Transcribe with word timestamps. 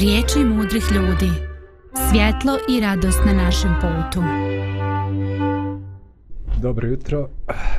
Riječi 0.00 0.44
mudrih 0.44 0.84
ljudi. 0.94 1.30
Svjetlo 2.10 2.58
i 2.68 2.80
radost 2.80 3.20
na 3.26 3.32
našem 3.32 3.70
putu. 3.80 4.22
Dobro 6.62 6.88
jutro, 6.88 7.28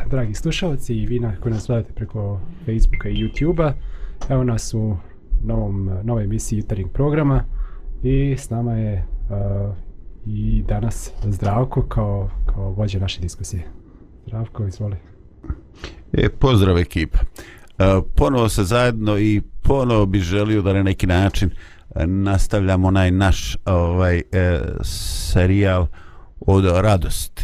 dragi 0.10 0.34
slušalci 0.34 0.96
i 0.96 1.06
vi 1.06 1.22
koji 1.42 1.54
nas 1.54 1.68
gledate 1.68 1.94
preko 1.94 2.40
Facebooka 2.66 3.10
i 3.10 3.16
YouTubea. 3.16 3.72
Evo 4.30 4.44
nas 4.44 4.74
u 4.74 4.98
novom, 5.43 5.89
novoj 6.04 6.23
emisiji 6.23 6.59
jutarnjeg 6.59 6.88
programa 6.93 7.43
i 8.04 8.36
s 8.38 8.49
nama 8.49 8.73
je 8.73 9.07
uh, 9.29 9.75
i 10.25 10.63
danas 10.68 11.11
Zdravko 11.23 11.81
kao, 11.81 12.29
kao 12.45 12.70
vođa 12.70 12.99
naše 12.99 13.21
diskusije. 13.21 13.63
Zdravko, 14.27 14.68
izvoli. 14.68 14.95
E, 16.13 16.29
pozdrav 16.29 16.77
ekipa. 16.77 17.20
Uh, 17.20 18.05
ponovo 18.15 18.49
se 18.49 18.63
zajedno 18.63 19.18
i 19.18 19.41
ponovo 19.63 20.05
bi 20.05 20.20
želio 20.20 20.61
da 20.61 20.73
na 20.73 20.84
neki 20.84 21.07
način 21.07 21.49
e, 21.49 21.77
nastavljamo 21.96 22.88
onaj 22.88 23.12
naš 23.12 23.58
ovaj 23.66 24.18
e, 24.18 24.59
serijal 24.84 25.88
od 26.40 26.66
radosti. 26.66 27.44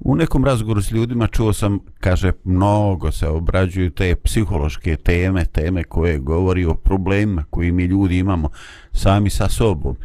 U 0.00 0.14
nekom 0.16 0.44
razgovoru 0.44 0.82
s 0.82 0.90
ljudima 0.90 1.26
čuo 1.26 1.52
sam, 1.52 1.78
kaže, 2.00 2.32
mnogo 2.44 3.12
se 3.12 3.28
obrađuju 3.28 3.90
te 3.90 4.14
psihološke 4.16 4.96
teme, 4.96 5.44
teme 5.44 5.84
koje 5.84 6.18
govori 6.18 6.64
o 6.64 6.74
problemima 6.74 7.44
koji 7.50 7.72
mi 7.72 7.84
ljudi 7.84 8.18
imamo 8.18 8.48
sami 8.92 9.30
sa 9.30 9.48
sobom 9.48 9.96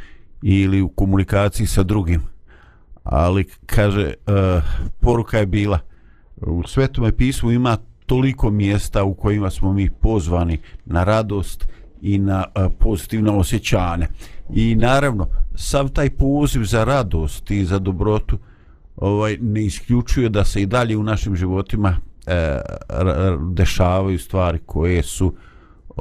ili 0.41 0.81
u 0.81 0.89
komunikaciji 0.89 1.67
sa 1.67 1.83
drugim. 1.83 2.21
Ali, 3.03 3.45
kaže, 3.65 4.01
e, 4.01 4.13
poruka 4.99 5.37
je 5.37 5.45
bila, 5.45 5.79
u 6.41 6.63
svetome 6.67 7.11
pismu 7.11 7.51
ima 7.51 7.77
toliko 8.05 8.49
mjesta 8.49 9.03
u 9.03 9.13
kojima 9.13 9.49
smo 9.49 9.73
mi 9.73 9.89
pozvani 9.89 10.59
na 10.85 11.03
radost 11.03 11.67
i 12.01 12.17
na 12.17 12.45
pozitivna 12.79 13.37
osjećanja. 13.37 14.07
I 14.53 14.75
naravno, 14.75 15.27
sav 15.55 15.89
taj 15.89 16.09
poziv 16.09 16.63
za 16.63 16.83
radost 16.83 17.51
i 17.51 17.65
za 17.65 17.79
dobrotu 17.79 18.37
ovaj 18.95 19.37
ne 19.41 19.65
isključuje 19.65 20.29
da 20.29 20.45
se 20.45 20.61
i 20.61 20.65
dalje 20.65 20.97
u 20.97 21.03
našim 21.03 21.35
životima 21.35 21.97
e, 22.27 22.59
dešavaju 23.51 24.19
stvari 24.19 24.59
koje 24.65 25.03
su 25.03 25.33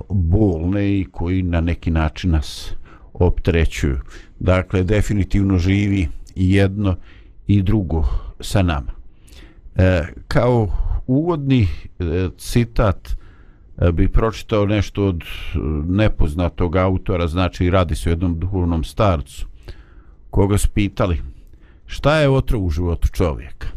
bolne 0.08 0.98
i 0.98 1.06
koji 1.12 1.42
na 1.42 1.61
neki 1.61 1.91
način 1.91 2.30
nas 2.30 2.73
optrećuju. 3.12 3.98
Dakle, 4.39 4.83
definitivno 4.83 5.58
živi 5.58 6.08
i 6.34 6.55
jedno 6.55 6.97
i 7.47 7.62
drugo 7.62 8.05
sa 8.41 8.62
nama. 8.62 8.92
E, 9.77 10.03
kao 10.28 10.69
uvodni 11.06 11.62
e, 11.98 12.28
citat 12.39 13.08
e, 13.08 13.14
E, 13.81 13.93
bi 13.93 14.09
pročitao 14.09 14.67
nešto 14.67 15.07
od 15.07 15.23
e, 15.23 15.59
nepoznatog 15.87 16.77
autora, 16.77 17.27
znači 17.27 17.71
radi 17.71 17.95
se 17.95 18.09
o 18.09 18.12
jednom 18.12 18.39
duhovnom 18.39 18.85
starcu, 18.85 19.47
koga 20.31 20.59
su 20.59 20.69
pitali 20.69 21.23
šta 21.87 22.19
je 22.19 22.29
otrov 22.29 22.65
u 22.65 22.70
životu 22.70 23.09
čovjeka. 23.09 23.69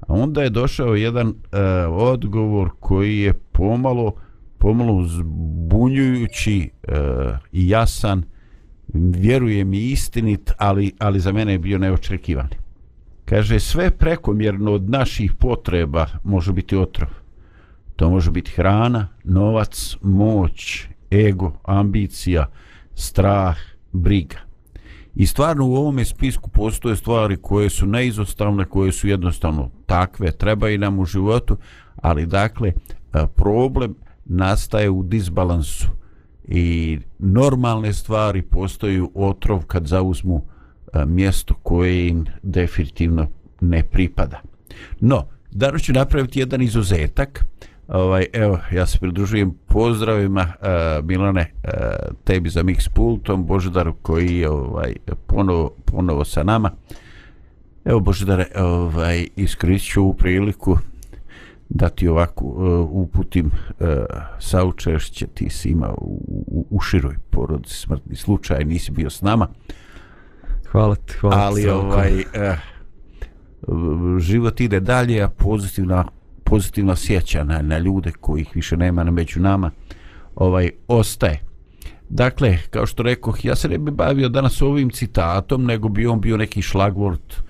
A 0.00 0.14
onda 0.14 0.42
je 0.42 0.50
došao 0.50 0.94
jedan 0.94 1.28
e, 1.28 1.60
odgovor 1.86 2.70
koji 2.80 3.18
je 3.18 3.32
pomalo 3.32 4.12
pomalo 4.60 5.04
zbunjujući 5.06 6.70
e, 6.82 6.94
i 7.52 7.68
jasan, 7.68 8.22
vjerujem 8.94 9.74
i 9.74 9.90
istinit, 9.90 10.52
ali, 10.58 10.92
ali 10.98 11.20
za 11.20 11.32
mene 11.32 11.52
je 11.52 11.58
bio 11.58 11.78
neočekivan. 11.78 12.48
Kaže, 13.24 13.60
sve 13.60 13.90
prekomjerno 13.90 14.72
od 14.72 14.90
naših 14.90 15.32
potreba 15.32 16.06
može 16.24 16.52
biti 16.52 16.76
otrov. 16.76 17.10
To 18.00 18.10
može 18.10 18.30
biti 18.30 18.50
hrana, 18.50 19.08
novac, 19.24 19.96
moć, 20.02 20.86
ego, 21.10 21.52
ambicija, 21.64 22.46
strah, 22.94 23.56
briga. 23.92 24.38
I 25.14 25.26
stvarno 25.26 25.66
u 25.66 25.74
ovome 25.74 26.04
spisku 26.04 26.50
postoje 26.50 26.96
stvari 26.96 27.36
koje 27.36 27.70
su 27.70 27.86
neizostavne, 27.86 28.64
koje 28.64 28.92
su 28.92 29.08
jednostavno 29.08 29.70
takve, 29.86 30.32
treba 30.32 30.70
i 30.70 30.78
nam 30.78 30.98
u 30.98 31.04
životu, 31.04 31.56
ali 31.96 32.26
dakle, 32.26 32.68
e, 32.68 33.26
problem 33.34 33.94
nastaje 34.24 34.90
u 34.90 35.02
disbalansu 35.02 35.86
i 36.48 36.98
normalne 37.18 37.92
stvari 37.92 38.42
postaju 38.42 39.10
otrov 39.14 39.64
kad 39.66 39.86
zauzmu 39.86 40.42
e, 40.92 41.04
mjesto 41.04 41.54
koje 41.54 42.08
im 42.08 42.26
definitivno 42.42 43.26
ne 43.60 43.82
pripada. 43.82 44.40
No, 45.00 45.28
danas 45.50 45.82
ću 45.82 45.92
napraviti 45.92 46.40
jedan 46.40 46.62
izuzetak, 46.62 47.44
ovaj 47.90 48.26
evo 48.32 48.58
ja 48.72 48.86
se 48.86 48.98
pridružujem 48.98 49.54
pozdravima 49.66 50.40
uh, 50.40 51.04
Milane 51.04 51.52
uh, 51.64 51.70
tebi 52.24 52.48
za 52.48 52.62
mix 52.62 52.88
pultom 52.94 53.46
Božidaru 53.46 53.94
koji 54.02 54.36
je 54.36 54.50
ovaj 54.50 54.92
ponovo, 55.26 55.70
ponovo 55.84 56.24
sa 56.24 56.42
nama. 56.42 56.70
Evo 57.84 58.00
Božidare 58.00 58.46
ovaj 58.56 59.26
iskorišću 59.36 60.02
u 60.02 60.14
priliku 60.14 60.78
da 61.68 61.88
ti 61.88 62.08
ovako 62.08 62.44
uh, 62.44 62.88
uputim 62.90 63.46
uh, 63.46 63.86
saučešće. 64.38 65.26
Ti 65.26 65.50
si 65.50 65.68
ima 65.68 65.94
u, 65.98 66.44
u, 66.46 66.66
u 66.70 66.80
široj 66.80 67.16
porodici 67.30 67.74
smrtni 67.74 68.16
slučaj 68.16 68.64
nisi 68.64 68.92
bio 68.92 69.10
s 69.10 69.22
nama. 69.22 69.48
Hvala 70.70 70.94
ti 70.94 71.14
hvala 71.20 71.36
ali 71.36 71.68
ovaj 71.68 72.12
uh, 72.12 72.24
život 74.18 74.60
ide 74.60 74.80
dalje 74.80 75.22
a 75.22 75.28
pozitivna 75.28 76.04
pozitivno 76.50 76.96
sjeća 76.96 77.44
na, 77.44 77.62
na 77.62 77.78
ljude 77.78 78.12
kojih 78.20 78.50
više 78.54 78.76
nema 78.76 79.04
na 79.04 79.10
među 79.10 79.40
nama 79.40 79.70
ovaj 80.36 80.70
ostaje. 80.88 81.40
Dakle 82.08 82.58
kao 82.70 82.86
što 82.86 83.02
rekoh 83.02 83.44
ja 83.44 83.56
se 83.56 83.68
ne 83.68 83.78
bi 83.78 83.90
bavio 83.90 84.28
danas 84.28 84.62
ovim 84.62 84.90
citatom 84.90 85.64
nego 85.64 85.88
bi 85.88 86.06
on 86.06 86.20
bio 86.20 86.36
neki 86.36 86.62
šlagvort 86.62 87.42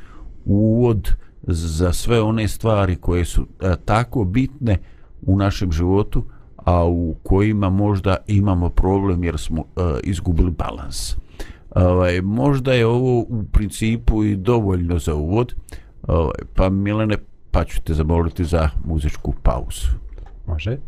uvod 0.44 1.08
za 1.42 1.92
sve 1.92 2.20
one 2.20 2.48
stvari 2.48 2.96
koje 2.96 3.24
su 3.24 3.46
a, 3.60 3.76
tako 3.76 4.24
bitne 4.24 4.78
u 5.22 5.36
našem 5.36 5.72
životu 5.72 6.24
a 6.56 6.84
u 6.84 7.14
kojima 7.22 7.70
možda 7.70 8.16
imamo 8.26 8.68
problem 8.68 9.24
jer 9.24 9.38
smo 9.38 9.64
a, 9.76 9.98
izgubili 10.02 10.50
balans. 10.50 11.16
Ovaj, 11.74 12.20
možda 12.20 12.72
je 12.72 12.86
ovo 12.86 13.20
u 13.20 13.44
principu 13.52 14.24
i 14.24 14.36
dovoljno 14.36 14.98
za 14.98 15.14
uvod. 15.14 15.54
Ovaj, 16.02 16.40
pa 16.54 16.68
Milene 16.68 17.16
pa 17.50 17.64
ću 17.64 17.82
te 17.82 17.94
zamoliti 17.94 18.44
za 18.44 18.68
muzičku 18.84 19.34
pauzu. 19.42 19.88
Može. 20.46 20.78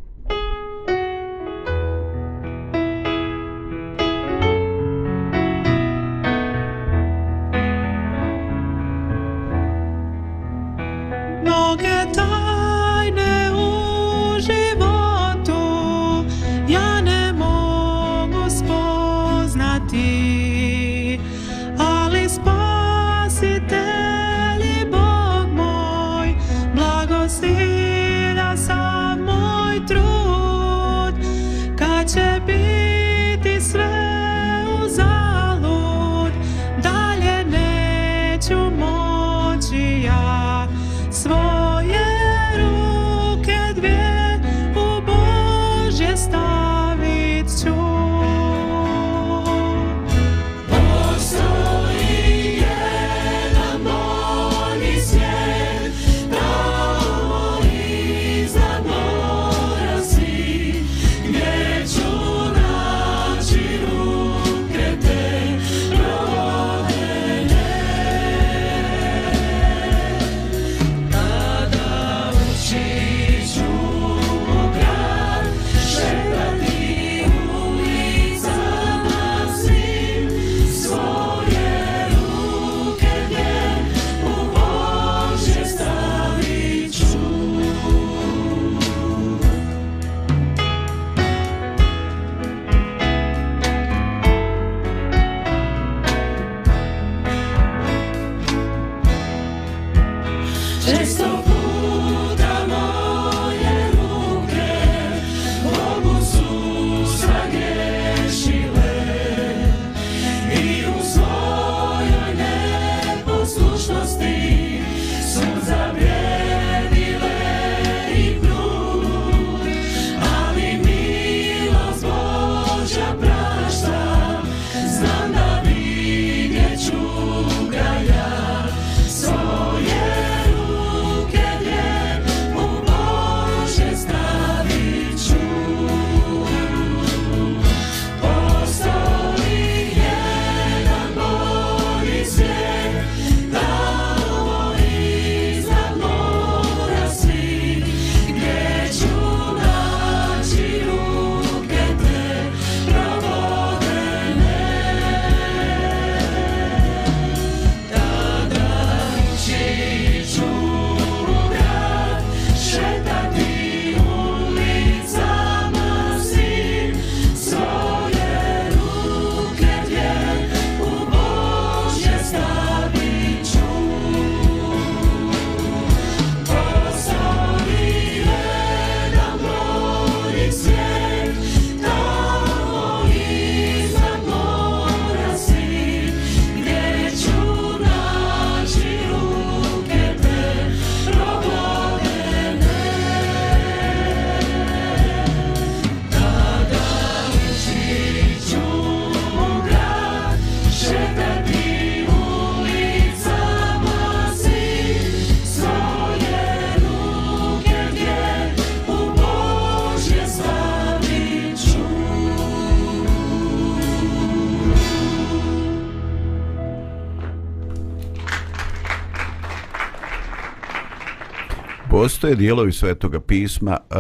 Postoje 222.03 222.37
dijelovi 222.37 222.73
svetoga 222.73 223.21
pisma 223.21 223.79
uh, 223.91 223.97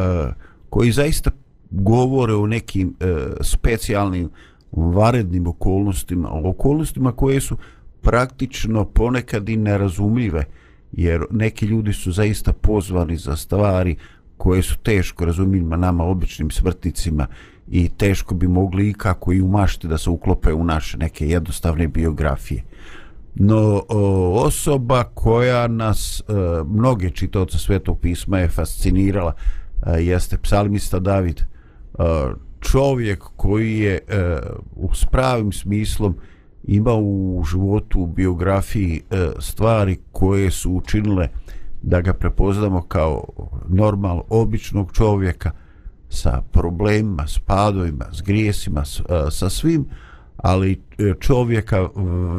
koji 0.70 0.92
zaista 0.92 1.30
govore 1.70 2.34
o 2.34 2.46
nekim 2.46 2.88
uh, 2.88 3.08
specijalnim 3.40 4.30
varednim 4.72 5.46
okolnostima, 5.46 6.30
okolnostima 6.32 7.12
koje 7.12 7.40
su 7.40 7.56
praktično 8.00 8.84
ponekad 8.84 9.48
i 9.48 9.56
nerazumljive, 9.56 10.44
jer 10.92 11.24
neki 11.30 11.66
ljudi 11.66 11.92
su 11.92 12.12
zaista 12.12 12.52
pozvani 12.52 13.16
za 13.16 13.36
stvari 13.36 13.96
koje 14.36 14.62
su 14.62 14.78
teško 14.78 15.24
razumljive 15.24 15.76
nama 15.76 16.04
običnim 16.04 16.50
smrtnicima 16.50 17.26
i 17.70 17.88
teško 17.88 18.34
bi 18.34 18.48
mogli 18.48 18.88
i 18.88 18.94
kako 18.94 19.32
i 19.32 19.40
umašiti 19.40 19.88
da 19.88 19.98
se 19.98 20.10
uklope 20.10 20.52
u 20.52 20.64
naše 20.64 20.98
neke 20.98 21.28
jednostavne 21.28 21.88
biografije. 21.88 22.62
No 23.34 23.82
o, 23.88 24.42
osoba 24.46 25.04
koja 25.04 25.68
nas 25.68 26.20
e, 26.20 26.32
mnoge 26.66 27.10
čitoce 27.10 27.58
svetog 27.58 27.98
pisma 28.00 28.38
je 28.38 28.48
fascinirala 28.48 29.32
e, 29.86 30.02
jeste 30.02 30.38
psalmista 30.38 30.98
David. 30.98 31.40
E, 31.40 31.44
čovjek 32.60 33.22
koji 33.36 33.78
je 33.78 33.94
e, 33.94 34.38
u 34.76 34.88
pravim 35.10 35.52
smislom 35.52 36.16
imao 36.64 36.98
u 37.00 37.44
životu 37.50 38.00
u 38.00 38.06
biografiji 38.06 39.02
e, 39.10 39.28
stvari 39.38 39.98
koje 40.12 40.50
su 40.50 40.72
učinile 40.72 41.28
da 41.82 42.00
ga 42.00 42.12
prepoznamo 42.12 42.82
kao 42.82 43.24
normal 43.68 44.22
običnog 44.28 44.92
čovjeka 44.92 45.50
sa 46.08 46.42
problemima, 46.52 47.26
s 47.26 47.38
padovima, 47.38 48.04
s 48.12 48.22
grijesima, 48.22 48.84
s, 48.84 49.00
e, 49.00 49.02
sa 49.30 49.50
svim 49.50 49.86
ali 50.42 50.80
e, 50.98 51.14
čovjeka 51.20 51.88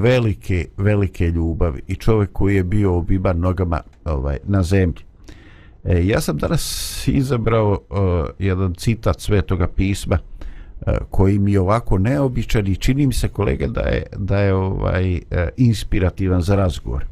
velike, 0.01 0.67
velike 0.77 1.31
ljubavi 1.31 1.81
i 1.87 1.95
čovjek 1.95 2.31
koji 2.33 2.55
je 2.55 2.63
bio 2.63 2.97
obiban 2.97 3.39
nogama 3.39 3.81
ovaj, 4.05 4.37
na 4.43 4.63
zemlji. 4.63 5.03
E, 5.83 6.07
ja 6.07 6.21
sam 6.21 6.37
danas 6.37 7.07
izabrao 7.07 7.71
uh, 7.71 7.99
jedan 8.39 8.73
citat 8.73 9.19
svetoga 9.19 9.67
pisma 9.67 10.17
uh, 10.17 10.93
koji 11.09 11.39
mi 11.39 11.51
je 11.51 11.59
ovako 11.59 11.97
neobičan 11.97 12.67
i 12.67 12.75
čini 12.75 13.07
mi 13.07 13.13
se 13.13 13.27
kolega 13.27 13.67
da 13.67 13.81
je, 13.81 14.03
da 14.17 14.39
je 14.39 14.53
ovaj 14.53 15.13
uh, 15.13 15.19
inspirativan 15.57 16.41
za 16.41 16.55
razgovor. 16.55 17.05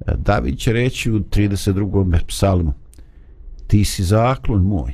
Uh, 0.00 0.14
David 0.16 0.58
će 0.58 0.72
reći 0.72 1.12
u 1.12 1.20
32. 1.20 2.26
psalmu 2.26 2.72
Ti 3.66 3.84
si 3.84 4.04
zaklon 4.04 4.62
moj, 4.62 4.92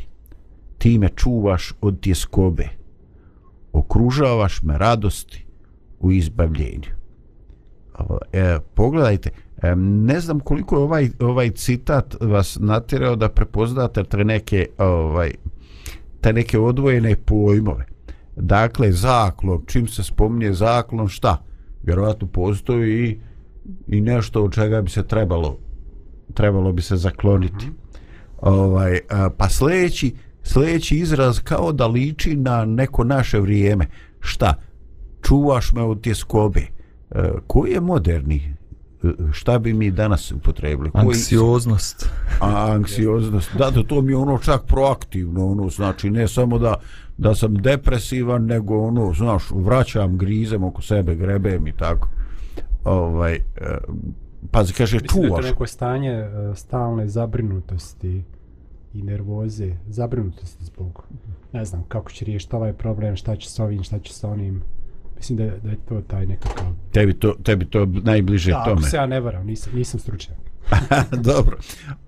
ti 0.79 0.99
me 0.99 1.08
čuvaš 1.08 1.73
od 1.81 2.00
tjeskobe, 2.00 2.69
okružavaš 3.74 4.62
me 4.62 4.78
radosti 4.78 5.46
u 6.00 6.12
izbavljenju. 6.12 6.90
E, 8.32 8.58
pogledajte, 8.74 9.31
e, 9.62 9.76
ne 9.76 10.20
znam 10.20 10.40
koliko 10.40 10.76
je 10.76 10.82
ovaj, 10.82 11.10
ovaj 11.20 11.50
citat 11.50 12.16
vas 12.20 12.58
natjerao 12.60 13.16
da 13.16 13.28
prepoznate 13.28 14.04
te 14.04 14.24
neke, 14.24 14.66
ovaj, 14.78 15.32
te 16.20 16.32
neke 16.32 16.58
odvojene 16.58 17.16
pojmove. 17.16 17.86
Dakle, 18.36 18.93
zaklon, 18.93 19.62
čim 19.66 19.88
se 19.88 20.02
spominje 20.02 20.52
zaklon, 20.52 21.08
šta? 21.08 21.44
Vjerovatno 21.82 22.26
postoji 22.26 23.04
i, 23.04 23.19
i 23.86 24.00
nešto 24.00 24.44
od 24.44 24.54
čega 24.54 24.82
bi 24.82 24.90
se 24.90 25.06
trebalo 25.06 25.58
trebalo 26.34 26.72
bi 26.72 26.82
se 26.82 26.96
zakloniti. 26.96 27.66
Mm 27.66 27.70
-hmm. 27.70 27.74
ovaj, 28.40 29.00
a, 29.10 29.31
pa 29.38 29.48
sljedeći, 29.48 30.14
sljedeći 30.44 30.96
izraz 30.96 31.41
kao 31.41 31.72
da 31.72 31.86
liči 31.86 32.36
na 32.36 32.65
neko 32.65 33.05
naše 33.05 33.41
vrijeme. 33.41 33.86
Šta? 34.20 34.55
Čuvaš 35.22 35.72
me 35.72 35.82
od 35.82 36.01
tjeskobe. 36.01 36.60
E, 37.10 37.31
koji 37.46 37.72
je 37.72 37.81
moderni? 37.81 38.55
E, 39.05 39.08
šta 39.32 39.58
bi 39.58 39.72
mi 39.72 39.91
danas 39.91 40.32
upotrebili? 40.32 40.91
Anksioznost. 40.94 42.08
A, 42.41 42.72
anksioznost. 42.72 43.51
Da, 43.58 43.70
da, 43.70 43.82
to 43.82 44.03
mi 44.03 44.13
je 44.13 44.17
ono 44.17 44.39
čak 44.39 44.63
proaktivno. 44.67 45.46
Ono, 45.46 45.69
znači, 45.69 46.10
ne 46.10 46.29
samo 46.29 46.58
da, 46.58 46.74
da 47.19 47.34
sam 47.34 47.55
depresivan, 47.55 48.46
nego 48.46 48.79
ono, 48.79 49.13
znaš, 49.15 49.43
vraćam, 49.51 50.19
grizem 50.19 50.65
oko 50.65 50.82
sebe, 50.82 51.15
grebem 51.15 51.67
i 51.67 51.72
tako. 51.72 52.08
Ovaj, 52.84 53.34
e, 53.34 53.43
pa 54.51 54.65
kaže, 54.79 55.01
čuvaš. 55.01 55.15
Mislim 55.15 55.31
da 55.31 55.36
je 55.36 55.43
to 55.43 55.48
neko 55.48 55.67
stanje 55.67 56.10
e, 56.10 56.29
stalne 56.55 57.08
zabrinutosti 57.08 58.22
i 58.94 59.03
nervoze, 59.03 59.77
zabrinutosti 59.89 60.65
zbog, 60.65 61.06
ne 61.53 61.65
znam, 61.65 61.84
kako 61.89 62.10
će 62.10 62.24
riješiti 62.24 62.56
ovaj 62.56 62.72
problem, 62.72 63.17
šta 63.17 63.36
će 63.36 63.51
s 63.51 63.58
ovim, 63.58 63.82
šta 63.82 63.98
će 63.98 64.13
s 64.13 64.24
onim. 64.24 64.63
Mislim 65.17 65.39
da, 65.39 65.44
da 65.44 65.70
je 65.70 65.77
to 65.89 66.01
taj 66.01 66.27
nekakav... 66.27 66.67
Tebi 66.93 67.15
to, 67.15 67.34
tebi 67.43 67.65
to 67.65 67.86
najbliže 67.86 68.51
da, 68.51 68.65
tome. 68.65 68.81
Da, 68.81 68.89
se 68.89 68.96
ja 68.96 69.06
ne 69.06 69.20
varam, 69.20 69.46
nisam, 69.46 69.72
nisam 69.77 70.01
stručnjak. 70.01 70.39
Dobro. 71.31 71.58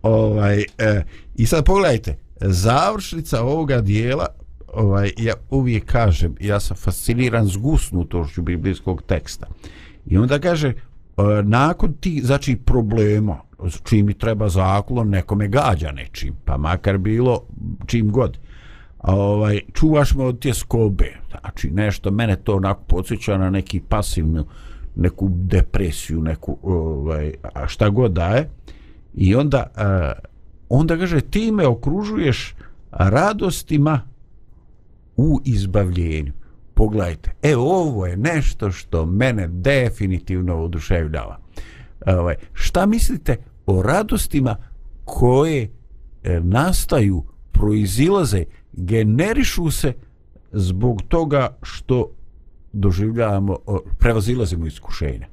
Ovaj, 0.02 0.64
e, 0.78 1.02
I 1.34 1.46
sad 1.46 1.64
pogledajte, 1.64 2.16
završnica 2.40 3.42
ovoga 3.42 3.80
dijela, 3.80 4.26
ovaj, 4.74 5.12
ja 5.18 5.34
uvijek 5.50 5.84
kažem, 5.84 6.34
ja 6.40 6.60
sam 6.60 6.76
fasciniran 6.76 7.48
s 7.48 7.56
gusnutošću 7.56 8.42
biblijskog 8.42 9.02
teksta. 9.02 9.46
I 10.06 10.18
onda 10.18 10.38
kaže, 10.38 10.68
e, 10.68 10.74
nakon 11.42 11.92
ti, 11.92 12.20
znači, 12.24 12.56
problema, 12.56 13.40
čim 13.84 14.06
mi 14.06 14.14
treba 14.14 14.48
zaklon, 14.48 15.08
nekome 15.08 15.48
gađa 15.48 15.92
nečim, 15.92 16.34
pa 16.44 16.56
makar 16.56 16.98
bilo 16.98 17.42
čim 17.86 18.10
god. 18.10 18.38
A 18.98 19.14
ovaj, 19.14 19.60
čuvaš 19.72 20.14
me 20.14 20.24
od 20.24 20.40
tjeskobe, 20.40 21.12
znači 21.30 21.70
nešto, 21.70 22.10
mene 22.10 22.36
to 22.36 22.56
onako 22.56 22.82
podsjeća 22.82 23.38
na 23.38 23.50
neki 23.50 23.80
pasivnu, 23.80 24.46
neku 24.96 25.28
depresiju, 25.30 26.22
neku, 26.22 26.58
ovaj, 26.62 27.32
a 27.54 27.68
šta 27.68 27.88
god 27.88 28.12
daje. 28.12 28.48
I 29.14 29.34
onda, 29.34 29.66
a, 29.76 30.12
onda 30.68 30.96
kaže, 30.96 31.20
ti 31.20 31.52
me 31.52 31.66
okružuješ 31.66 32.54
radostima 32.90 34.00
u 35.16 35.40
izbavljenju. 35.44 36.32
Pogledajte, 36.74 37.32
e 37.42 37.56
ovo 37.56 38.06
je 38.06 38.16
nešto 38.16 38.70
što 38.70 39.06
mene 39.06 39.48
definitivno 39.48 40.56
oduševljava 40.56 41.45
ovaj, 42.06 42.34
šta 42.52 42.86
mislite 42.86 43.36
o 43.66 43.82
radostima 43.82 44.56
koje 45.04 45.62
e, 46.22 46.40
nastaju, 46.40 47.24
proizilaze, 47.52 48.44
generišu 48.72 49.70
se 49.70 49.92
zbog 50.52 51.02
toga 51.08 51.56
što 51.62 52.10
doživljavamo, 52.72 53.56
prevazilazimo 53.98 54.66
iskušenja. 54.66 55.26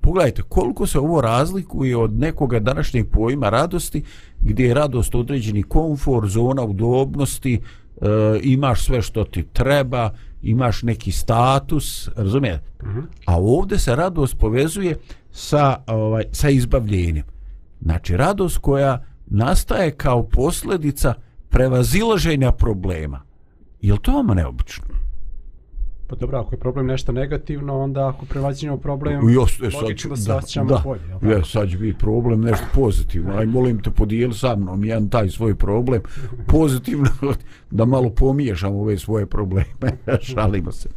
Pogledajte, 0.00 0.42
koliko 0.48 0.86
se 0.86 0.98
ovo 0.98 1.20
razlikuje 1.20 1.96
od 1.96 2.18
nekoga 2.18 2.60
današnjeg 2.60 3.06
pojma 3.10 3.48
radosti, 3.48 4.02
gdje 4.40 4.66
je 4.66 4.74
radost 4.74 5.14
određeni 5.14 5.62
komfor, 5.62 6.28
zona 6.28 6.62
udobnosti, 6.64 7.54
e, 7.54 7.60
imaš 8.42 8.84
sve 8.84 9.02
što 9.02 9.24
ti 9.24 9.42
treba, 9.42 10.10
imaš 10.46 10.82
neki 10.82 11.12
status, 11.12 12.08
razumije? 12.16 12.62
Uh 12.82 12.88
-huh. 12.88 13.02
A 13.26 13.40
ovdje 13.40 13.78
se 13.78 13.96
radost 13.96 14.38
povezuje 14.38 14.96
sa, 15.30 15.76
ovaj, 15.86 16.24
sa 16.32 16.48
izbavljenjem. 16.48 17.24
Znači, 17.80 18.16
radost 18.16 18.58
koja 18.58 19.04
nastaje 19.26 19.90
kao 19.90 20.22
posljedica 20.22 21.14
prevazilaženja 21.48 22.52
problema. 22.52 23.22
Je 23.80 23.92
li 23.92 23.98
to 24.02 24.12
vama 24.12 24.34
neobično? 24.34 24.84
Pa 26.06 26.16
dobro, 26.16 26.38
ako 26.38 26.54
je 26.54 26.58
problem 26.58 26.86
nešto 26.86 27.12
negativno, 27.12 27.78
onda 27.78 28.08
ako 28.08 28.26
prevazimo 28.26 28.76
problem, 28.76 29.28
jo, 29.28 29.46
e, 29.62 29.76
logično 29.82 30.10
da 30.10 30.16
se 30.16 30.32
osjećamo 30.32 30.68
da, 30.68 30.80
bolje. 30.84 31.00
Da, 31.20 31.32
ja, 31.32 31.44
sad 31.44 31.70
će 31.70 31.78
biti 31.78 31.98
problem 31.98 32.40
nešto 32.40 32.66
pozitivno. 32.74 33.34
Aj, 33.34 33.46
molim 33.46 33.82
te, 33.82 33.90
podijeli 33.90 34.34
sa 34.34 34.56
mnom 34.56 34.84
jedan 34.84 35.08
taj 35.08 35.28
svoj 35.28 35.54
problem 35.54 36.02
pozitivno, 36.46 37.10
da 37.70 37.84
malo 37.84 38.10
pomiješamo 38.10 38.80
ove 38.80 38.98
svoje 38.98 39.26
probleme. 39.26 39.66
Šalimo 40.34 40.72
se. 40.72 40.88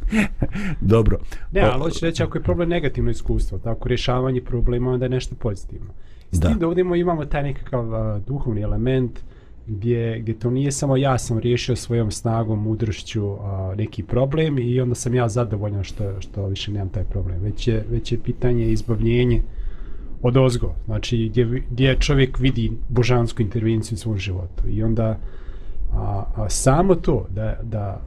dobro. 0.80 1.18
Ne, 1.52 1.60
ali 1.60 1.82
hoće 1.82 2.06
reći, 2.06 2.22
ako 2.22 2.38
je 2.38 2.42
problem 2.42 2.68
negativno 2.68 3.10
iskustvo, 3.10 3.58
tako 3.58 3.88
rješavanje 3.88 4.40
problema, 4.40 4.90
onda 4.90 5.04
je 5.04 5.10
nešto 5.10 5.34
pozitivno. 5.34 5.92
S 6.32 6.40
tim 6.40 6.58
da 6.58 6.66
ovdje 6.66 6.84
imamo 6.96 7.24
taj 7.24 7.42
nekakav 7.42 7.88
uh, 7.88 8.22
duhovni 8.26 8.60
element, 8.60 9.18
uh, 9.18 9.39
gdje, 9.66 10.18
gdje 10.20 10.38
to 10.38 10.50
nije 10.50 10.72
samo 10.72 10.96
ja 10.96 11.18
sam 11.18 11.38
riješio 11.38 11.76
svojom 11.76 12.10
snagom, 12.10 12.62
mudrošću 12.62 13.32
a, 13.40 13.74
neki 13.76 14.02
problem 14.02 14.58
i 14.58 14.80
onda 14.80 14.94
sam 14.94 15.14
ja 15.14 15.28
zadovoljan 15.28 15.84
što, 15.84 16.20
što 16.20 16.46
više 16.46 16.72
nemam 16.72 16.88
taj 16.88 17.04
problem. 17.04 17.42
Već 17.42 17.68
je, 17.68 17.84
već 17.90 18.12
je 18.12 18.18
pitanje 18.18 18.72
izbavljenje 18.72 19.42
od 20.22 20.36
ozgo, 20.36 20.74
znači 20.86 21.28
gdje, 21.28 21.62
gdje 21.70 21.96
čovjek 22.00 22.38
vidi 22.38 22.72
božansku 22.88 23.42
intervenciju 23.42 23.96
u 23.96 23.98
svom 23.98 24.18
životu 24.18 24.68
i 24.68 24.82
onda 24.82 25.18
a, 25.92 26.24
a 26.36 26.48
samo 26.48 26.94
to 26.94 27.26
da, 27.30 27.56
da, 27.62 28.00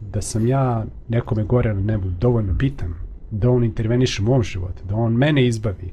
da 0.00 0.20
sam 0.20 0.46
ja 0.46 0.84
nekome 1.08 1.44
gore 1.44 1.74
na 1.74 1.80
nebu 1.80 2.08
dovoljno 2.20 2.52
bitan, 2.52 2.94
da 3.30 3.50
on 3.50 3.64
interveniše 3.64 4.22
u 4.22 4.24
mom 4.24 4.42
životu, 4.42 4.84
da 4.88 4.94
on 4.94 5.12
mene 5.12 5.46
izbavi, 5.46 5.92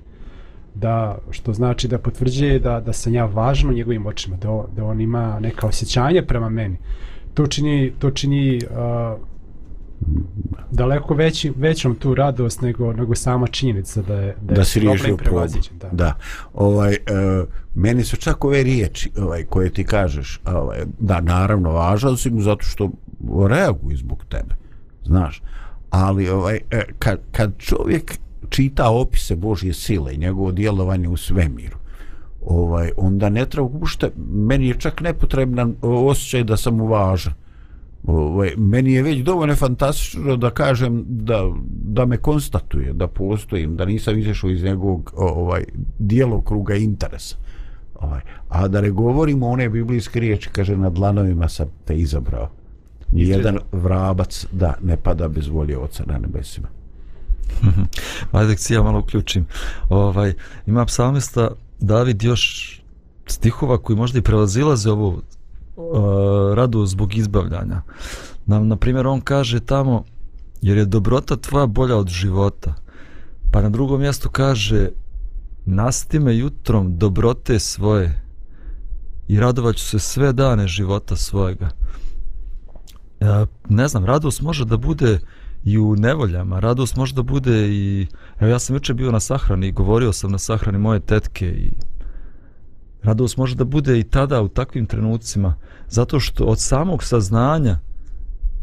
da 0.75 1.17
što 1.31 1.53
znači 1.53 1.87
da 1.87 1.97
potvrđuje 1.97 2.59
da 2.59 2.79
da 2.79 2.93
sam 2.93 3.13
ja 3.13 3.25
važan 3.25 3.69
u 3.69 3.73
njegovim 3.73 4.05
očima 4.05 4.37
da 4.37 4.63
da 4.75 4.85
on 4.85 5.01
ima 5.01 5.39
neka 5.39 5.67
osjećanja 5.67 6.23
prema 6.27 6.49
meni 6.49 6.77
to 7.33 7.47
čini 7.47 7.93
to 7.99 8.11
čini 8.11 8.57
uh, 8.57 9.29
daleko 10.71 11.13
veći, 11.13 11.53
većom 11.55 11.95
tu 11.95 12.15
radost 12.15 12.61
nego, 12.61 12.93
nego 12.93 13.15
sama 13.15 13.47
činjenica 13.47 14.01
da 14.01 14.13
je, 14.13 14.35
da, 14.41 14.55
da 14.55 14.63
si 14.63 14.79
riješio 14.79 15.17
problem. 15.17 15.49
Da. 15.81 15.89
da. 15.91 16.15
Ovaj, 16.53 16.93
e, 16.93 16.97
meni 17.75 18.03
su 18.03 18.17
čak 18.17 18.45
ove 18.45 18.63
riječi 18.63 19.11
ovaj, 19.17 19.43
koje 19.43 19.73
ti 19.73 19.83
kažeš, 19.83 20.41
ovaj, 20.45 20.79
da 20.99 21.21
naravno 21.21 21.71
važan 21.71 22.17
si 22.17 22.29
mu 22.29 22.41
zato 22.41 22.63
što 22.63 22.91
reaguju 23.49 23.97
zbog 23.97 24.25
tebe, 24.29 24.55
znaš. 25.05 25.41
Ali 25.89 26.29
ovaj, 26.29 26.59
e, 26.71 26.83
kad, 26.99 27.19
kad 27.31 27.57
čovjek 27.57 28.19
čita 28.49 28.89
opise 28.89 29.35
Božje 29.35 29.73
sile 29.73 30.13
i 30.13 30.17
njegovo 30.17 30.51
djelovanje 30.51 31.07
u 31.07 31.17
svemiru, 31.17 31.77
ovaj, 32.45 32.91
onda 32.97 33.29
ne 33.29 33.45
treba 33.45 33.69
ušte, 33.81 34.11
meni 34.31 34.67
je 34.67 34.79
čak 34.79 35.01
nepotreban 35.01 35.75
osjećaj 35.81 36.43
da 36.43 36.57
sam 36.57 36.81
uvažan 36.81 37.33
ovaj, 38.07 38.53
meni 38.57 38.93
je 38.93 39.03
već 39.03 39.19
dovoljno 39.19 39.55
fantastično 39.55 40.37
da 40.37 40.49
kažem 40.49 41.05
da, 41.07 41.51
da 41.83 42.05
me 42.05 42.17
konstatuje 42.17 42.93
da 42.93 43.07
postojim, 43.07 43.75
da 43.75 43.85
nisam 43.85 44.17
izašao 44.17 44.49
iz 44.49 44.63
njegovog 44.63 45.13
ovaj, 45.15 45.63
dijelokruga 45.99 46.75
interesa. 46.75 47.35
Ovaj. 47.99 48.21
A 48.49 48.67
da 48.67 48.81
ne 48.81 48.89
govorimo 48.89 49.47
one 49.47 49.69
biblijske 49.69 50.19
riječi, 50.19 50.49
kaže, 50.51 50.77
na 50.77 50.89
dlanovima 50.89 51.49
sam 51.49 51.67
te 51.85 51.97
izabrao. 51.97 52.49
Nijedan 53.11 53.57
vrabac 53.71 54.45
da 54.51 54.73
ne 54.83 54.97
pada 54.97 55.27
bez 55.27 55.47
volje 55.47 55.77
oca 55.77 56.03
na 56.07 56.17
nebesima. 56.17 56.67
Mhm. 57.63 57.81
Ajde, 58.31 58.55
ja 58.69 58.83
malo 58.83 58.99
uključim. 58.99 59.45
Ovaj, 59.89 60.33
ima 60.65 60.85
psalmista 60.85 61.49
David 61.79 62.23
još 62.23 62.75
stihova 63.25 63.77
koji 63.77 63.97
možda 63.97 64.19
i 64.19 64.21
prelazilaze 64.21 64.91
ovu 64.91 65.07
uh, 65.07 66.53
radu 66.53 66.85
zbog 66.85 67.15
izbavljanja. 67.15 67.81
Na, 68.45 68.59
na 68.59 68.75
primjer, 68.75 69.07
on 69.07 69.21
kaže 69.21 69.59
tamo, 69.59 70.03
jer 70.61 70.77
je 70.77 70.85
dobrota 70.85 71.35
tvoja 71.35 71.65
bolja 71.65 71.95
od 71.95 72.07
života. 72.07 72.73
Pa 73.51 73.61
na 73.61 73.69
drugom 73.69 73.99
mjestu 73.99 74.29
kaže, 74.29 74.89
nasti 75.65 76.19
me 76.19 76.37
jutrom 76.37 76.97
dobrote 76.97 77.59
svoje 77.59 78.21
i 79.27 79.39
radovat 79.39 79.75
ću 79.75 79.85
se 79.85 79.99
sve 79.99 80.33
dane 80.33 80.67
života 80.67 81.15
svojega. 81.15 81.69
Uh, 83.19 83.27
ne 83.69 83.87
znam, 83.87 84.05
radost 84.05 84.41
može 84.41 84.65
da 84.65 84.77
bude 84.77 85.19
i 85.63 85.79
u 85.79 85.95
nevoljama, 85.95 86.59
radost 86.59 86.95
može 86.95 87.15
da 87.15 87.23
bude 87.23 87.67
i... 87.69 88.07
Evo, 88.39 88.51
ja 88.51 88.59
sam 88.59 88.75
juče 88.75 88.93
bio 88.93 89.11
na 89.11 89.19
sahrani 89.19 89.67
i 89.67 89.71
govorio 89.71 90.13
sam 90.13 90.31
na 90.31 90.37
sahrani 90.37 90.77
moje 90.77 90.99
tetke 90.99 91.47
i 91.47 91.71
Radost 93.03 93.37
može 93.37 93.55
da 93.55 93.63
bude 93.63 93.99
i 93.99 94.03
tada 94.03 94.41
u 94.41 94.47
takvim 94.47 94.85
trenucima, 94.85 95.55
zato 95.87 96.19
što 96.19 96.43
od 96.43 96.59
samog 96.59 97.03
saznanja 97.03 97.79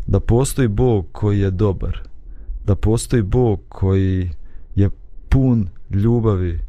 da 0.07 0.21
postoji 0.21 0.69
Bog 0.69 1.07
koji 1.12 1.41
je 1.41 1.50
dobar, 1.50 2.00
da 2.65 2.75
postoji 2.75 3.23
Bog 3.23 3.61
koji 3.69 4.31
je 4.75 4.91
pun 5.29 5.69
ljubavi. 5.91 6.61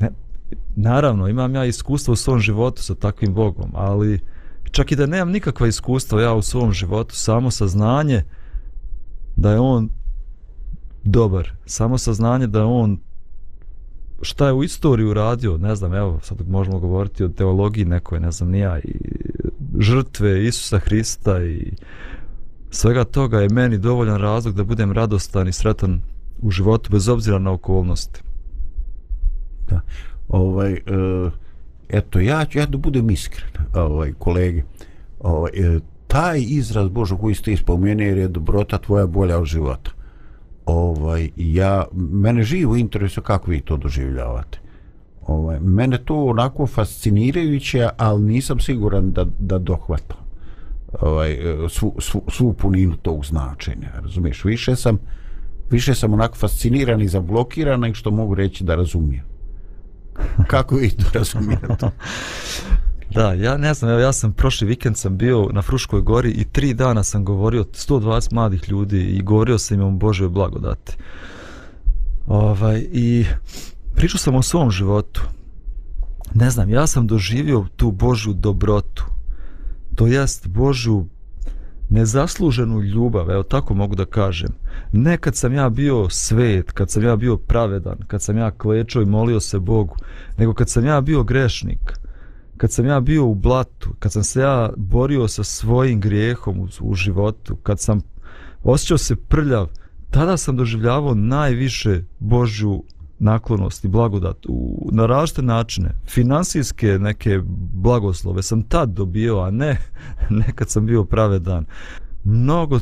Ne, 0.00 0.10
naravno, 0.76 1.28
imam 1.28 1.54
ja 1.54 1.64
iskustvo 1.64 2.12
u 2.12 2.16
svom 2.16 2.38
životu 2.38 2.82
sa 2.82 2.94
takvim 2.94 3.34
Bogom, 3.34 3.70
ali 3.74 4.20
čak 4.70 4.92
i 4.92 4.96
da 4.96 5.06
nemam 5.06 5.30
nikakva 5.30 5.66
iskustva 5.66 6.22
ja 6.22 6.34
u 6.34 6.42
svom 6.42 6.72
životu, 6.72 7.14
samo 7.16 7.50
saznanje 7.50 8.22
da 9.36 9.52
je 9.52 9.60
On 9.60 9.88
dobar, 11.04 11.52
samo 11.66 11.98
saznanje 11.98 12.46
da 12.46 12.58
je 12.58 12.64
On 12.64 12.98
šta 14.22 14.46
je 14.46 14.52
u 14.52 14.64
istoriji 14.64 15.06
uradio, 15.06 15.58
ne 15.58 15.74
znam, 15.74 15.94
evo, 15.94 16.20
sad 16.22 16.48
možemo 16.48 16.78
govoriti 16.78 17.24
o 17.24 17.28
teologiji 17.28 17.84
nekoj, 17.84 18.20
ne 18.20 18.30
znam, 18.30 18.50
nija, 18.50 18.78
i 18.78 18.94
žrtve 19.78 20.44
Isusa 20.44 20.78
Hrista 20.78 21.42
i 21.42 21.72
svega 22.70 23.04
toga 23.04 23.40
je 23.40 23.48
meni 23.48 23.78
dovoljan 23.78 24.20
razlog 24.20 24.54
da 24.54 24.64
budem 24.64 24.92
radostan 24.92 25.48
i 25.48 25.52
sretan 25.52 26.00
u 26.42 26.50
životu, 26.50 26.90
bez 26.90 27.08
obzira 27.08 27.38
na 27.38 27.52
okolnosti. 27.52 28.20
Da, 29.68 29.80
ovaj, 30.28 30.72
eh, 30.72 31.30
eto, 31.88 32.20
ja 32.20 32.44
ću 32.44 32.58
ja 32.58 32.66
da 32.66 32.78
budem 32.78 33.10
iskren, 33.10 33.50
ovaj, 33.74 34.12
kolege, 34.18 34.62
ovaj, 35.20 35.50
eh, 35.54 35.80
taj 36.14 36.40
izraz 36.48 36.88
Božo 36.88 37.16
koji 37.16 37.34
ste 37.34 37.52
ispomenuli 37.52 38.06
jer 38.08 38.18
je 38.18 38.28
dobrota 38.28 38.78
tvoja 38.78 39.06
bolja 39.06 39.38
od 39.38 39.44
života. 39.44 39.90
Ovaj 40.66 41.30
ja 41.36 41.84
mene 41.92 42.42
živo 42.42 42.76
interesuje 42.76 43.24
kako 43.24 43.50
vi 43.50 43.60
to 43.60 43.76
doživljavate. 43.76 44.58
Ovaj 45.26 45.60
mene 45.60 45.98
to 45.98 46.24
onako 46.24 46.66
fascinirajuće 46.66 47.88
al 47.96 48.22
nisam 48.22 48.60
siguran 48.60 49.10
da 49.12 49.26
da 49.38 49.58
dohvatam 49.58 50.16
ovaj 51.00 51.38
svu, 51.68 51.94
svu, 51.98 52.22
svu 52.28 52.52
puninu 52.52 52.96
tog 52.96 53.26
značenja 53.26 53.88
razumiješ? 54.02 54.44
Više 54.44 54.76
sam 54.76 54.98
više 55.70 55.94
sam 55.94 56.12
onako 56.12 56.36
fasciniran 56.36 57.00
i 57.00 57.08
zablokiran 57.08 57.80
nego 57.80 57.94
što 57.94 58.10
mogu 58.10 58.34
reći 58.34 58.64
da 58.64 58.74
razumijem. 58.74 59.24
Kako 60.46 60.76
vi 60.76 60.90
to 60.90 61.04
razumijete 61.18 61.66
Da, 63.14 63.32
ja 63.32 63.56
ne 63.56 63.74
znam, 63.74 63.90
evo 63.90 64.00
ja 64.00 64.12
sam 64.12 64.32
prošli 64.32 64.66
vikend 64.66 64.96
sam 64.98 65.16
bio 65.16 65.48
na 65.52 65.62
Fruškoj 65.62 66.00
gori 66.00 66.30
i 66.30 66.44
tri 66.44 66.74
dana 66.74 67.04
sam 67.04 67.24
govorio 67.24 67.64
120 67.64 68.32
mladih 68.32 68.68
ljudi 68.68 69.00
i 69.00 69.22
govorio 69.22 69.58
sam 69.58 69.80
im 69.80 69.86
o 69.86 69.90
Božoj 69.90 70.28
blagodati. 70.28 70.92
Ovaj, 72.26 72.86
I 72.92 73.26
pričao 73.94 74.18
sam 74.18 74.34
o 74.34 74.42
svom 74.42 74.70
životu. 74.70 75.20
Ne 76.34 76.50
znam, 76.50 76.70
ja 76.70 76.86
sam 76.86 77.06
doživio 77.06 77.66
tu 77.76 77.90
Božju 77.90 78.32
dobrotu. 78.32 79.04
To 79.94 80.06
jest 80.06 80.48
Božju 80.48 81.06
nezasluženu 81.90 82.82
ljubav, 82.82 83.30
evo 83.30 83.42
tako 83.42 83.74
mogu 83.74 83.94
da 83.94 84.04
kažem. 84.04 84.50
Ne 84.92 85.16
kad 85.16 85.36
sam 85.36 85.54
ja 85.54 85.68
bio 85.68 86.08
svet, 86.10 86.72
kad 86.72 86.90
sam 86.90 87.02
ja 87.02 87.16
bio 87.16 87.36
pravedan, 87.36 87.98
kad 88.06 88.22
sam 88.22 88.38
ja 88.38 88.50
klečao 88.50 89.02
i 89.02 89.06
molio 89.06 89.40
se 89.40 89.58
Bogu, 89.58 89.96
nego 90.38 90.54
kad 90.54 90.68
sam 90.68 90.86
ja 90.86 91.00
bio 91.00 91.22
grešnik 91.22 92.03
kad 92.56 92.72
sam 92.72 92.86
ja 92.86 93.00
bio 93.00 93.26
u 93.26 93.34
blatu, 93.34 93.90
kad 93.98 94.12
sam 94.12 94.22
se 94.22 94.40
ja 94.40 94.70
borio 94.76 95.28
sa 95.28 95.44
svojim 95.44 96.00
grijehom 96.00 96.60
u, 96.60 96.68
u 96.80 96.94
životu, 96.94 97.56
kad 97.56 97.80
sam 97.80 98.00
osjećao 98.62 98.98
se 98.98 99.16
prljav, 99.16 99.68
tada 100.10 100.36
sam 100.36 100.56
doživljavao 100.56 101.14
najviše 101.14 102.04
Božju 102.18 102.84
naklonost 103.18 103.84
i 103.84 103.88
blagodat 103.88 104.46
u, 104.48 104.88
na 104.92 105.06
različite 105.06 105.42
načine. 105.42 105.90
Finansijske 106.06 106.98
neke 106.98 107.40
blagoslove 107.74 108.42
sam 108.42 108.62
tad 108.62 108.88
dobio, 108.88 109.40
a 109.40 109.50
ne, 109.50 109.78
ne 110.38 110.52
kad 110.54 110.70
sam 110.70 110.86
bio 110.86 111.04
pravedan. 111.04 111.66
Mnogo, 112.24 112.78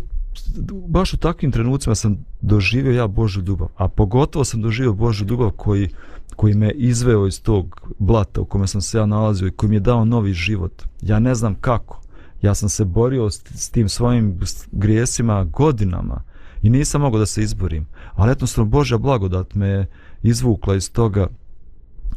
baš 0.89 1.13
u 1.15 1.17
takvim 1.17 1.53
trenucima 1.53 1.95
sam 1.95 2.25
doživio 2.41 2.93
ja 2.93 3.07
Božju 3.07 3.43
ljubav, 3.43 3.69
a 3.77 3.89
pogotovo 3.89 4.45
sam 4.45 4.63
doživio 4.63 4.93
Božju 4.93 5.27
ljubav 5.27 5.51
koji 5.51 5.89
koji 6.37 6.55
me 6.55 6.71
izveo 6.71 7.27
iz 7.27 7.43
tog 7.43 7.81
blata 7.99 8.41
u 8.41 8.45
kome 8.45 8.67
sam 8.67 8.81
se 8.81 8.99
ja 8.99 9.07
nalazio 9.07 9.49
i 9.49 9.51
koji 9.51 9.71
mi 9.71 9.77
je 9.77 9.81
dao 9.81 10.05
novi 10.05 10.33
život. 10.33 10.83
Ja 11.03 11.19
ne 11.19 11.35
znam 11.35 11.55
kako. 11.55 12.01
Ja 12.43 12.55
sam 12.55 12.69
se 12.69 12.85
borio 12.85 13.31
s, 13.31 13.43
s 13.55 13.71
tim 13.71 13.89
svojim 13.89 14.41
grijesima 14.73 15.45
godinama 15.45 16.23
i 16.63 16.71
nisam 16.71 17.01
mogao 17.01 17.19
da 17.19 17.27
se 17.27 17.43
izborim. 17.43 17.87
Ali 18.15 18.31
jednostavno 18.31 18.71
Božja 18.71 18.99
blagodat 18.99 19.55
me 19.55 19.87
izvukla 20.23 20.77
iz 20.77 20.93
toga 20.93 21.29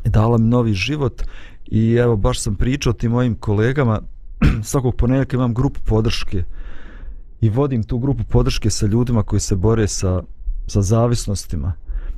i 0.06 0.10
dala 0.10 0.38
mi 0.38 0.46
novi 0.46 0.74
život 0.74 1.24
i 1.66 1.94
evo 1.94 2.16
baš 2.16 2.40
sam 2.40 2.56
pričao 2.56 2.94
tim 2.94 3.12
mojim 3.12 3.36
kolegama 3.36 4.02
svakog 4.64 4.96
ponedjeljka 4.96 5.38
imam 5.38 5.54
grupu 5.54 5.80
podrške 5.86 6.44
i 7.42 7.50
vodim 7.50 7.84
tu 7.84 7.98
grupu 8.00 8.24
podrške 8.24 8.70
sa 8.70 8.86
ljudima 8.86 9.24
koji 9.24 9.40
se 9.40 9.56
bore 9.56 9.88
sa, 9.88 10.24
sa 10.68 10.82
zavisnostima 10.82 11.74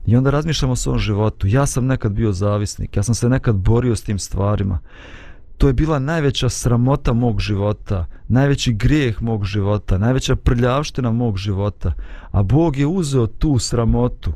I 0.08 0.16
onda 0.16 0.30
razmišljam 0.30 0.72
o 0.72 0.76
svom 0.76 1.00
životu. 1.00 1.48
Ja 1.48 1.66
sam 1.66 1.86
nekad 1.86 2.12
bio 2.12 2.32
zavisnik, 2.32 2.98
ja 2.98 3.04
sam 3.04 3.16
se 3.16 3.30
nekad 3.30 3.56
borio 3.56 3.96
s 3.96 4.02
tim 4.02 4.20
stvarima. 4.20 4.80
To 5.58 5.68
je 5.68 5.74
bila 5.74 6.00
najveća 6.00 6.50
sramota 6.50 7.14
mog 7.14 7.40
života, 7.40 8.06
najveći 8.28 8.74
grijeh 8.74 9.22
mog 9.22 9.46
života, 9.46 9.98
najveća 9.98 10.36
prljavština 10.36 11.12
mog 11.12 11.38
života. 11.38 11.94
A 12.32 12.44
Bog 12.44 12.78
je 12.78 12.86
uzeo 12.86 13.28
tu 13.28 13.60
sramotu 13.60 14.32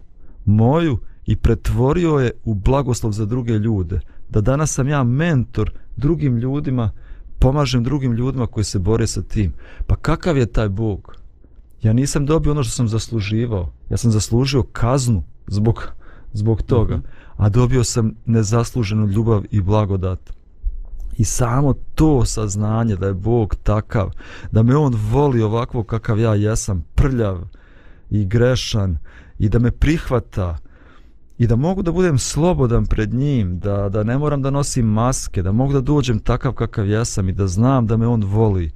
moju 0.46 1.00
i 1.26 1.36
pretvorio 1.36 2.12
je 2.12 2.32
u 2.44 2.54
blagoslov 2.54 3.12
za 3.12 3.26
druge 3.26 3.54
ljude. 3.54 4.00
Da 4.30 4.42
danas 4.42 4.74
sam 4.74 4.88
ja 4.88 5.04
mentor 5.04 5.72
drugim 5.96 6.38
ljudima, 6.38 6.92
pomažem 7.42 7.84
drugim 7.84 8.14
ljudima 8.14 8.48
koji 8.48 8.64
se 8.64 8.80
bore 8.80 9.08
sa 9.08 9.22
tim. 9.22 9.54
Pa 9.88 9.96
kakav 9.96 10.38
je 10.38 10.46
taj 10.46 10.70
Bog? 10.70 11.16
Ja 11.82 11.94
nisam 11.94 12.26
dobio 12.26 12.52
ono 12.52 12.64
što 12.64 12.72
sam 12.72 12.88
zasluživao. 12.88 13.72
Ja 13.90 13.98
sam 13.98 14.12
zaslužio 14.12 14.64
kaznu 14.64 15.24
zbog, 15.48 15.92
zbog 16.34 16.62
toga. 16.62 16.96
Mm 16.96 17.00
-hmm. 17.00 17.22
A 17.38 17.50
dobio 17.50 17.84
sam 17.84 18.12
nezasluženu 18.26 19.08
ljubav 19.08 19.44
i 19.52 19.62
blagodat. 19.62 20.34
I 21.18 21.24
samo 21.24 21.74
to 21.96 22.26
saznanje 22.26 22.96
da 22.96 23.08
je 23.08 23.14
Bog 23.14 23.56
takav, 23.64 24.12
da 24.52 24.64
me 24.64 24.76
On 24.76 24.94
voli 25.12 25.42
ovako 25.42 25.84
kakav 25.84 26.20
ja 26.20 26.36
jesam, 26.36 26.86
prljav 26.96 27.42
i 28.10 28.26
grešan 28.26 28.98
i 29.40 29.50
da 29.50 29.60
me 29.60 29.72
prihvata 29.72 30.58
i 31.42 31.48
da 31.48 31.56
mogu 31.56 31.82
da 31.82 31.92
budem 31.92 32.18
slobodan 32.18 32.86
pred 32.86 33.14
njim, 33.14 33.60
da, 33.60 33.90
da 33.90 34.04
ne 34.04 34.18
moram 34.18 34.42
da 34.42 34.50
nosim 34.50 34.86
maske, 34.86 35.42
da 35.42 35.52
mogu 35.52 35.74
da 35.74 35.82
dođem 35.82 36.20
takav 36.20 36.54
kakav 36.54 36.88
jesam 36.88 37.30
i 37.30 37.32
da 37.32 37.48
znam 37.48 37.88
da 37.88 37.98
me 37.98 38.08
On 38.08 38.24
voli 38.24 38.72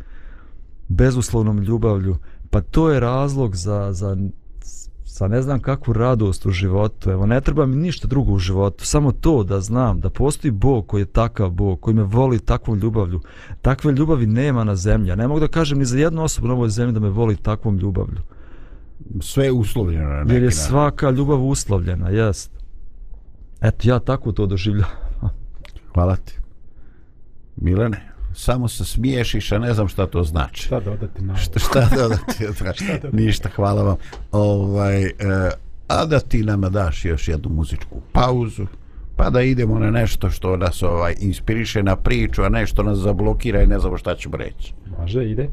bezuslovnom 0.87 1.59
ljubavlju, 1.59 2.17
pa 2.49 2.61
to 2.61 2.89
je 2.89 2.99
razlog 2.99 3.55
za, 3.55 3.93
za 3.93 4.17
sa 5.05 5.27
ne 5.27 5.41
znam 5.41 5.59
kakvu 5.59 5.93
radost 5.93 6.45
u 6.45 6.51
životu. 6.51 7.11
Evo, 7.11 7.25
ne 7.25 7.41
treba 7.41 7.65
mi 7.65 7.75
ništa 7.75 8.07
drugo 8.07 8.31
u 8.31 8.39
životu. 8.39 8.85
Samo 8.85 9.11
to 9.11 9.43
da 9.43 9.59
znam 9.59 9.99
da 9.99 10.09
postoji 10.09 10.51
Bog 10.51 10.87
koji 10.87 11.01
je 11.01 11.05
takav 11.05 11.49
Bog, 11.49 11.79
koji 11.79 11.93
me 11.93 12.03
voli 12.03 12.39
takvom 12.39 12.79
ljubavlju. 12.79 13.21
Takve 13.61 13.91
ljubavi 13.91 14.25
nema 14.25 14.63
na 14.63 14.75
zemlji. 14.75 15.09
Ja 15.09 15.15
ne 15.15 15.27
mogu 15.27 15.39
da 15.39 15.47
kažem 15.47 15.77
ni 15.77 15.85
za 15.85 15.97
jednu 15.97 16.23
osobu 16.23 16.47
na 16.47 16.53
ovoj 16.53 16.69
zemlji 16.69 16.93
da 16.93 16.99
me 16.99 17.09
voli 17.09 17.35
takvom 17.35 17.77
ljubavlju. 17.77 18.21
Sve 19.21 19.45
je 19.45 19.51
uslovljeno 19.51 20.09
na 20.09 20.23
neki 20.23 20.33
Jer 20.33 20.43
je 20.43 20.51
svaka 20.51 21.09
ljubav 21.09 21.43
uslovljena, 21.43 22.09
jest. 22.09 22.54
Eto, 23.61 23.89
ja 23.89 23.99
tako 23.99 24.31
to 24.31 24.45
doživljam. 24.45 24.89
Hvala 25.93 26.15
ti. 26.15 26.39
Milene, 27.55 28.01
samo 28.33 28.67
se 28.67 28.85
smiješiš, 28.85 29.51
a 29.51 29.59
ne 29.59 29.73
znam 29.73 29.87
šta 29.87 30.07
to 30.07 30.23
znači. 30.23 30.63
Šta 30.63 30.79
dodati 30.79 31.21
na 31.23 31.33
ovo? 31.33 31.41
Šta, 31.41 31.59
šta 31.59 31.89
dodati? 31.95 32.33
šta 32.55 32.93
dodati? 33.01 33.15
Ništa, 33.15 33.49
hvala 33.55 33.83
vam. 33.83 33.95
Ovaj, 34.31 35.05
e, 35.05 35.11
a 35.87 36.05
da 36.05 36.19
ti 36.19 36.43
nama 36.43 36.69
daš 36.69 37.05
još 37.05 37.27
jednu 37.27 37.49
muzičku 37.49 38.01
pauzu, 38.11 38.65
pa 39.15 39.29
da 39.29 39.41
idemo 39.41 39.79
na 39.79 39.91
nešto 39.91 40.29
što 40.29 40.57
nas 40.57 40.83
ovaj 40.83 41.15
inspiriše 41.19 41.83
na 41.83 41.95
priču, 41.95 42.43
a 42.43 42.49
nešto 42.49 42.83
nas 42.83 42.97
zablokira 42.97 43.61
i 43.61 43.67
ne 43.67 43.79
znamo 43.79 43.97
šta 43.97 44.15
ćemo 44.15 44.37
reći. 44.37 44.73
Može, 44.99 45.29
ide. 45.29 45.49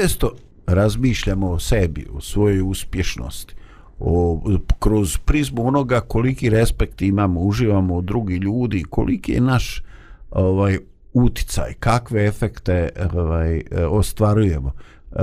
Često 0.00 0.32
razmišljamo 0.66 1.50
o 1.50 1.58
sebi, 1.58 2.06
o 2.12 2.20
svojoj 2.20 2.62
uspješnosti, 2.62 3.54
o, 3.98 4.40
kroz 4.78 5.18
prizmu 5.18 5.66
onoga 5.66 6.00
koliki 6.00 6.50
respekt 6.50 7.02
imamo, 7.02 7.40
uživamo 7.40 7.96
od 7.96 8.04
drugih 8.04 8.40
ljudi, 8.42 8.84
koliki 8.90 9.32
je 9.32 9.40
naš 9.40 9.82
ovaj 10.30 10.78
uticaj, 11.12 11.74
kakve 11.80 12.26
efekte 12.26 12.88
ovaj, 13.14 13.62
ostvarujemo, 13.90 14.72
e, 14.72 15.16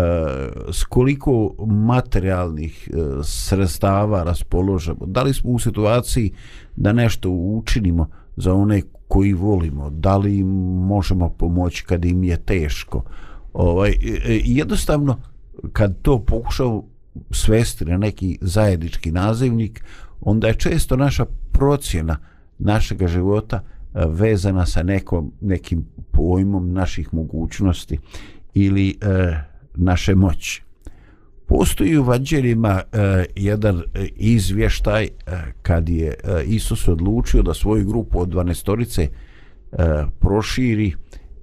s 0.71 0.83
koliko 0.83 1.55
materijalnih 1.67 2.89
e, 2.89 2.97
sredstava 3.23 4.23
raspoložemo, 4.23 5.05
da 5.05 5.23
li 5.23 5.33
smo 5.33 5.51
u 5.51 5.59
situaciji 5.59 6.31
da 6.75 6.93
nešto 6.93 7.29
učinimo 7.29 8.09
za 8.35 8.53
one 8.53 8.81
koji 9.07 9.33
volimo, 9.33 9.89
da 9.89 10.17
li 10.17 10.37
im 10.37 10.47
možemo 10.87 11.29
pomoći 11.29 11.85
kad 11.85 12.05
im 12.05 12.23
je 12.23 12.37
teško, 12.37 13.03
ovaj, 13.53 13.95
jednostavno 14.43 15.21
kad 15.73 16.01
to 16.01 16.25
pokušao 16.25 16.83
svesti 17.31 17.85
na 17.85 17.97
neki 17.97 18.37
zajednički 18.41 19.11
nazivnik 19.11 19.83
onda 20.21 20.47
je 20.47 20.53
često 20.53 20.95
naša 20.95 21.25
procjena 21.51 22.17
našeg 22.59 23.07
života 23.07 23.55
e, 23.57 24.05
vezana 24.07 24.65
sa 24.65 24.83
nekom, 24.83 25.31
nekim 25.41 25.85
pojmom 26.11 26.73
naših 26.73 27.13
mogućnosti 27.13 27.99
ili 28.53 28.89
e, 28.89 29.35
naše 29.75 30.15
moći. 30.15 30.63
Postoji 31.45 31.97
u 31.97 32.03
vanđeljima 32.03 32.81
e, 32.91 33.25
jedan 33.35 33.79
e, 33.79 34.07
izvještaj 34.15 35.03
e, 35.03 35.09
kad 35.61 35.89
je 35.89 36.07
e, 36.07 36.43
Isus 36.45 36.87
odlučio 36.87 37.41
da 37.41 37.53
svoju 37.53 37.87
grupu 37.87 38.21
od 38.21 38.29
12 38.29 39.01
e, 39.01 39.07
proširi 40.19 40.87
e, 40.87 40.93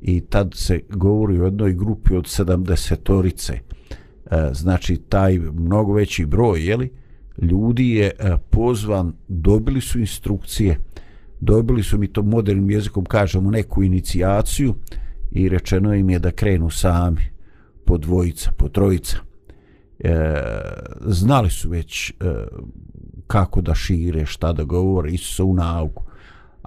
i 0.03 0.21
tad 0.21 0.55
se 0.55 0.81
govori 0.89 1.41
o 1.41 1.45
jednoj 1.45 1.75
grupi 1.75 2.15
od 2.15 2.25
70 2.25 2.97
torice. 2.97 3.53
E, 3.53 3.61
znači 4.53 4.97
taj 4.97 5.39
mnogo 5.39 5.93
veći 5.93 6.27
broj, 6.27 6.67
jeli, 6.69 6.91
ljudi 7.43 7.91
je 7.91 8.07
e, 8.19 8.37
pozvan, 8.51 9.13
dobili 9.29 9.81
su 9.81 9.99
instrukcije, 9.99 10.79
dobili 11.41 11.83
su 11.83 11.99
mi 11.99 12.09
to 12.09 12.23
modernim 12.23 12.71
jezikom, 12.71 13.05
kažemo, 13.05 13.51
neku 13.51 13.83
inicijaciju 13.83 14.75
i 15.31 15.49
rečeno 15.49 15.95
im 15.95 16.11
je 16.11 16.19
da 16.19 16.31
krenu 16.31 16.71
sami, 16.71 17.23
po 17.85 17.99
dvojica, 17.99 18.51
po 18.57 18.69
trojica. 18.69 19.17
E, 19.99 20.35
znali 21.07 21.51
su 21.51 21.69
već 21.69 22.11
e, 22.11 22.15
kako 23.27 23.61
da 23.61 23.75
šire, 23.75 24.27
šta 24.27 24.53
da 24.53 24.65
govore, 24.65 25.11
isu 25.11 25.35
se 25.35 25.43
u 25.43 25.55
nauku. 25.55 26.05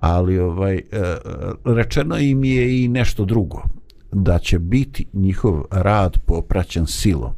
Ali 0.04 0.40
ovaj, 0.40 0.76
e, 0.76 0.82
rečeno 1.66 2.18
im 2.18 2.44
je 2.44 2.84
i 2.84 2.88
nešto 2.88 3.26
drugo, 3.26 3.64
da 4.12 4.40
će 4.40 4.60
biti 4.60 5.06
njihov 5.14 5.64
rad 5.72 6.18
popraćen 6.26 6.88
silom. 6.88 7.32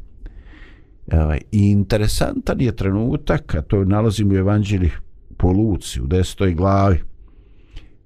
E, 1.06 1.20
ovaj, 1.20 1.40
I 1.52 1.70
interesantan 1.70 2.60
je 2.60 2.76
trenutak, 2.76 3.54
a 3.54 3.62
to 3.62 3.84
nalazimo 3.84 4.34
u 4.34 4.36
evanđelji 4.36 4.90
po 5.36 5.52
Luci, 5.52 6.00
u 6.00 6.06
desetoj 6.06 6.54
glavi, 6.54 7.00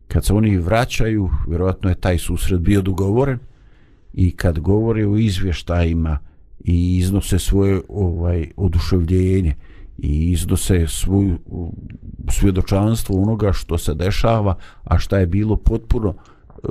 kad 0.08 0.24
se 0.24 0.32
oni 0.32 0.58
vraćaju, 0.58 1.30
vjerojatno 1.48 1.90
je 1.90 2.00
taj 2.00 2.18
susret 2.18 2.60
bio 2.60 2.82
dogovoren, 2.82 3.38
i 4.14 4.30
kad 4.30 4.58
govore 4.58 5.06
o 5.06 5.16
izvještajima 5.16 6.18
i 6.64 6.96
iznose 6.98 7.38
svoje 7.38 7.80
ovaj 7.88 8.50
oduševljenje 8.56 9.54
i 10.02 10.30
iznose 10.30 10.86
svoju 10.86 11.38
svjedočanstvo 12.30 13.22
onoga 13.22 13.52
što 13.52 13.78
se 13.78 13.94
dešava, 13.94 14.56
a 14.84 14.98
šta 14.98 15.18
je 15.18 15.26
bilo 15.26 15.56
potpuno 15.56 16.14
e, 16.14 16.68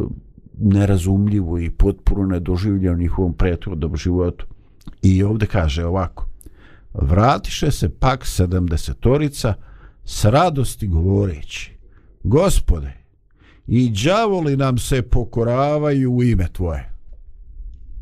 nerazumljivo 0.58 1.60
i 1.60 1.70
potpuno 1.70 2.26
nedoživljeno 2.26 2.98
njihovom 2.98 3.34
prethodnom 3.34 3.96
životu. 3.96 4.46
I 5.02 5.24
ovdje 5.24 5.48
kaže 5.48 5.86
ovako, 5.86 6.28
vratiše 6.94 7.72
se 7.72 7.90
pak 7.90 8.26
sedamdesetorica 8.26 9.54
s 10.06 10.26
radosti 10.26 10.88
govoreći, 10.88 11.78
gospode, 12.24 12.94
i 13.68 13.94
đavoli 14.06 14.58
nam 14.58 14.78
se 14.78 15.02
pokoravaju 15.02 16.14
u 16.14 16.24
ime 16.24 16.48
tvoje. 16.54 16.90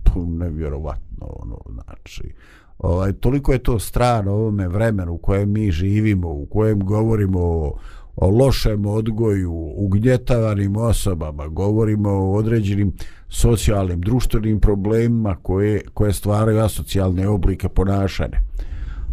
To 0.04 0.26
nevjerovatno, 0.26 1.28
ono, 1.44 1.58
znači, 1.74 2.34
ovaj, 2.80 3.13
toliko 3.13 3.54
je 3.54 3.60
to 3.60 3.80
strano 3.80 4.32
ovome 4.32 4.68
vremenu 4.68 5.13
u 5.13 5.18
kojem 5.18 5.52
mi 5.52 5.72
živimo, 5.72 6.30
u 6.30 6.46
kojem 6.46 6.80
govorimo 6.80 7.40
o, 7.40 7.78
o 8.16 8.30
lošem 8.30 8.86
odgoju, 8.86 9.54
ugnjetavanim 9.76 10.78
osobama, 10.78 11.48
govorimo 11.48 12.10
o 12.10 12.34
određenim 12.34 12.94
socijalnim, 13.30 14.02
društvenim 14.02 14.60
problemima 14.60 15.36
koje, 15.36 15.82
koje 15.94 16.13
stvaraju 16.13 16.60
asocijalne 16.60 17.28
oblike 17.28 17.70
ponašanja. 17.70 18.40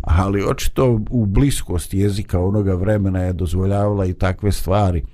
Ali 0.03 0.45
očito 0.45 1.01
u 1.11 1.27
bliskosti 1.27 1.99
jezika 1.99 2.41
onoga 2.41 2.75
vremena 2.75 3.23
je 3.23 3.33
dozvoljavala 3.33 4.07
i 4.07 4.15
takve 4.15 4.53
stvari 4.53 5.05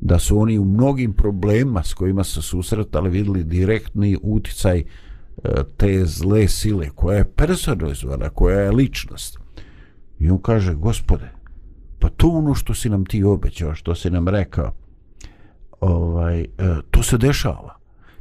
da 0.00 0.18
su 0.18 0.38
oni 0.38 0.58
u 0.58 0.64
mnogim 0.64 1.12
problema 1.12 1.82
s 1.82 1.94
kojima 1.94 2.24
se 2.24 2.42
susretali 2.42 3.10
vidjeli 3.10 3.44
direktni 3.44 4.16
uticaj 4.22 4.80
uh, 4.80 4.86
te 5.76 6.04
zle 6.04 6.48
sile 6.48 6.90
koja 6.94 7.18
je 7.18 7.32
personalizovana, 7.32 8.28
koja 8.28 8.60
je 8.60 8.70
ličnost. 8.70 9.38
I 10.18 10.30
on 10.30 10.42
kaže, 10.42 10.74
gospode, 10.74 11.32
pa 11.98 12.08
to 12.08 12.28
ono 12.28 12.54
što 12.54 12.74
si 12.74 12.88
nam 12.88 13.04
ti 13.04 13.24
obećao, 13.24 13.74
što 13.74 13.94
si 13.94 14.10
nam 14.10 14.28
rekao, 14.28 14.72
ovaj, 15.80 16.40
e, 16.40 16.46
to 16.90 17.02
se 17.02 17.18
dešava. 17.18 17.76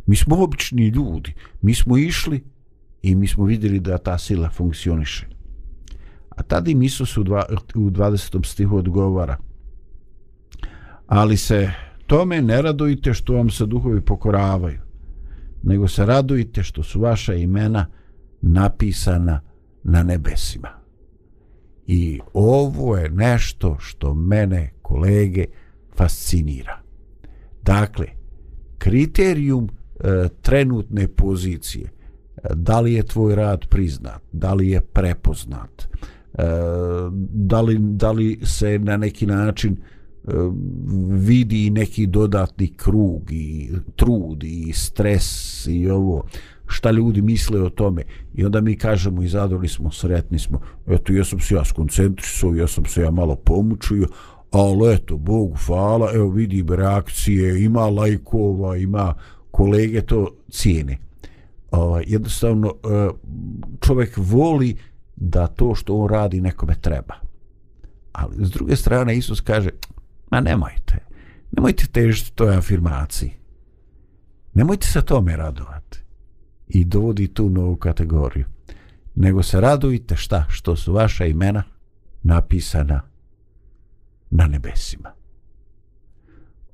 Mi 0.06 0.16
smo 0.16 0.44
obični 0.44 0.88
ljudi, 0.88 1.34
mi 1.62 1.74
smo 1.74 1.98
išli 1.98 2.44
i 3.02 3.16
mi 3.16 3.28
smo 3.28 3.46
vidjeli 3.46 3.80
da 3.80 3.98
ta 3.98 4.18
sila 4.18 4.50
funkcioniše. 4.50 5.28
A 6.30 6.44
tada 6.44 6.72
im 6.72 6.82
Isus 6.82 7.18
u, 7.18 7.24
dva, 7.24 7.46
u 7.76 7.90
20. 7.90 8.46
stihu 8.46 8.78
odgovara, 8.78 9.38
ali 11.08 11.38
se 11.38 11.72
tome 12.08 12.42
ne 12.42 12.62
radujte 12.62 13.14
što 13.14 13.34
vam 13.34 13.50
se 13.50 13.66
duhovi 13.66 14.02
pokoravaju, 14.02 14.80
nego 15.64 15.88
se 15.88 16.06
radujte 16.06 16.64
što 16.64 16.84
su 16.84 17.00
vaša 17.00 17.34
imena 17.34 17.86
napisana 18.42 19.42
na 19.84 20.04
nebesima. 20.04 20.70
I 21.88 22.20
ovo 22.34 22.98
je 22.98 23.10
nešto 23.10 23.78
što 23.80 24.14
mene, 24.14 24.72
kolege, 24.82 25.46
fascinira. 25.96 26.82
Dakle, 27.62 28.08
kriterijum 28.78 29.70
e, 29.70 30.28
trenutne 30.42 31.08
pozicije, 31.08 31.86
e, 31.86 31.92
da 32.56 32.80
li 32.80 32.94
je 32.94 33.04
tvoj 33.04 33.36
rad 33.36 33.66
priznat, 33.70 34.22
da 34.32 34.54
li 34.54 34.70
je 34.70 34.82
prepoznat, 34.82 35.82
e, 35.82 36.44
da, 37.30 37.62
li, 37.62 37.78
da 37.80 38.12
li 38.12 38.40
se 38.44 38.80
na 38.80 38.98
neki 38.98 39.26
način 39.26 39.74
e, 39.74 39.99
vidi 41.10 41.70
neki 41.70 42.08
dodatni 42.08 42.68
krug 42.68 43.32
i 43.32 43.70
trud 43.96 44.44
i 44.44 44.74
stres 44.74 45.28
i 45.68 45.90
ovo, 45.90 46.24
šta 46.68 46.92
ljudi 46.92 47.22
misle 47.22 47.62
o 47.62 47.70
tome. 47.70 48.04
I 48.36 48.46
onda 48.46 48.62
mi 48.62 48.78
kažemo 48.78 49.24
i 49.24 49.28
zadovoljni 49.28 49.68
smo, 49.68 49.92
sretni 49.92 50.40
smo. 50.40 50.60
Eto 50.88 51.14
ja 51.14 51.24
sam 51.24 51.40
se 51.40 51.56
ja 51.56 51.66
skoncentrisao 51.66 52.56
ja 52.56 52.68
sam 52.68 52.86
se 52.86 53.02
ja 53.02 53.12
malo 53.12 53.36
pomučio 53.36 54.08
ali 54.52 54.94
eto, 54.94 55.18
Bogu 55.18 55.56
hvala 55.66 56.12
evo 56.14 56.30
vidim 56.30 56.70
reakcije, 56.70 57.64
ima 57.64 57.90
lajkova 57.90 58.78
ima 58.78 59.14
kolege 59.52 60.02
to 60.02 60.36
cijene. 60.52 60.98
Ovaj, 61.72 62.04
jednostavno 62.08 62.68
e, 62.68 63.10
čovjek 63.82 64.14
voli 64.18 64.78
da 65.16 65.48
to 65.48 65.76
što 65.76 65.96
on 65.96 66.10
radi 66.10 66.42
nekome 66.42 66.76
treba. 66.82 67.14
Ali 68.12 68.46
s 68.46 68.52
druge 68.52 68.76
strane 68.76 69.18
Isus 69.18 69.42
kaže 69.42 69.70
ma 70.32 70.42
nemojte 70.42 70.98
nemojte 71.52 71.88
težiti 71.88 72.32
toj 72.36 72.56
afirmaciji 72.56 73.32
nemojte 74.54 74.88
se 74.88 75.02
tome 75.02 75.36
radovati 75.36 76.00
i 76.68 76.86
dovodi 76.86 77.28
tu 77.28 77.50
novu 77.50 77.76
kategoriju. 77.76 78.46
Nego 79.16 79.44
se 79.44 79.62
radujte 79.62 80.16
šta? 80.16 80.46
Što 80.50 80.76
su 80.76 80.94
vaša 80.94 81.26
imena 81.26 81.64
napisana 82.24 83.02
na 84.30 84.48
nebesima. 84.48 85.12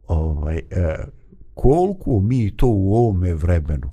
Ovaj, 0.07 0.57
e, 0.57 0.63
koliko 1.53 2.19
mi 2.19 2.57
to 2.57 2.67
u 2.67 2.95
ovome 2.95 3.33
vremenu 3.33 3.91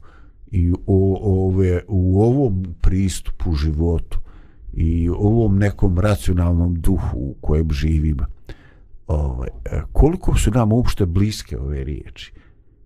i 0.50 0.72
o, 0.86 1.18
ove, 1.46 1.82
u 1.88 2.22
ovom 2.22 2.74
pristupu 2.80 3.54
životu 3.54 4.18
i 4.72 5.10
u 5.10 5.14
ovom 5.14 5.58
nekom 5.58 5.98
racionalnom 5.98 6.74
duhu 6.74 7.18
u 7.18 7.34
kojem 7.40 7.70
živimo, 7.70 8.26
ovaj, 9.06 9.48
e, 9.64 9.82
koliko 9.92 10.36
su 10.36 10.50
nam 10.50 10.72
uopšte 10.72 11.06
bliske 11.06 11.58
ove 11.58 11.84
riječi? 11.84 12.32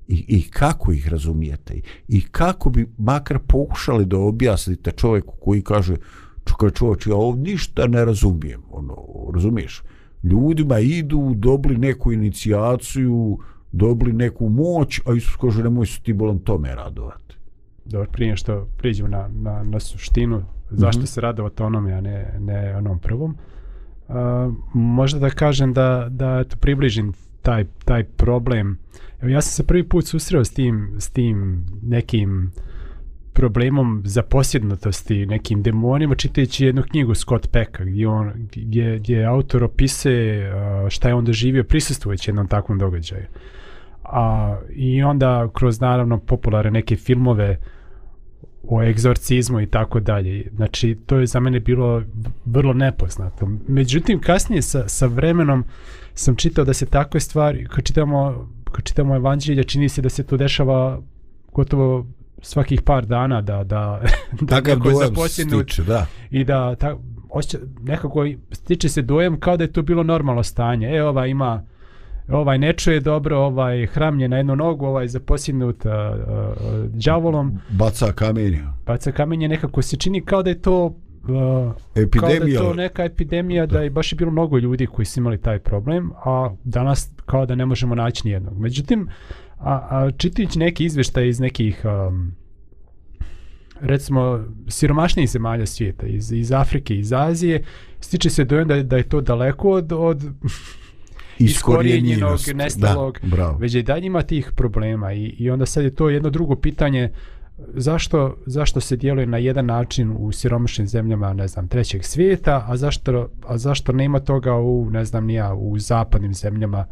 I, 0.09 0.25
i 0.29 0.51
kako 0.51 0.93
ih 0.93 1.09
razumijete? 1.09 1.81
I 2.09 2.23
kako 2.23 2.71
bi 2.71 2.89
makar 2.99 3.39
pokušali 3.39 4.07
da 4.07 4.19
objasnite 4.19 4.91
čovjeku 4.91 5.35
koji 5.41 5.63
kaže 5.63 5.97
čekaj 6.45 6.71
čovječ, 6.71 7.07
ja 7.07 7.17
ovdje 7.17 7.53
ništa 7.53 7.87
ne 7.87 8.05
razumijem. 8.05 8.63
Ono, 8.71 8.97
razumiješ? 9.35 9.83
Ljudima 10.23 10.79
idu, 10.79 11.33
dobili 11.35 11.77
neku 11.79 12.13
inicijaciju 12.13 13.39
dobili 13.73 14.13
neku 14.13 14.49
moć 14.49 15.01
a 15.07 15.15
Isus 15.15 15.37
kaže 15.37 15.63
nemoj 15.63 15.87
se 15.87 16.01
ti 16.01 16.13
bolan 16.13 16.39
tome 16.39 16.75
radovati 16.75 17.37
Dobro, 17.85 18.09
prije 18.13 18.37
što 18.37 18.69
priđemo 18.77 19.09
na, 19.09 19.29
na, 19.29 19.63
na 19.63 19.81
suštinu 19.81 20.43
zašto 20.71 21.01
mm 21.01 21.03
-hmm. 21.03 21.07
se 21.07 21.21
radovati 21.21 21.63
onome 21.63 21.93
a 21.93 22.01
ne, 22.01 22.39
ne 22.41 22.77
onom 22.77 22.99
prvom 22.99 23.31
uh, 23.31 23.37
možda 24.75 25.19
da 25.19 25.31
kažem 25.31 25.73
da, 25.73 26.07
da 26.11 26.39
eto, 26.47 26.57
približim 26.57 27.13
taj, 27.43 27.65
taj 27.85 28.05
problem. 28.05 28.79
Evo, 29.21 29.31
ja 29.31 29.41
sam 29.41 29.51
se 29.53 29.67
prvi 29.67 29.89
put 29.89 30.07
susreo 30.07 30.45
s 30.45 30.51
tim, 30.51 30.95
s 30.99 31.11
tim 31.11 31.67
nekim 31.83 32.53
problemom 33.33 34.03
zaposjednutosti, 34.05 35.27
nekim 35.27 35.63
demonima, 35.63 36.15
čitajući 36.15 36.65
jednu 36.65 36.83
knjigu 36.83 37.15
Scott 37.15 37.49
Pecka, 37.53 37.85
gdje, 37.85 38.09
on, 38.09 38.33
gdje, 38.57 38.99
gdje 38.99 39.25
autor 39.25 39.65
opise 39.65 40.43
šta 40.89 41.09
je 41.09 41.15
on 41.15 41.25
doživio 41.25 41.65
prisustujući 41.65 42.31
jednom 42.31 42.49
takvom 42.49 42.79
događaju. 42.79 43.25
A, 44.05 44.59
I 44.71 45.03
onda 45.03 45.49
kroz 45.55 45.81
naravno 45.81 46.19
popularne 46.19 46.71
neke 46.71 46.97
filmove 46.97 47.59
o 48.69 48.83
egzorcizmu 48.83 49.61
i 49.61 49.67
tako 49.67 50.01
dalje. 50.01 50.51
Znači, 50.57 50.99
to 51.07 51.17
je 51.17 51.27
za 51.27 51.41
mene 51.41 51.61
bilo 51.61 52.03
vrlo 52.45 52.73
nepoznato. 52.73 53.49
Međutim, 53.69 54.21
kasnije 54.21 54.63
sa, 54.63 54.89
sa 54.89 55.07
vremenom 55.07 55.65
sam 56.15 56.37
čitao 56.37 56.65
da 56.65 56.73
se 56.73 56.87
takve 56.87 57.21
stvari, 57.21 57.67
kad 57.69 57.85
čitamo, 57.85 58.49
kad 58.73 58.85
čitamo 58.85 59.17
evanđelje, 59.17 59.65
čini 59.65 59.89
se 59.89 60.03
da 60.03 60.09
se 60.09 60.23
to 60.23 60.37
dešava 60.37 61.01
gotovo 61.53 62.07
svakih 62.43 62.83
par 62.83 63.07
dana 63.07 63.43
da 63.43 63.65
da 63.65 64.03
da 64.41 64.57
je 64.57 65.29
stiče, 65.29 65.83
da. 65.83 66.07
i 66.31 66.45
da 66.45 66.75
ta, 66.75 66.97
osjeća, 67.31 67.59
nekako 67.83 68.27
stiče 68.53 68.89
se 68.89 69.03
dojem 69.03 69.41
kao 69.41 69.57
da 69.57 69.65
je 69.65 69.73
to 69.73 69.83
bilo 69.83 70.03
normalno 70.03 70.43
stanje. 70.43 70.97
E, 70.97 71.03
ova 71.03 71.27
ima 71.27 71.63
ovaj 72.29 72.59
ne 72.59 72.73
čuje 72.73 73.01
dobro, 73.01 73.39
ovaj 73.39 73.87
hramlje 73.87 74.29
na 74.29 74.37
jednu 74.37 74.57
nogu, 74.57 74.87
ovaj 74.87 75.09
zaposjednut 75.09 75.85
uh, 75.85 75.93
uh, 75.93 76.85
đavolom. 76.85 77.59
Baca 77.71 78.13
kamenje. 78.13 78.65
Baca 78.87 79.13
kamenje, 79.13 79.49
nekako 79.49 79.83
se 79.83 79.97
čini 79.97 80.25
kao 80.25 80.43
da 80.43 80.51
je 80.51 80.63
to 80.63 80.85
uh, 80.85 80.93
Epidemija. 81.95 82.21
kao 82.21 82.39
da 82.39 82.47
je 82.47 82.57
to 82.57 82.75
neka 82.75 83.05
epidemija, 83.05 83.67
da 83.67 83.81
je 83.81 83.91
baš 83.91 84.13
je 84.13 84.17
bilo 84.17 84.31
mnogo 84.31 84.59
ljudi 84.59 84.87
koji 84.87 85.07
su 85.07 85.21
imali 85.21 85.39
taj 85.39 85.59
problem, 85.59 86.11
a 86.25 86.51
danas 86.65 87.11
kao 87.27 87.47
da 87.47 87.55
ne 87.55 87.67
možemo 87.67 87.95
naći 87.95 88.23
nijednog. 88.25 88.59
Međutim, 88.59 89.09
a, 89.59 89.87
a 89.91 90.11
čitajući 90.11 90.59
neki 90.59 90.85
izveštaj 90.85 91.29
iz 91.29 91.41
nekih 91.41 91.83
um, 91.85 92.33
recimo 93.81 94.45
siromašnijih 94.69 95.31
zemalja 95.31 95.67
svijeta, 95.67 96.07
iz, 96.07 96.33
iz 96.33 96.53
Afrike, 96.53 96.99
iz 96.99 97.13
Azije, 97.13 97.65
stiče 98.01 98.31
se 98.31 98.45
dojam 98.45 98.69
da, 98.69 98.83
da 98.83 98.97
je 98.97 99.09
to 99.09 99.21
daleko 99.21 99.71
od, 99.71 99.93
od 99.93 100.23
iskorijenjenog, 101.41 102.39
nestalog, 102.55 103.19
Da, 103.23 103.29
bravo. 103.29 103.59
već 103.59 103.75
je 103.75 103.83
dalje 103.83 104.07
ima 104.07 104.23
tih 104.23 104.53
problema 104.53 105.13
i, 105.13 105.25
i 105.29 105.51
onda 105.51 105.67
sad 105.67 105.85
je 105.85 105.95
to 105.95 106.09
jedno 106.09 106.31
drugo 106.31 106.57
pitanje 106.57 107.11
zašto, 107.69 108.37
zašto 108.47 108.81
se 108.81 108.97
djeluje 108.97 109.27
na 109.27 109.39
jedan 109.39 109.67
način 109.67 110.15
u 110.19 110.33
siromašnim 110.33 110.87
zemljama, 110.87 111.33
ne 111.33 111.49
znam, 111.49 111.69
trećeg 111.69 112.05
svijeta, 112.05 112.65
a 112.69 112.77
zašto, 112.77 113.29
a 113.47 113.59
zašto 113.59 113.93
nema 113.93 114.21
toga 114.21 114.55
u, 114.55 114.89
ne 114.91 115.05
znam, 115.05 115.27
nija, 115.27 115.55
u 115.55 115.79
zapadnim 115.79 116.35
zemljama 116.35 116.87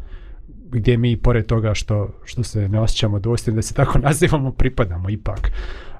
gdje 0.69 0.97
mi, 0.97 1.17
pored 1.17 1.45
toga 1.45 1.73
što, 1.73 2.09
što 2.23 2.43
se 2.43 2.69
ne 2.69 2.79
osjećamo 2.79 3.19
dostojno, 3.19 3.55
da 3.55 3.61
se 3.61 3.73
tako 3.73 3.99
nazivamo, 4.09 4.51
pripadamo 4.51 5.09
ipak. 5.09 5.51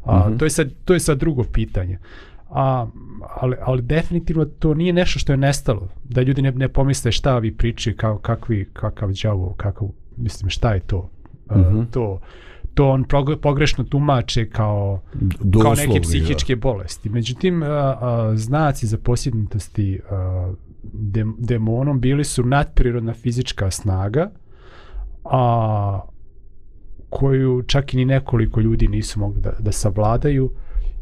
A, 0.04 0.30
Mhm. 0.30 0.38
to, 0.38 0.46
je 0.46 0.50
sad, 0.50 0.70
to 0.86 0.94
je 0.94 1.00
sad 1.00 1.18
drugo 1.18 1.44
pitanje. 1.44 1.98
A, 2.56 2.88
ali, 3.36 3.56
ali 3.62 3.82
definitivno 3.82 4.46
to 4.46 4.74
nije 4.74 4.94
nešto 4.94 5.20
što 5.20 5.34
je 5.34 5.38
nestalo. 5.38 5.90
Da 6.04 6.22
ljudi 6.22 6.42
ne, 6.42 6.52
ne 6.52 6.70
pomisle 6.70 7.12
šta 7.12 7.38
vi 7.38 7.52
priči, 7.58 7.94
kao, 7.98 8.18
kakvi, 8.18 8.70
kakav 8.74 9.10
đavo, 9.24 9.54
kakav, 9.58 9.88
mislim, 10.18 10.50
šta 10.50 10.74
je 10.74 10.80
to? 10.80 11.10
Uh, 11.50 11.58
Mhm. 11.58 11.84
to 11.92 12.20
to 12.74 12.90
on 12.90 13.06
pogrešno 13.42 13.84
tumače 13.84 14.50
kao 14.50 15.02
kao 15.12 15.30
Doslovno, 15.40 15.94
neke 15.94 16.02
psihičke 16.02 16.56
bolesti. 16.56 17.10
Međutim, 17.10 17.64
a, 17.64 17.68
a, 17.68 18.32
znaci 18.36 18.88
za 18.88 18.98
posjednutosti 18.98 20.00
a, 20.10 20.54
dem, 20.84 21.36
demonom 21.40 22.00
bili 22.00 22.24
su 22.24 22.44
nadprirodna 22.46 23.14
fizička 23.14 23.72
snaga, 23.72 24.32
a 25.24 26.00
koju 27.10 27.64
čak 27.68 27.94
i 27.94 27.98
ni 27.98 28.06
nekoliko 28.06 28.60
ljudi 28.60 28.88
nisu 28.88 29.20
mogli 29.20 29.42
da, 29.42 29.52
da 29.60 29.72
savladaju 29.72 30.52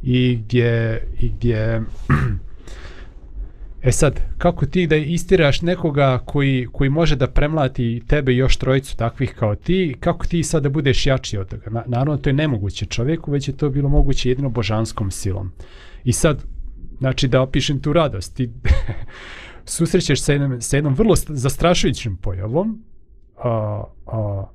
i 0.03 0.35
gdje, 0.35 1.03
i 1.19 1.29
gdje 1.29 1.81
E 3.83 3.91
sad, 3.91 4.19
kako 4.37 4.65
ti 4.65 4.87
da 4.87 4.95
istiraš 4.95 5.61
nekoga 5.61 6.19
koji, 6.25 6.67
koji 6.71 6.89
može 6.89 7.15
da 7.15 7.27
premlati 7.27 8.03
tebe 8.07 8.33
i 8.33 8.37
još 8.37 8.57
trojicu 8.57 8.97
takvih 8.97 9.33
kao 9.39 9.55
ti, 9.55 9.95
kako 9.99 10.25
ti 10.25 10.43
sad 10.43 10.63
da 10.63 10.69
budeš 10.69 11.05
jači 11.05 11.37
od 11.37 11.47
toga? 11.47 11.69
Na, 11.69 11.83
naravno, 11.87 12.17
to 12.17 12.29
je 12.29 12.33
nemoguće 12.33 12.85
čovjeku, 12.85 13.31
već 13.31 13.47
je 13.47 13.57
to 13.57 13.69
bilo 13.69 13.89
moguće 13.89 14.29
jedino 14.29 14.49
božanskom 14.49 15.11
silom. 15.11 15.51
I 16.03 16.13
sad, 16.13 16.43
znači 16.97 17.27
da 17.27 17.41
opišem 17.41 17.81
tu 17.81 17.93
radost, 17.93 18.35
ti 18.35 18.49
susrećeš 19.65 20.21
sa 20.21 20.31
jednom, 20.31 20.61
sa 20.61 20.77
jednom 20.77 20.93
vrlo 20.93 21.15
zastrašujućim 21.27 22.17
pojavom 22.17 22.83
a, 23.37 23.83
a, 24.05 24.45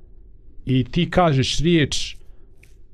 i 0.65 0.83
ti 0.83 1.09
kažeš 1.09 1.59
riječ 1.59 2.15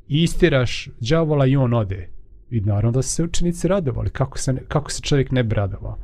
istiraš 0.07 0.89
đavola 0.99 1.45
i 1.45 1.55
on 1.55 1.73
ode. 1.73 2.14
I 2.55 2.61
naravno 2.61 2.91
da 2.91 3.01
su 3.01 3.09
se 3.09 3.23
učenici 3.23 3.67
radovali. 3.67 4.09
Kako 4.09 4.37
se, 4.37 4.53
ne, 4.53 4.61
kako 4.67 4.91
se 4.91 5.01
čovjek 5.01 5.31
ne 5.31 5.43
bi 5.43 5.55
radovao? 5.55 5.97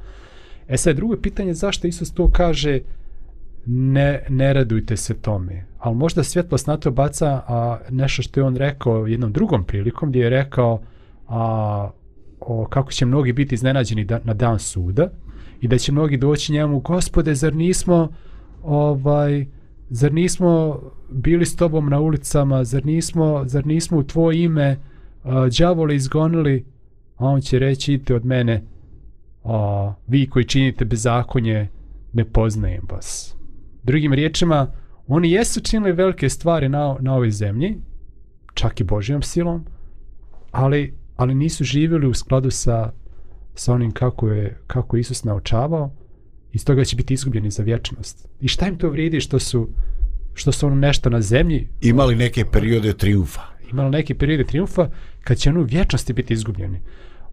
E 0.68 0.78
sad, 0.78 0.96
drugo 0.96 1.14
je 1.14 1.22
pitanje 1.22 1.54
zašto 1.54 1.88
Isus 1.88 2.12
to 2.12 2.30
kaže 2.32 2.80
ne, 3.66 4.26
ne 4.30 4.54
radujte 4.54 4.98
se 4.98 5.14
tome. 5.14 5.66
Ali 5.80 5.96
možda 5.96 6.24
svjetlost 6.24 6.68
na 6.68 6.78
to 6.78 6.92
baca 6.92 7.42
a, 7.48 7.80
nešto 7.90 8.22
što 8.22 8.40
je 8.40 8.44
on 8.44 8.56
rekao 8.56 9.08
jednom 9.08 9.32
drugom 9.32 9.64
prilikom 9.64 10.10
gdje 10.10 10.20
je 10.20 10.30
rekao 10.30 10.82
a, 11.28 11.90
o, 12.40 12.66
kako 12.66 12.92
će 12.92 13.06
mnogi 13.06 13.34
biti 13.34 13.56
iznenađeni 13.56 14.06
da, 14.06 14.20
na 14.24 14.34
dan 14.34 14.60
suda 14.60 15.10
i 15.62 15.68
da 15.68 15.78
će 15.78 15.92
mnogi 15.92 16.18
doći 16.18 16.54
njemu 16.54 16.80
gospode 16.80 17.36
zar 17.36 17.56
nismo 17.56 18.10
ovaj 18.64 19.46
zar 19.90 20.14
nismo 20.14 20.80
bili 21.10 21.46
s 21.46 21.56
tobom 21.56 21.90
na 21.90 22.00
ulicama 22.00 22.64
zar 22.64 22.86
nismo 22.86 23.44
zar 23.46 23.66
nismo 23.66 23.98
u 23.98 24.04
tvoje 24.04 24.44
ime 24.44 24.78
a, 25.24 25.50
đavole 25.60 25.96
izgonili 25.96 26.66
a 27.18 27.26
on 27.26 27.42
će 27.42 27.60
reći 27.60 27.94
idite 27.94 28.16
od 28.16 28.26
mene 28.26 28.64
a, 29.44 29.94
vi 30.08 30.30
koji 30.30 30.46
činite 30.46 30.86
bezakonje 30.86 31.68
ne 32.14 32.26
poznajem 32.26 32.84
vas 32.92 33.36
drugim 33.84 34.14
riječima 34.14 34.72
oni 35.08 35.32
jesu 35.32 35.62
činili 35.62 35.92
velike 35.92 36.30
stvari 36.30 36.70
na, 36.70 36.98
na 37.00 37.14
ovoj 37.14 37.32
zemlji 37.32 37.78
čak 38.54 38.80
i 38.80 38.84
Božjom 38.84 39.22
silom 39.22 39.66
ali, 40.52 40.94
ali 41.16 41.36
nisu 41.36 41.64
živjeli 41.64 42.08
u 42.08 42.14
skladu 42.14 42.52
sa, 42.52 42.92
sa 43.56 43.74
onim 43.74 43.92
kako 43.92 44.28
je, 44.30 44.58
kako 44.68 44.98
Isus 44.98 45.24
naučavao 45.24 45.92
i 46.54 46.58
stoga 46.58 46.84
će 46.84 46.96
biti 46.96 47.14
izgubljeni 47.14 47.52
za 47.52 47.64
vječnost. 47.64 48.28
I 48.42 48.48
šta 48.48 48.68
im 48.68 48.78
to 48.78 48.90
vrijedi 48.90 49.20
što 49.20 49.40
su 49.40 49.70
što 50.34 50.52
su 50.52 50.68
ono 50.68 50.76
nešto 50.76 51.10
na 51.10 51.22
zemlji 51.22 51.68
Imali 51.82 52.16
neke 52.16 52.46
periode 52.46 52.94
triumfa 52.94 53.42
imalo 53.72 53.90
neke 53.90 54.16
periode 54.16 54.44
triumfa 54.44 54.90
kad 55.24 55.38
će 55.38 55.50
ono 55.50 55.60
u 55.60 55.64
vječnosti 55.64 56.14
biti 56.14 56.34
izgubljeni. 56.34 56.80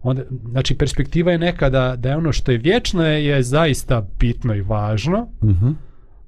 Onda, 0.01 0.23
znači 0.49 0.77
perspektiva 0.77 1.31
je 1.31 1.37
neka 1.37 1.69
da, 1.69 1.95
da 1.95 2.09
je 2.09 2.17
ono 2.17 2.31
što 2.31 2.51
je 2.51 2.57
vječno 2.57 3.05
je, 3.05 3.25
je 3.25 3.43
zaista 3.43 4.07
bitno 4.19 4.55
i 4.55 4.61
važno, 4.61 5.27
Uh 5.41 5.49
-huh. 5.49 5.73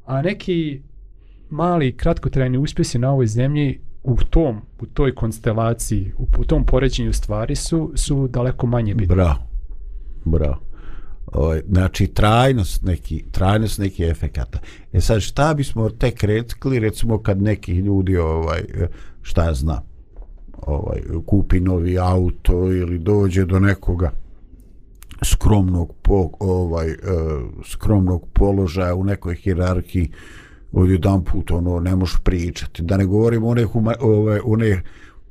a 0.06 0.22
neki 0.22 0.82
mali 1.50 1.98
kratkotrajni 1.98 2.58
uspjesi 2.58 3.00
na 3.00 3.12
ovoj 3.12 3.28
zemlji 3.28 3.80
u 4.04 4.16
tom 4.16 4.62
u 4.80 4.86
toj 4.86 5.16
konstelaciji 5.16 6.14
u, 6.18 6.28
u 6.38 6.46
tom 6.46 6.66
poređenju 6.66 7.14
stvari 7.14 7.56
su 7.56 7.92
su 7.96 8.28
daleko 8.28 8.68
manje 8.68 8.96
bitne. 8.96 9.16
Bravo. 9.16 9.48
Bravo. 10.26 10.60
Ovaj, 11.26 11.62
znači 11.68 12.08
trajnost 12.08 12.84
neki 12.84 13.24
trajnost 13.32 13.80
neki 13.80 14.04
efekata. 14.04 14.60
E 14.94 15.02
sad 15.02 15.22
šta 15.22 15.54
bismo 15.54 15.90
tek 15.90 16.24
rekli 16.24 16.80
recimo 16.80 17.22
kad 17.22 17.42
neki 17.42 17.74
ljudi 17.74 18.18
ovaj 18.18 18.62
šta 19.22 19.46
ja 19.46 19.54
znam 19.54 19.91
ovaj 20.68 21.02
kupi 21.26 21.60
novi 21.60 22.00
auto 22.00 22.72
ili 22.72 23.00
dođe 23.00 23.46
do 23.46 23.60
nekoga 23.60 24.12
skromnog 25.24 25.94
po, 26.02 26.30
ovaj 26.40 26.90
eh, 26.90 26.98
skromnog 27.66 28.28
položaja 28.34 28.96
u 28.96 29.04
nekoj 29.04 29.36
hijerarhiji 29.36 30.12
odjedan 30.72 31.24
put 31.24 31.52
ono 31.52 31.80
ne 31.80 31.96
možeš 31.96 32.18
pričati. 32.24 32.84
Da 32.84 32.98
ne 32.98 33.06
govorimo 33.06 33.48
one 33.48 33.64
huma, 33.64 33.94
ove, 34.00 34.42
one 34.44 34.82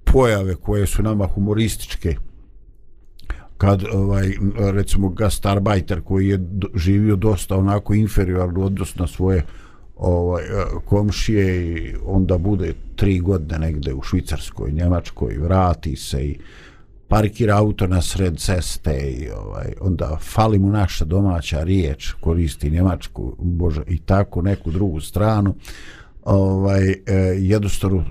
pojave 0.04 0.54
koje 0.54 0.86
su 0.86 1.02
nama 1.02 1.26
humorističke. 1.26 2.16
Kad 3.56 3.84
ovaj 3.92 4.32
recimo 4.56 5.08
gastarbajter 5.08 6.00
koji 6.00 6.28
je 6.28 6.40
živio 6.74 7.16
dosta 7.16 7.56
onako 7.56 7.94
inferiorno 7.94 8.60
odnosno 8.60 9.02
na 9.02 9.06
svoje 9.06 9.44
ovaj 10.00 10.44
e, 10.44 10.48
komšije 10.84 11.76
i 11.76 11.94
onda 12.06 12.38
bude 12.38 12.74
tri 12.96 13.18
godine 13.18 13.58
negde 13.58 13.94
u 13.94 14.02
Švicarskoj, 14.02 14.72
Njemačkoj, 14.72 15.38
vrati 15.38 15.96
se 15.96 16.24
i 16.24 16.38
parkira 17.08 17.56
auto 17.56 17.86
na 17.86 18.02
sred 18.02 18.38
ceste 18.38 18.96
i 18.96 19.28
ovaj 19.30 19.72
onda 19.80 20.18
fali 20.20 20.58
mu 20.58 20.70
naša 20.70 21.04
domaća 21.04 21.62
riječ, 21.62 22.12
koristi 22.20 22.70
njemačku, 22.70 23.36
bože, 23.38 23.82
i 23.86 23.98
tako 23.98 24.42
neku 24.42 24.70
drugu 24.70 25.00
stranu. 25.00 25.54
Ovaj 26.24 26.90
eh, 26.90 26.96
jednostavno 27.38 28.04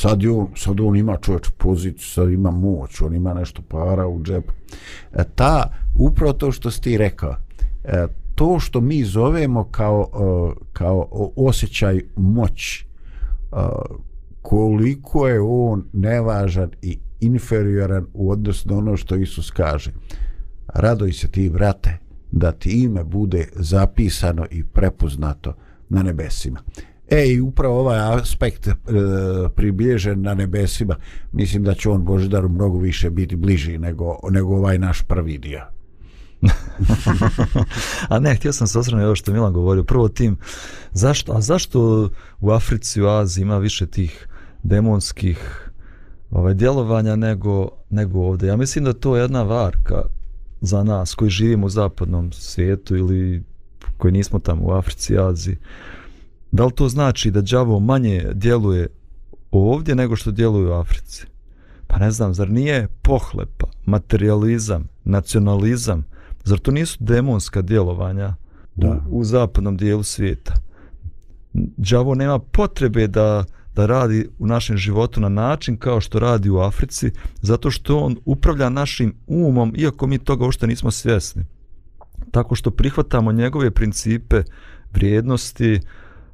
sad 0.00 0.24
on, 0.24 0.48
sad 0.56 0.80
on 0.80 0.96
ima 0.96 1.16
čovječ 1.16 1.48
poziciju, 1.58 2.08
sad 2.08 2.30
ima 2.30 2.50
moć, 2.50 3.00
on 3.00 3.14
ima 3.14 3.34
nešto 3.34 3.62
para 3.62 4.06
u 4.06 4.22
džepu. 4.22 4.52
E, 5.12 5.24
ta, 5.34 5.72
upravo 5.94 6.32
to 6.32 6.52
što 6.52 6.70
si 6.70 6.80
ti 6.80 6.98
rekao, 6.98 7.36
e, 7.84 8.06
to 8.40 8.58
što 8.60 8.80
mi 8.80 9.04
zovemo 9.04 9.64
kao, 9.64 10.08
e, 10.12 10.60
kao 10.72 11.08
osjećaj 11.36 12.00
moći, 12.16 12.86
e, 12.86 13.56
koliko 14.42 15.28
je 15.28 15.40
on 15.40 15.84
nevažan 15.92 16.70
i 16.82 16.98
inferioran 17.20 18.06
u 18.14 18.30
odnosu 18.30 18.68
na 18.68 18.78
ono 18.78 18.96
što 18.96 19.16
Isus 19.16 19.50
kaže. 19.50 19.92
Radoj 20.74 21.12
se 21.12 21.28
ti, 21.28 21.50
brate, 21.50 21.98
da 22.32 22.52
ti 22.52 22.82
ime 22.82 23.04
bude 23.04 23.48
zapisano 23.54 24.46
i 24.50 24.64
prepoznato 24.64 25.54
na 25.88 26.02
nebesima. 26.02 26.60
E, 27.10 27.26
i 27.26 27.40
upravo 27.40 27.80
ovaj 27.80 28.20
aspekt 28.20 28.66
e, 28.66 28.74
približen 29.56 30.22
na 30.22 30.34
nebesima, 30.34 30.96
mislim 31.32 31.64
da 31.64 31.74
će 31.74 31.90
on 31.90 32.04
Božidaru 32.04 32.48
mnogo 32.48 32.78
više 32.78 33.10
biti 33.10 33.36
bliži 33.36 33.78
nego, 33.78 34.18
nego 34.30 34.56
ovaj 34.56 34.78
naš 34.78 35.02
prvi 35.02 35.38
dio. 35.38 35.79
a 38.08 38.18
ne, 38.18 38.34
htio 38.34 38.52
sam 38.52 38.66
se 38.66 38.78
osvrnuti 38.78 39.04
ovo 39.04 39.16
što 39.16 39.30
je 39.30 39.34
Milan 39.34 39.52
govorio. 39.52 39.84
Prvo 39.84 40.08
tim, 40.08 40.36
zašto, 40.92 41.32
a 41.32 41.40
zašto 41.40 42.10
u 42.40 42.50
Africi, 42.50 43.02
u 43.02 43.08
Aziji 43.08 43.42
ima 43.42 43.58
više 43.58 43.86
tih 43.86 44.28
demonskih 44.62 45.70
ovaj, 46.30 46.54
djelovanja 46.54 47.16
nego, 47.16 47.68
nego 47.90 48.20
ovdje? 48.20 48.48
Ja 48.48 48.56
mislim 48.56 48.84
da 48.84 48.92
to 48.92 49.16
je 49.16 49.22
jedna 49.22 49.42
varka 49.42 50.02
za 50.60 50.84
nas 50.84 51.14
koji 51.14 51.30
živimo 51.30 51.66
u 51.66 51.70
zapadnom 51.70 52.32
svijetu 52.32 52.96
ili 52.96 53.44
koji 53.96 54.12
nismo 54.12 54.38
tamo 54.38 54.64
u 54.64 54.72
Africi, 54.72 55.18
Aziji. 55.18 55.56
Da 56.52 56.64
li 56.64 56.72
to 56.72 56.88
znači 56.88 57.30
da 57.30 57.40
đavo 57.40 57.80
manje 57.80 58.30
djeluje 58.34 58.88
ovdje 59.50 59.94
nego 59.94 60.16
što 60.16 60.30
djeluje 60.30 60.70
u 60.70 60.72
Africi? 60.72 61.26
Pa 61.86 61.98
ne 61.98 62.10
znam, 62.10 62.34
zar 62.34 62.50
nije 62.50 62.88
pohlepa 63.02 63.66
materializam, 63.86 64.88
nacionalizam, 65.04 66.04
zar 66.44 66.58
to 66.58 66.70
nisu 66.70 66.96
demonska 67.00 67.62
djelovanja 67.62 68.34
Da. 68.76 69.02
u, 69.08 69.20
u 69.20 69.24
zapadnom 69.24 69.76
dijelu 69.76 70.02
svijeta? 70.02 70.54
Đavo 71.76 72.14
nema 72.14 72.38
potrebe 72.38 73.06
da, 73.06 73.44
da 73.74 73.86
radi 73.86 74.28
u 74.38 74.46
našem 74.46 74.76
životu 74.76 75.20
na 75.20 75.28
način 75.28 75.76
kao 75.76 76.00
što 76.00 76.18
radi 76.18 76.50
u 76.50 76.58
Africi, 76.58 77.10
zato 77.42 77.70
što 77.70 77.98
on 77.98 78.16
upravlja 78.24 78.68
našim 78.68 79.14
umom, 79.26 79.74
iako 79.76 80.06
mi 80.06 80.18
toga 80.18 80.44
uopšte 80.44 80.66
nismo 80.66 80.90
svjesni. 80.90 81.44
Tako 82.30 82.54
što 82.54 82.70
prihvatamo 82.70 83.32
njegove 83.32 83.70
principe, 83.70 84.42
vrijednosti, 84.92 85.80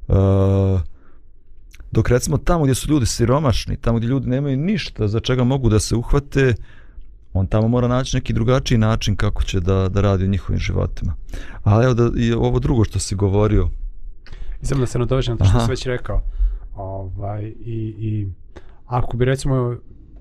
uh, 0.08 0.16
dok 1.92 2.08
recimo 2.08 2.38
tamo 2.38 2.64
gdje 2.64 2.74
su 2.74 2.90
ljudi 2.90 3.06
siromašni, 3.06 3.76
tamo 3.76 3.98
gdje 3.98 4.08
ljudi 4.08 4.28
nemaju 4.28 4.56
ništa 4.56 5.08
za 5.08 5.20
čega 5.20 5.44
mogu 5.44 5.68
da 5.68 5.80
se 5.80 5.96
uhvate, 5.96 6.54
on 7.38 7.46
tamo 7.46 7.68
mora 7.68 7.88
naći 7.88 8.16
neki 8.16 8.32
drugačiji 8.32 8.78
način 8.78 9.16
kako 9.16 9.42
će 9.44 9.60
da, 9.60 9.88
da 9.88 10.00
radi 10.00 10.24
u 10.24 10.28
njihovim 10.28 10.60
životima. 10.60 11.14
Ali 11.62 11.84
evo 11.84 11.94
da, 11.94 12.10
i 12.16 12.32
ovo 12.32 12.58
drugo 12.58 12.84
što 12.84 12.98
si 12.98 13.14
govorio, 13.14 13.68
I 14.62 14.66
samo 14.66 14.80
da 14.80 14.86
se 14.86 14.98
nadovežem 14.98 15.32
na 15.32 15.38
to 15.38 15.44
što 15.44 15.56
Aha. 15.56 15.60
sam 15.60 15.70
već 15.70 15.86
rekao. 15.86 16.22
Ovaj, 16.74 17.44
i, 17.44 17.94
I 17.98 18.28
ako 18.86 19.16
bi 19.16 19.24
recimo 19.24 19.76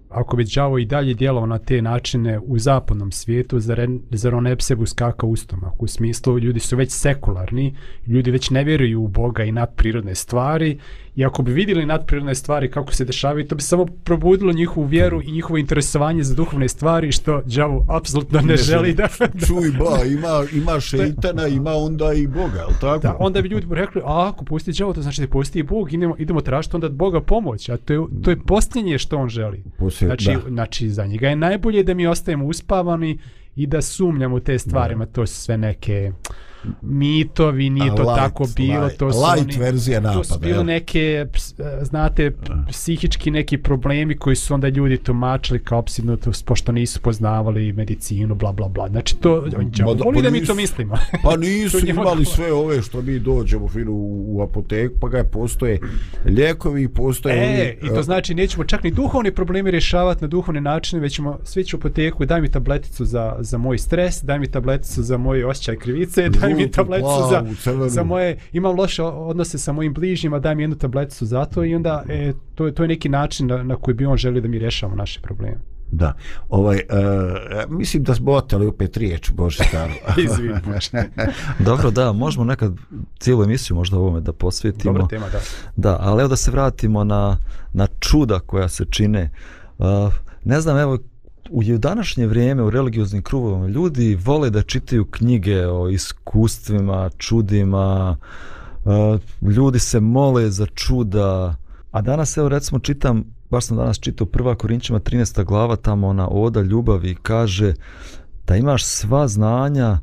ako 0.09 0.35
bi 0.37 0.45
đavo 0.55 0.77
i 0.77 0.85
dalje 0.85 1.13
djelovao 1.13 1.45
na 1.45 1.57
te 1.57 1.81
načine 1.81 2.39
u 2.39 2.59
zapadnom 2.59 3.11
svijetu, 3.11 3.59
zar, 3.59 3.79
en- 3.79 4.01
zar 4.11 4.35
on 4.35 4.43
ne 4.43 4.55
bi 4.55 4.61
sebi 4.61 4.83
uskakao 4.83 5.29
u 5.29 5.35
stomak? 5.35 5.83
U 5.83 5.87
smislu, 5.87 6.39
ljudi 6.39 6.59
su 6.59 6.75
već 6.75 6.91
sekularni, 6.91 7.75
ljudi 8.07 8.31
već 8.31 8.49
ne 8.49 8.63
vjeruju 8.63 9.01
u 9.01 9.07
Boga 9.07 9.43
i 9.43 9.51
nadprirodne 9.51 10.15
stvari, 10.15 10.79
i 11.15 11.25
ako 11.25 11.41
bi 11.43 11.53
vidjeli 11.53 11.85
nadprirodne 11.85 12.35
stvari 12.35 12.71
kako 12.71 12.93
se 12.93 13.05
dešavaju, 13.05 13.47
to 13.47 13.55
bi 13.55 13.61
samo 13.61 13.85
probudilo 13.85 14.53
njihovu 14.53 14.85
vjeru 14.87 15.21
i 15.21 15.31
njihovo 15.31 15.57
interesovanje 15.57 16.23
za 16.23 16.35
duhovne 16.35 16.67
stvari, 16.67 17.11
što 17.11 17.41
đavo 17.45 17.85
apsolutno 17.89 18.39
ne, 18.41 18.45
Ne 18.45 18.57
želi 18.57 18.93
da, 18.93 19.07
Čuj 19.47 19.71
ba, 19.79 20.05
ima, 20.05 20.43
ima 20.53 20.79
šeitana, 20.79 21.47
ima 21.47 21.71
onda 21.71 22.13
i 22.13 22.27
Boga, 22.27 22.59
jel 22.59 22.69
tako? 22.81 22.99
Da, 22.99 23.15
onda 23.19 23.41
bi 23.41 23.49
ljudi 23.49 23.67
rekli, 23.69 24.01
a 24.05 24.29
ako 24.29 24.45
pusti 24.45 24.71
đavo, 24.71 24.93
to 24.93 25.01
znači 25.01 25.21
da 25.21 25.27
postoji 25.27 25.63
Bog, 25.63 25.93
idemo, 25.93 26.15
idemo 26.19 26.41
tražiti 26.41 26.75
onda 26.75 26.89
Boga 26.89 27.21
pomoć, 27.21 27.69
a 27.69 27.77
to 27.77 27.93
je, 27.93 27.99
to 28.23 28.29
je 28.29 28.37
posljednje 28.47 28.97
što 28.97 29.17
on 29.17 29.29
želi. 29.29 29.63
Poslije, 29.77 30.07
Znači, 30.07 30.31
da. 30.33 30.49
znači, 30.49 30.89
za 30.89 31.05
njega 31.05 31.29
je 31.29 31.35
najbolje 31.35 31.83
da 31.83 31.93
mi 31.93 32.07
ostajemo 32.07 32.45
uspavani 32.45 33.19
i 33.55 33.67
da 33.67 33.81
sumnjamo 33.81 34.39
te 34.39 34.59
stvarima, 34.59 35.05
to 35.05 35.25
su 35.27 35.35
sve 35.35 35.57
neke 35.57 36.11
mitovi, 36.81 37.69
nije 37.69 37.91
A 37.91 37.95
to 37.95 38.01
light, 38.01 38.15
tako 38.15 38.45
bilo, 38.55 38.73
light- 38.79 38.97
to 38.97 39.13
su 39.13 39.19
light 39.21 39.49
oni, 39.49 39.57
verzija 39.59 40.01
to 40.03 40.23
su 40.23 40.33
napada, 40.33 40.37
bile 40.39 40.57
jel? 40.57 40.65
neke, 40.65 40.99
e, 40.99 41.27
znate, 41.81 42.31
psihički 42.69 43.31
neki 43.31 43.57
problemi 43.57 44.17
koji 44.17 44.35
su 44.35 44.53
onda 44.53 44.67
ljudi 44.67 44.97
tumačili 44.97 45.59
kao 45.59 45.81
psinutost, 45.81 46.45
pošto 46.45 46.71
nisu 46.71 47.01
poznavali 47.01 47.73
medicinu, 47.73 48.35
bla, 48.35 48.51
bla, 48.51 48.67
bla. 48.67 48.89
Znači, 48.89 49.15
to, 49.15 49.33
on 49.35 49.65
Ma 49.79 49.93
da, 49.93 50.03
voli 50.03 50.15
pa 50.15 50.21
da 50.21 50.29
mi 50.29 50.37
nisu- 50.39 50.47
to 50.47 50.55
mislimo. 50.55 50.95
Pa 51.23 51.37
nisu 51.37 51.87
imali 51.87 52.25
sve 52.25 52.53
ove 52.53 52.81
što 52.81 53.01
mi 53.01 53.19
dođemo 53.19 53.67
fino 53.67 53.91
u, 53.91 54.25
u 54.29 54.41
apoteku, 54.41 54.95
pa 54.99 55.07
ga 55.09 55.23
postoje 55.23 55.79
lijekovi, 56.25 56.87
postoje 56.87 57.35
E, 57.35 57.47
ovi, 57.49 57.77
i 57.83 57.95
to 57.95 58.03
znači 58.03 58.35
nećemo 58.35 58.63
čak 58.63 58.83
ni 58.83 58.91
duhovne 58.91 59.31
probleme 59.31 59.71
rješavati 59.71 60.21
na 60.21 60.27
duhovne 60.27 60.61
načine, 60.61 61.01
već 61.01 61.15
ćemo 61.15 61.39
svi 61.43 61.63
ću 61.63 61.77
u 61.77 61.79
apoteku, 61.79 62.25
daj 62.25 62.41
mi 62.41 62.51
tableticu 62.51 63.05
za, 63.05 63.35
za 63.39 63.57
moj 63.57 63.77
stres, 63.77 64.23
daj 64.23 64.39
mi 64.39 64.47
tableticu 64.47 65.03
za 65.03 65.17
moj 65.17 65.43
osjećaj 65.43 65.75
krivice, 65.75 66.29
daj 66.31 66.53
mi 66.53 66.54
žutu, 66.57 66.71
tableticu 66.73 67.09
za, 67.21 67.39
plavu, 67.39 67.55
crvenu. 67.55 67.89
za 67.89 68.03
moje, 68.03 68.37
imam 68.51 68.75
loše 68.75 69.03
odnose 69.03 69.57
sa 69.57 69.71
mojim 69.71 69.93
bližnjima, 69.93 70.39
daj 70.39 70.55
mi 70.55 70.63
jednu 70.63 70.75
tableticu 70.75 71.25
za 71.25 71.45
to 71.45 71.63
i 71.63 71.75
onda 71.75 72.03
e, 72.09 72.33
to, 72.55 72.65
je- 72.65 72.73
to 72.73 72.83
je 72.83 72.87
neki 72.87 73.09
način 73.09 73.47
na, 73.47 73.63
na 73.63 73.75
koji 73.75 73.95
bi 73.95 74.05
on 74.05 74.17
želio 74.17 74.41
da 74.41 74.47
mi 74.47 74.59
rješavamo 74.59 74.95
naše 74.97 75.21
probleme. 75.21 75.57
Da, 75.91 76.13
ovaj, 76.49 76.75
uh, 76.77 77.71
mislim 77.71 78.03
da 78.03 78.15
smo 78.15 78.31
oteli 78.31 78.67
opet 78.67 78.97
riječ, 78.97 79.31
Bože 79.31 79.63
staro. 79.63 79.93
Bože. 80.65 81.09
dobro 81.59 81.91
da, 81.91 82.11
možemo 82.11 82.45
nekad 82.45 82.73
cijelu 83.19 83.43
emisiju 83.43 83.75
možda 83.77 83.97
ovome 83.97 84.21
da 84.21 84.33
posvetimo. 84.33 84.93
Dobra 84.93 85.07
tema, 85.07 85.25
da. 85.29 85.39
Da, 85.75 85.97
ali 86.01 86.19
evo 86.21 86.27
da 86.27 86.35
se 86.35 86.51
vratimo 86.51 87.03
na, 87.03 87.37
na 87.73 87.87
čuda 87.99 88.39
koja 88.39 88.69
se 88.69 88.85
čine. 88.85 89.29
Uh, 89.77 89.85
ne 90.43 90.61
znam, 90.61 90.77
evo, 90.77 90.97
u 91.49 91.77
današnje 91.77 92.27
vrijeme 92.27 92.63
u 92.63 92.69
religioznim 92.69 93.23
krugovima 93.23 93.67
ljudi 93.67 94.17
vole 94.25 94.49
da 94.49 94.61
čitaju 94.61 95.05
knjige 95.05 95.67
o 95.67 95.89
iskustvima, 95.89 97.09
čudima, 97.17 98.17
uh, 98.85 99.51
ljudi 99.55 99.79
se 99.79 99.99
mole 99.99 100.49
za 100.49 100.65
čuda, 100.65 101.55
a 101.91 102.01
danas 102.01 102.37
evo 102.37 102.49
recimo 102.49 102.79
čitam, 102.79 103.23
baš 103.49 103.65
sam 103.65 103.77
danas 103.77 103.99
čitao 103.99 104.27
prva 104.27 104.55
Korinčima 104.55 104.99
13. 104.99 105.43
glava, 105.43 105.75
tamo 105.75 106.07
ona 106.07 106.27
oda 106.27 106.61
ljubavi 106.61 107.15
kaže 107.15 107.73
da 108.47 108.55
imaš 108.55 108.85
sva 108.85 109.27
znanja 109.27 109.99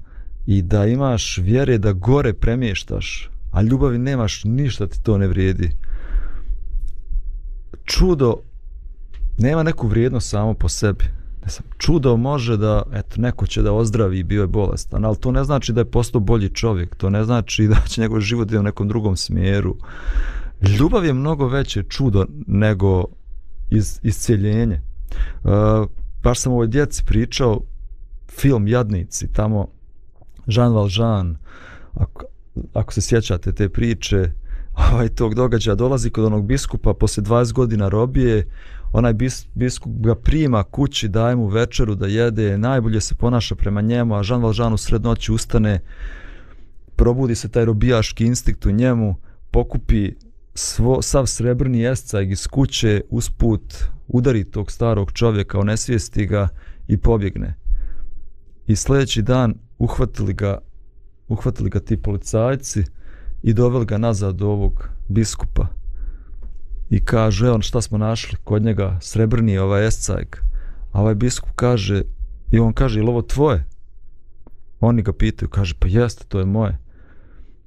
i 0.46 0.62
da 0.62 0.86
imaš 0.86 1.38
vjere 1.38 1.78
da 1.78 1.92
gore 1.92 2.32
premještaš, 2.32 3.30
a 3.52 3.62
ljubavi 3.62 3.98
nemaš 3.98 4.44
ništa 4.44 4.86
ti 4.86 5.02
to 5.02 5.18
ne 5.18 5.28
vrijedi. 5.28 5.70
Čudo 7.84 8.36
nema 9.38 9.62
neku 9.62 9.88
vrijednost 9.88 10.30
samo 10.30 10.54
po 10.54 10.68
sebi. 10.68 11.21
Ne 11.44 11.48
znam, 11.48 11.68
čudo 11.78 12.16
može 12.16 12.56
da, 12.56 12.82
eto, 12.92 13.20
neko 13.20 13.46
će 13.46 13.62
da 13.62 13.72
ozdravi 13.72 14.18
i 14.18 14.24
bio 14.24 14.40
je 14.40 14.46
bolestan, 14.46 15.04
ali 15.04 15.16
to 15.16 15.32
ne 15.32 15.44
znači 15.44 15.72
da 15.72 15.80
je 15.80 15.90
postao 15.90 16.20
bolji 16.20 16.48
čovjek, 16.48 16.96
to 16.96 17.10
ne 17.10 17.24
znači 17.24 17.66
da 17.72 17.76
će 17.88 18.00
njegov 18.00 18.20
život 18.20 18.48
ide 18.48 18.58
u 18.58 18.62
nekom 18.62 18.88
drugom 18.88 19.16
smjeru. 19.16 19.76
Ljubav 20.78 21.04
je 21.04 21.12
mnogo 21.12 21.48
veće 21.48 21.82
čudo 21.82 22.26
nego 22.46 23.04
iz, 23.70 24.00
isceljenje. 24.02 24.80
Uh, 25.44 25.50
e, 25.52 25.86
baš 26.22 26.40
sam 26.40 26.52
ovoj 26.52 26.66
djeci 26.66 27.04
pričao 27.06 27.60
film 28.28 28.68
Jadnici, 28.68 29.32
tamo 29.32 29.68
Jean 30.46 30.72
Valjean, 30.72 31.36
ako, 31.94 32.24
ako 32.72 32.92
se 32.92 33.00
sjećate 33.00 33.52
te 33.52 33.68
priče, 33.68 34.32
ovaj 34.92 35.08
tog 35.08 35.34
događaja 35.34 35.74
dolazi 35.74 36.10
kod 36.10 36.24
onog 36.24 36.46
biskupa 36.46 36.94
posle 36.94 37.22
20 37.22 37.52
godina 37.52 37.88
robije, 37.88 38.46
onaj 38.92 39.12
bis, 39.12 39.46
biskup 39.54 39.92
ga 39.96 40.14
prima 40.14 40.62
kući, 40.62 41.08
daje 41.08 41.36
mu 41.36 41.46
večeru 41.46 41.94
da 41.94 42.06
jede, 42.06 42.58
najbolje 42.58 43.00
se 43.00 43.14
ponaša 43.14 43.54
prema 43.54 43.80
njemu, 43.80 44.14
a 44.14 44.22
Jean 44.28 44.42
Valjean 44.42 44.72
u 44.72 44.76
srednoći 44.76 45.32
ustane, 45.32 45.80
probudi 46.96 47.34
se 47.34 47.48
taj 47.48 47.64
robijaški 47.64 48.24
instinkt 48.24 48.66
u 48.66 48.70
njemu, 48.70 49.16
pokupi 49.50 50.12
svo, 50.54 51.02
sav 51.02 51.26
srebrni 51.26 51.80
jescajg 51.80 52.30
iz 52.30 52.46
kuće, 52.46 53.00
usput 53.10 53.74
udari 54.08 54.44
tog 54.44 54.70
starog 54.70 55.12
čovjeka, 55.12 55.58
onesvijesti 55.58 56.26
ga 56.26 56.48
i 56.88 56.96
pobjegne. 56.96 57.54
I 58.66 58.76
sljedeći 58.76 59.22
dan 59.22 59.54
uhvatili 59.78 60.32
ga, 60.32 60.58
uhvatili 61.28 61.70
ga 61.70 61.80
ti 61.80 61.96
policajci 61.96 62.84
i 63.42 63.52
doveli 63.52 63.86
ga 63.86 63.98
nazad 63.98 64.36
do 64.36 64.48
ovog 64.48 64.88
biskupa. 65.08 65.66
I 66.90 67.04
kaže, 67.04 67.50
on 67.50 67.62
šta 67.62 67.80
smo 67.80 67.98
našli 67.98 68.38
kod 68.44 68.62
njega, 68.62 68.98
srebrni 69.00 69.52
je 69.52 69.62
ovaj 69.62 69.86
escajk 69.86 70.42
A 70.92 71.00
ovaj 71.00 71.14
biskup 71.14 71.50
kaže, 71.56 72.02
i 72.50 72.58
on 72.58 72.72
kaže, 72.72 73.00
je 73.00 73.08
ovo 73.08 73.22
tvoje? 73.22 73.64
Oni 74.80 75.02
ga 75.02 75.12
pitaju, 75.12 75.48
kaže, 75.48 75.74
pa 75.78 75.88
jeste, 75.88 76.24
to 76.28 76.38
je 76.38 76.44
moje. 76.44 76.78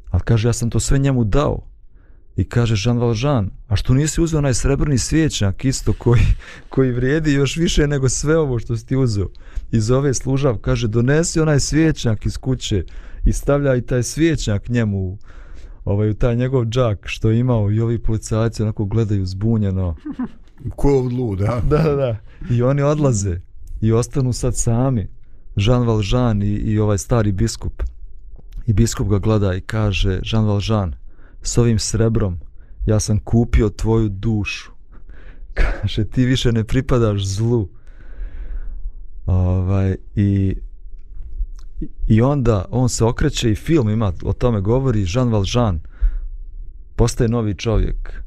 Ali 0.09 0.23
kaže, 0.23 0.47
ja 0.47 0.53
sam 0.53 0.69
to 0.69 0.79
sve 0.79 0.99
njemu 0.99 1.23
dao. 1.23 1.67
I 2.35 2.43
kaže 2.43 2.75
Jean 2.77 2.97
Valjean, 2.97 3.49
a 3.67 3.75
što 3.75 3.93
nisi 3.93 4.21
uzeo 4.21 4.37
onaj 4.37 4.53
srebrni 4.53 4.97
svijećnjak 4.97 5.65
isto 5.65 5.93
koji, 5.93 6.21
koji 6.69 6.91
vrijedi 6.91 7.33
još 7.33 7.57
više 7.57 7.87
nego 7.87 8.09
sve 8.09 8.37
ovo 8.37 8.59
što 8.59 8.77
si 8.77 8.85
ti 8.85 8.95
uzeo. 8.95 9.27
I 9.71 9.79
zove 9.79 10.13
služav, 10.13 10.57
kaže, 10.57 10.87
donesi 10.87 11.39
onaj 11.39 11.59
svijećnjak 11.59 12.25
iz 12.25 12.37
kuće 12.37 12.83
i 13.25 13.33
stavlja 13.33 13.75
i 13.75 13.81
taj 13.81 14.03
svijećnjak 14.03 14.69
njemu 14.69 14.97
u, 14.97 15.17
ovaj, 15.85 16.13
taj 16.13 16.35
njegov 16.35 16.65
džak 16.65 16.99
što 17.05 17.29
je 17.29 17.39
imao 17.39 17.71
i 17.71 17.79
ovi 17.79 17.99
policajci 17.99 18.63
onako 18.63 18.85
gledaju 18.85 19.25
zbunjeno. 19.25 19.95
Ko 20.75 20.89
je 20.89 21.01
lud, 21.01 21.41
a? 21.41 21.61
Da, 21.69 21.77
da, 21.77 21.95
da. 21.95 22.17
I 22.49 22.63
oni 22.63 22.81
odlaze 22.81 23.39
i 23.81 23.91
ostanu 23.91 24.33
sad 24.33 24.57
sami. 24.57 25.07
Jean 25.55 25.87
Valjean 25.87 26.43
i, 26.43 26.47
i 26.47 26.79
ovaj 26.79 26.97
stari 26.97 27.31
biskup. 27.31 27.83
I 28.67 28.73
biskup 28.73 29.07
ga 29.07 29.19
gleda 29.19 29.55
i 29.55 29.61
kaže, 29.61 30.19
Jean 30.23 30.45
Valjean, 30.45 30.95
s 31.41 31.57
ovim 31.57 31.79
srebrom 31.79 32.39
ja 32.85 32.99
sam 32.99 33.19
kupio 33.19 33.69
tvoju 33.69 34.09
dušu. 34.09 34.71
Kaže, 35.53 36.05
ti 36.05 36.25
više 36.25 36.51
ne 36.51 36.63
pripadaš 36.63 37.25
zlu. 37.25 37.69
Ovaj, 39.25 39.95
i, 40.15 40.55
I 42.07 42.21
onda 42.21 42.65
on 42.71 42.89
se 42.89 43.05
okreće 43.05 43.51
i 43.51 43.55
film 43.55 43.89
ima, 43.89 44.13
o 44.23 44.33
tome 44.33 44.61
govori, 44.61 45.05
Jean 45.07 45.31
Valjean 45.31 45.79
postaje 46.95 47.29
novi 47.29 47.55
čovjek. 47.55 48.21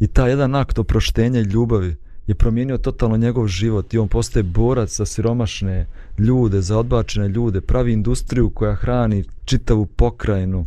I 0.00 0.06
ta 0.06 0.28
jedan 0.28 0.54
akt 0.54 0.78
oproštenja 0.78 1.40
i 1.40 1.42
ljubavi 1.42 1.96
je 2.26 2.34
promijenio 2.34 2.78
totalno 2.78 3.16
njegov 3.16 3.46
život 3.46 3.94
i 3.94 3.98
on 3.98 4.08
postaje 4.08 4.42
borac 4.42 4.96
za 4.96 5.06
siromašne 5.06 5.86
ljude, 6.18 6.60
za 6.60 6.78
odbačene 6.78 7.28
ljude, 7.28 7.60
pravi 7.60 7.92
industriju 7.92 8.50
koja 8.50 8.74
hrani 8.74 9.24
čitavu 9.44 9.86
pokrajinu. 9.86 10.66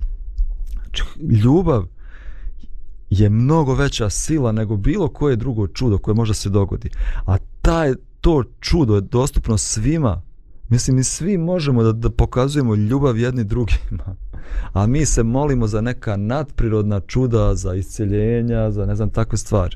Ljubav 1.44 1.86
je 3.10 3.30
mnogo 3.30 3.76
veća 3.76 4.10
sila 4.10 4.52
nego 4.52 4.78
bilo 4.78 5.08
koje 5.08 5.36
drugo 5.36 5.68
čudo 5.68 5.98
koje 5.98 6.16
može 6.16 6.34
se 6.34 6.50
dogodi. 6.50 6.90
A 7.26 7.38
taj, 7.62 7.94
to 8.22 8.44
čudo 8.60 8.96
je 8.96 9.02
dostupno 9.02 9.58
svima, 9.58 10.22
mislim 10.72 10.98
mi 10.98 11.04
svi 11.04 11.38
možemo 11.38 11.84
da, 11.84 11.92
da 11.92 12.10
pokazujemo 12.10 12.76
ljubav 12.76 13.18
jedni 13.18 13.44
drugima. 13.44 14.16
A 14.74 14.88
mi 14.88 15.06
se 15.06 15.24
molimo 15.24 15.68
za 15.68 15.82
neka 15.82 16.18
nadprirodna 16.18 17.00
čuda, 17.00 17.56
za 17.56 17.76
isceljenja, 17.76 18.72
za 18.72 18.86
ne 18.86 18.96
znam 18.96 19.10
takve 19.10 19.38
stvari. 19.38 19.76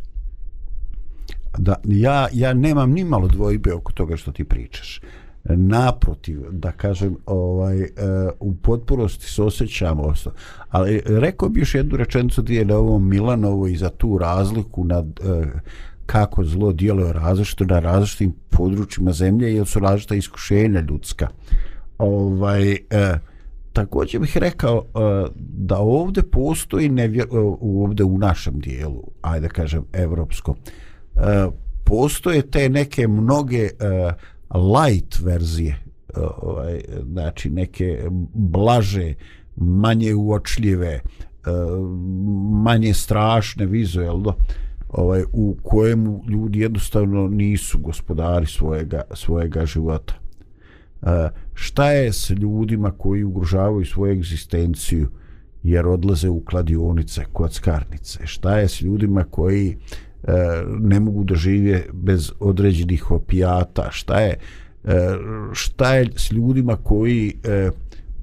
Da, 1.57 1.75
ja, 1.83 2.27
ja 2.33 2.53
nemam 2.53 2.91
ni 2.91 3.03
malo 3.03 3.27
dvojbe 3.27 3.73
oko 3.73 3.91
toga 3.91 4.17
što 4.17 4.31
ti 4.31 4.43
pričaš. 4.43 5.01
Naprotiv, 5.43 6.41
da 6.51 6.71
kažem, 6.71 7.17
ovaj, 7.25 7.81
uh, 7.81 7.87
u 8.39 8.55
potpunosti 8.55 9.25
se 9.25 9.43
osjećamo. 9.43 10.13
Ali 10.69 10.95
e, 10.95 11.01
rekao 11.05 11.49
bi 11.49 11.59
još 11.59 11.75
jednu 11.75 11.97
rečenicu 11.97 12.41
dvije 12.41 12.65
na 12.65 12.77
ovom 12.77 13.09
Milanovo 13.09 13.67
i 13.67 13.77
za 13.77 13.89
tu 13.89 14.17
razliku 14.17 14.83
nad 14.83 15.19
uh, 15.19 15.47
kako 16.05 16.43
zlo 16.43 16.73
djeluje 16.73 17.13
različito 17.13 17.65
na 17.65 17.79
različitim 17.79 18.33
područjima 18.49 19.11
zemlje 19.11 19.55
jer 19.55 19.67
su 19.67 19.79
različita 19.79 20.15
iskušenja 20.15 20.83
ljudska. 20.89 21.27
Ovaj, 21.97 22.71
e, 22.71 23.19
također 23.73 24.21
bih 24.21 24.37
rekao 24.37 24.83
e, 24.85 24.99
da 25.37 25.77
ovdje 25.77 26.23
postoji 26.23 26.89
nevjer, 26.89 27.27
e, 27.33 27.37
uh, 27.37 27.57
ovdje 27.61 28.05
u 28.05 28.17
našem 28.17 28.59
dijelu, 28.59 29.03
ajde 29.21 29.47
da 29.47 29.53
kažem, 29.53 29.85
evropskom, 29.93 30.55
e, 31.15 31.47
postoje 31.83 32.41
te 32.41 32.69
neke 32.69 33.07
mnoge 33.07 33.63
e, 33.63 33.69
light 34.53 35.19
verzije, 35.19 35.71
e, 36.15 36.19
ovaj, 36.41 36.81
znači 37.11 37.49
neke 37.49 38.07
blaže, 38.33 39.13
manje 39.55 40.15
uočljive, 40.15 40.87
e, 40.87 41.01
manje 42.63 42.93
strašne 42.93 43.65
vizuelno, 43.65 44.35
ovaj, 44.97 45.23
u 45.33 45.57
kojemu 45.63 46.23
ljudi 46.29 46.59
jednostavno 46.59 47.27
nisu 47.27 47.79
gospodari 47.79 48.45
svojega, 48.45 49.01
svojega 49.13 49.65
života. 49.65 50.13
E, 51.01 51.29
šta 51.53 51.91
je 51.91 52.13
s 52.13 52.29
ljudima 52.29 52.91
koji 52.91 53.23
ugrožavaju 53.23 53.85
svoju 53.85 54.11
egzistenciju 54.11 55.07
jer 55.63 55.87
odlaze 55.87 56.29
u 56.29 56.39
kladionice, 56.45 57.25
kockarnice? 57.33 58.19
Šta 58.25 58.57
je 58.57 58.67
s 58.67 58.81
ljudima 58.81 59.23
koji 59.23 59.77
e, 60.23 60.31
ne 60.79 60.99
mogu 60.99 61.23
da 61.23 61.35
žive 61.35 61.83
bez 61.93 62.31
određenih 62.39 63.11
opijata? 63.11 63.87
Šta 63.91 64.19
je, 64.19 64.37
e, 64.85 65.17
šta 65.53 65.95
je 65.95 66.09
s 66.15 66.31
ljudima 66.31 66.75
koji 66.75 67.33
e, 67.43 67.69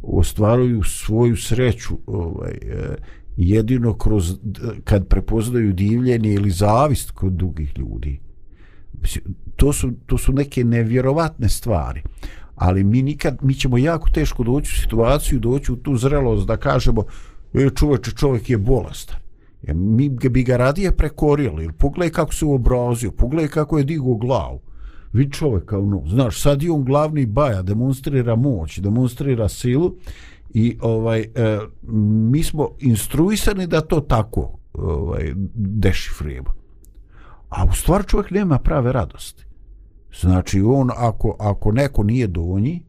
ostvaruju 0.03 0.83
svoju 0.83 1.37
sreću 1.37 1.95
ovaj, 2.07 2.53
e, 2.53 2.97
jedino 3.37 3.95
kroz, 3.95 4.39
kad 4.85 5.09
prepoznaju 5.09 5.73
divljenje 5.73 6.33
ili 6.35 6.51
zavist 6.51 7.11
kod 7.11 7.33
drugih 7.33 7.73
ljudi? 7.79 8.21
To 9.57 9.73
su, 9.73 9.93
to 10.07 10.19
su 10.19 10.33
neke 10.33 10.65
nevjerovatne 10.65 11.49
stvari 11.49 12.03
ali 12.63 12.85
mi 12.85 13.03
nikad, 13.03 13.39
mi 13.43 13.55
ćemo 13.55 13.79
jako 13.79 14.11
teško 14.11 14.45
doći 14.45 14.75
u 14.79 14.81
situaciju, 14.81 15.39
doći 15.39 15.73
u 15.73 15.77
tu 15.77 15.97
zrelost 15.97 16.47
da 16.47 16.57
kažemo, 16.57 17.05
e, 17.55 17.71
čoveče, 17.75 18.11
čovjek 18.11 18.51
je 18.51 18.59
bolestan. 18.59 19.17
Ja, 19.63 19.75
mi 19.75 20.09
bi 20.09 20.43
ga 20.43 20.57
radije 20.57 20.93
prekorili, 20.97 21.73
pogledaj 21.79 22.11
kako 22.11 22.35
se 22.35 22.45
obrazio, 22.47 23.11
pogledaj 23.11 23.49
kako 23.49 23.79
je 23.79 23.85
digo 23.85 24.15
glavu. 24.15 24.61
Vi 25.13 25.31
čovjek, 25.31 25.73
ono, 25.73 26.03
znaš, 26.07 26.41
sad 26.43 26.63
je 26.63 26.71
on 26.71 26.85
glavni 26.85 27.27
baja, 27.27 27.63
demonstrira 27.63 28.37
moć, 28.37 28.79
demonstrira 28.79 29.49
silu 29.49 29.95
i 30.55 30.79
ovaj, 30.81 31.21
e, 31.21 31.59
mi 32.33 32.43
smo 32.43 32.69
instruisani 32.79 33.67
da 33.67 33.81
to 33.81 34.01
tako 34.01 34.59
ovaj, 34.73 35.33
dešifrijemo. 35.55 36.55
A 37.49 37.65
u 37.65 37.75
stvari 37.75 38.05
čovjek 38.07 38.31
nema 38.31 38.59
prave 38.59 38.93
radosti. 38.93 39.45
Znači 40.21 40.61
on 40.61 40.91
ako, 40.97 41.37
ako 41.39 41.73
neko 41.73 42.03
nije 42.03 42.27
donji, 42.27 42.83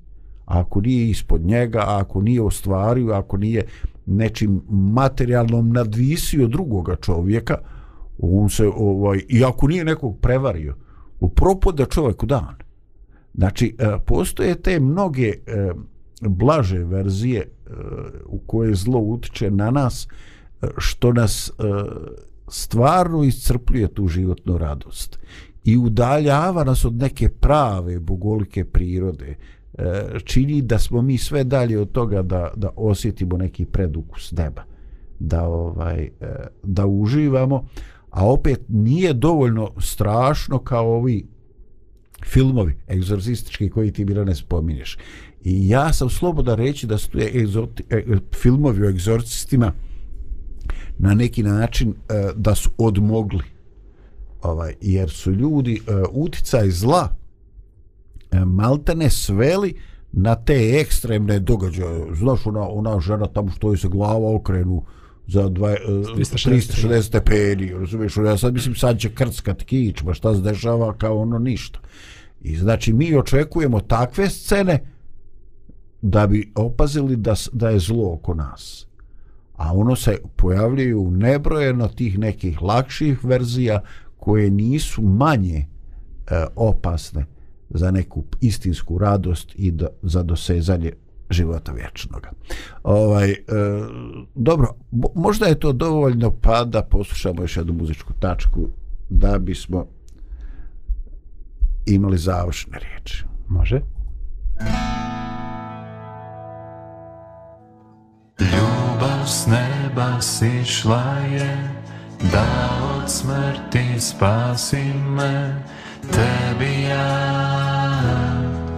ako 0.45 0.82
nije 0.82 1.09
ispod 1.09 1.41
njega, 1.41 1.84
ako 1.88 2.22
nije 2.22 2.41
ostvario, 2.41 3.14
ako 3.14 3.38
nije 3.38 3.66
nečim 4.05 4.61
materijalnom 4.70 5.70
nadvisio 5.70 6.47
drugoga 6.47 6.95
čovjeka, 6.95 7.57
on 8.20 8.49
se 8.49 8.68
ovaj 8.76 9.22
i 9.30 9.43
ako 9.43 9.68
nije 9.68 9.86
nekog 9.86 10.20
prevario, 10.20 10.76
u 11.20 11.30
propada 11.30 11.86
čovjek 11.86 12.24
dan. 12.24 12.55
Znači 13.34 13.76
e, 13.80 13.97
postoje 14.05 14.55
te 14.55 14.80
mnoge 14.80 15.28
e, 15.28 15.72
blaže 16.30 16.80
verzije 16.80 17.39
e, 17.41 17.69
u 18.26 18.39
koje 18.39 18.76
zlo 18.76 18.99
utiče 18.99 19.51
na 19.51 19.71
nas 19.71 20.07
e, 20.61 20.67
što 20.78 21.13
nas 21.13 21.49
e, 21.49 21.63
stvarno 22.47 23.24
iscrpljuje 23.24 23.88
tu 23.88 24.07
životnu 24.07 24.57
radost 24.57 25.19
i 25.63 25.78
udaljava 25.78 26.63
nas 26.63 26.86
od 26.86 26.93
neke 26.93 27.30
prave 27.30 27.99
bogolike 27.99 28.65
prirode. 28.65 29.36
Čini 30.24 30.61
da 30.61 30.80
smo 30.80 31.01
mi 31.01 31.17
sve 31.17 31.43
dalje 31.43 31.80
od 31.80 31.91
toga 31.91 32.21
da, 32.21 32.51
da 32.55 32.69
osjetimo 32.76 33.38
neki 33.38 33.65
predukus 33.65 34.32
neba 34.32 34.63
da 35.19 35.43
ovaj 35.43 36.09
da 36.63 36.86
uživamo 36.86 37.65
a 38.13 38.26
opet 38.32 38.61
nije 38.67 39.13
dovoljno 39.13 39.71
strašno 39.78 40.59
kao 40.59 40.95
ovi 40.95 41.28
filmovi 42.26 42.76
egzorcistički 42.89 43.69
koji 43.69 43.91
ti 43.91 44.05
bila 44.05 44.24
ne 44.24 44.36
spominješ 44.36 44.97
i 45.44 45.70
ja 45.70 45.94
sam 45.94 46.10
slobodan 46.10 46.58
reći 46.58 46.88
da 46.88 46.98
su 46.98 47.10
tu 47.10 47.20
egzoti, 47.20 47.84
e, 47.89 48.04
filmovi 48.41 48.86
o 48.86 48.89
egzorcistima 48.89 49.72
na 50.98 51.14
neki 51.14 51.44
način 51.44 51.89
e, 52.10 52.32
da 52.36 52.56
su 52.56 52.70
odmogli 52.78 53.54
ovaj 54.44 54.74
jer 54.82 55.10
su 55.10 55.32
ljudi 55.32 55.82
uh, 55.88 55.96
uticaj 56.12 56.70
zla 56.70 57.16
uh, 58.32 58.39
maltene 58.46 59.10
sveli 59.10 59.74
na 60.12 60.36
te 60.36 60.80
ekstremne 60.80 61.39
događaje. 61.39 62.16
Znaš, 62.16 62.46
ona, 62.46 62.70
ona 62.70 63.00
žena 63.00 63.28
tamo 63.28 63.52
što 63.52 63.72
je 63.72 63.78
se 63.78 63.88
glava 63.88 64.36
okrenu 64.36 64.84
za 65.28 65.50
dva, 65.50 65.70
uh, 65.70 66.18
360 66.18 67.02
stepeni, 67.02 67.74
razumiješ, 67.74 68.18
ja 68.18 68.38
sad 68.38 68.54
mislim 68.54 68.76
sad 68.76 69.00
će 69.00 69.10
krckat 69.10 69.64
kič, 69.64 70.04
ba 70.04 70.14
šta 70.14 70.36
se 70.36 70.41
dešava 70.41 70.94
kao 70.98 71.18
ono 71.18 71.39
ništa. 71.39 71.80
I 72.41 72.56
znači 72.58 72.94
mi 72.94 73.16
očekujemo 73.16 73.80
takve 73.80 74.30
scene 74.30 74.93
da 76.04 76.28
bi 76.28 76.51
opazili 76.56 77.16
da, 77.16 77.34
da 77.54 77.70
je 77.70 77.80
zlo 77.80 78.14
oko 78.14 78.34
nas. 78.34 78.88
A 79.56 79.74
ono 79.74 79.95
se 79.95 80.18
pojavljuju 80.36 81.12
nebrojeno 81.12 81.88
tih 81.88 82.20
nekih 82.20 82.62
lakših 82.62 83.26
verzija 83.26 83.82
koje 84.18 84.49
nisu 84.49 85.01
manje 85.01 85.58
e, 85.58 85.66
opasne 86.56 87.26
za 87.70 87.91
neku 87.91 88.24
istinsku 88.41 88.97
radost 88.97 89.51
i 89.56 89.72
do, 89.72 89.88
za 90.01 90.24
dosezanje 90.24 90.91
života 91.30 91.72
vječnog. 91.72 92.28
Ovaj, 92.84 93.32
e, 93.32 93.36
dobro, 94.36 94.76
možda 95.16 95.45
je 95.45 95.60
to 95.60 95.72
dovoljno 95.74 96.32
pa 96.41 96.64
da 96.64 96.82
poslušamo 96.82 97.41
još 97.41 97.58
jednu 97.58 97.74
muzičku 97.74 98.14
tačku 98.20 98.68
da 99.10 99.39
bismo 99.39 99.86
imali 101.86 102.18
završne 102.18 102.80
riječi. 102.80 103.26
Može. 103.47 103.82
Može. 104.60 104.93
Neba 110.04 110.22
sišla 110.22 111.16
je 111.32 111.70
da 112.32 112.45
od 112.95 113.12
smrti 113.12 113.99
spasi 113.99 114.93
me 114.93 115.64
tebi 116.12 116.84
ja 116.84 117.20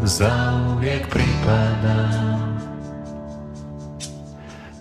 zauvijek 0.03 1.09
pripadam. 1.09 2.59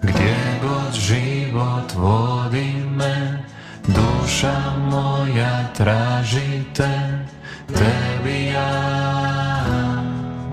Gdje 0.02 0.36
god 0.62 0.94
život 0.94 1.92
vodi 1.96 2.74
me 2.96 3.44
duša 3.86 4.60
moja 4.90 5.68
traži 5.76 6.64
te, 6.76 7.18
tebi 7.66 8.46
ja 8.46 8.70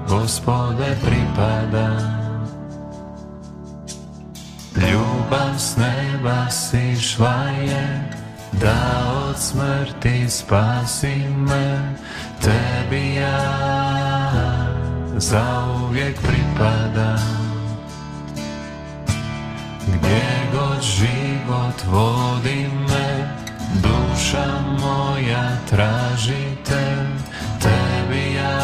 gospode 0.08 0.98
pripadam. 1.06 2.21
Ljubav 4.76 5.60
s 5.60 5.78
neba 5.78 6.50
sišla 6.50 7.44
je 7.62 8.12
Da 8.52 9.04
od 9.30 9.40
smrti 9.40 10.30
spasi 10.30 11.16
me. 11.38 11.96
Tebi 12.42 13.16
ja 13.16 13.42
zauvijek 15.18 16.18
pripadam. 16.22 17.42
Gdje 19.88 20.50
god 20.54 20.82
život 20.82 21.84
vodi 21.92 22.68
me 22.90 23.28
Duša 23.74 24.46
moja 24.80 25.58
tražite. 25.70 27.08
Tebi 27.60 28.34
ja 28.34 28.60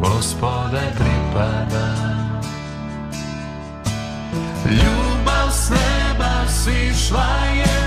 Gospode 0.00 0.92
pripadam. 0.96 2.15
Ljubav 4.70 5.50
s 5.50 5.70
neba 5.70 6.48
sišla 6.48 7.28
je. 7.54 7.85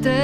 Više 0.00 0.21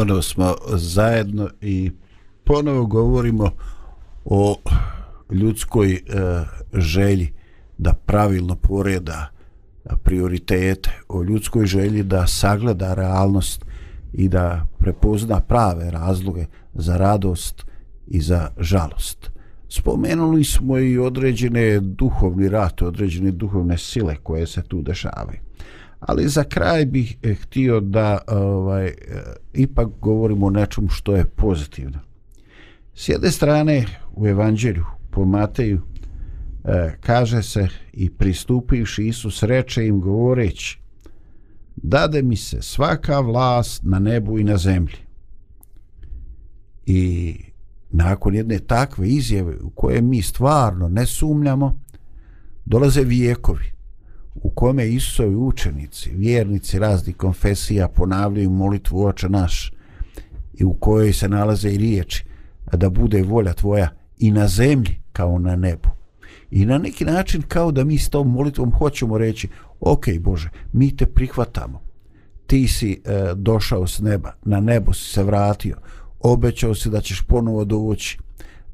ponovo 0.00 0.22
smo 0.22 0.54
zajedno 0.76 1.48
i 1.60 1.90
ponovo 2.44 2.86
govorimo 2.86 3.50
o 4.24 4.56
ljudskoj 5.30 5.92
e, 5.92 6.00
želji 6.74 7.32
da 7.78 7.92
pravilno 7.92 8.56
poreda 8.56 9.28
prioritete, 10.02 10.90
o 11.08 11.22
ljudskoj 11.22 11.66
želji 11.66 12.02
da 12.02 12.26
sagleda 12.26 12.94
realnost 12.94 13.64
i 14.12 14.28
da 14.28 14.66
prepozna 14.78 15.40
prave 15.40 15.90
razloge 15.90 16.46
za 16.74 16.96
radost 16.96 17.66
i 18.06 18.20
za 18.20 18.50
žalost. 18.58 19.30
Spomenuli 19.68 20.44
smo 20.44 20.78
i 20.78 20.98
određene 20.98 21.80
duhovni 21.80 22.48
rat, 22.48 22.82
određene 22.82 23.30
duhovne 23.30 23.78
sile 23.78 24.16
koje 24.16 24.46
se 24.46 24.62
tu 24.62 24.82
dešavaju. 24.82 25.49
Ali 26.00 26.28
za 26.28 26.44
kraj 26.44 26.86
bih 26.86 27.16
eh, 27.22 27.34
htio 27.34 27.80
da 27.80 28.18
ovaj 28.28 28.86
eh, 28.86 28.94
ipak 29.52 29.88
govorimo 30.00 30.46
o 30.46 30.50
nečemu 30.50 30.88
što 30.88 31.16
je 31.16 31.24
pozitivno. 31.24 31.98
S 32.94 33.08
jedne 33.08 33.30
strane 33.30 33.86
u 34.12 34.26
evanđelju 34.26 34.84
po 35.10 35.24
Mateju 35.24 35.80
eh, 36.64 36.96
kaže 37.00 37.42
se 37.42 37.68
i 37.92 38.10
pristupivši 38.10 39.06
Isus 39.06 39.42
reče 39.42 39.86
im 39.86 40.00
govoreći 40.00 40.80
dade 41.82 42.22
mi 42.22 42.36
se 42.36 42.62
svaka 42.62 43.20
vlast 43.20 43.82
na 43.84 43.98
nebu 43.98 44.38
i 44.38 44.44
na 44.44 44.56
zemlji. 44.56 44.96
I 46.86 47.36
nakon 47.90 48.34
jedne 48.34 48.58
takve 48.58 49.08
izjave 49.08 49.56
u 49.62 49.70
koje 49.70 50.02
mi 50.02 50.22
stvarno 50.22 50.88
ne 50.88 51.06
sumnjamo, 51.06 51.80
dolaze 52.64 53.04
vijekovi 53.04 53.72
u 54.42 54.50
kome 54.50 54.88
Isusovi 54.88 55.34
učenici, 55.34 56.10
vjernici 56.14 56.78
raznih 56.78 57.16
konfesija 57.16 57.88
ponavljaju 57.88 58.50
molitvu 58.50 59.04
Oče 59.04 59.28
naš 59.28 59.72
i 60.54 60.64
u 60.64 60.74
kojoj 60.74 61.12
se 61.12 61.28
nalaze 61.28 61.70
i 61.70 61.78
riječi 61.78 62.24
da 62.72 62.90
bude 62.90 63.22
volja 63.22 63.52
tvoja 63.52 63.88
i 64.18 64.30
na 64.30 64.48
zemlji 64.48 65.00
kao 65.12 65.38
na 65.38 65.56
nebu. 65.56 65.88
I 66.50 66.66
na 66.66 66.78
neki 66.78 67.04
način 67.04 67.42
kao 67.42 67.72
da 67.72 67.84
mi 67.84 67.98
s 67.98 68.08
tom 68.08 68.30
molitvom 68.30 68.72
hoćemo 68.72 69.18
reći 69.18 69.48
ok 69.80 70.04
Bože, 70.20 70.50
mi 70.72 70.96
te 70.96 71.06
prihvatamo. 71.06 71.80
Ti 72.46 72.68
si 72.68 72.92
e, 72.92 73.34
došao 73.34 73.86
s 73.86 74.00
neba, 74.00 74.32
na 74.44 74.60
nebo 74.60 74.92
si 74.92 75.12
se 75.12 75.22
vratio, 75.22 75.76
obećao 76.20 76.74
si 76.74 76.90
da 76.90 77.00
ćeš 77.00 77.22
ponovo 77.22 77.64
doći. 77.64 78.18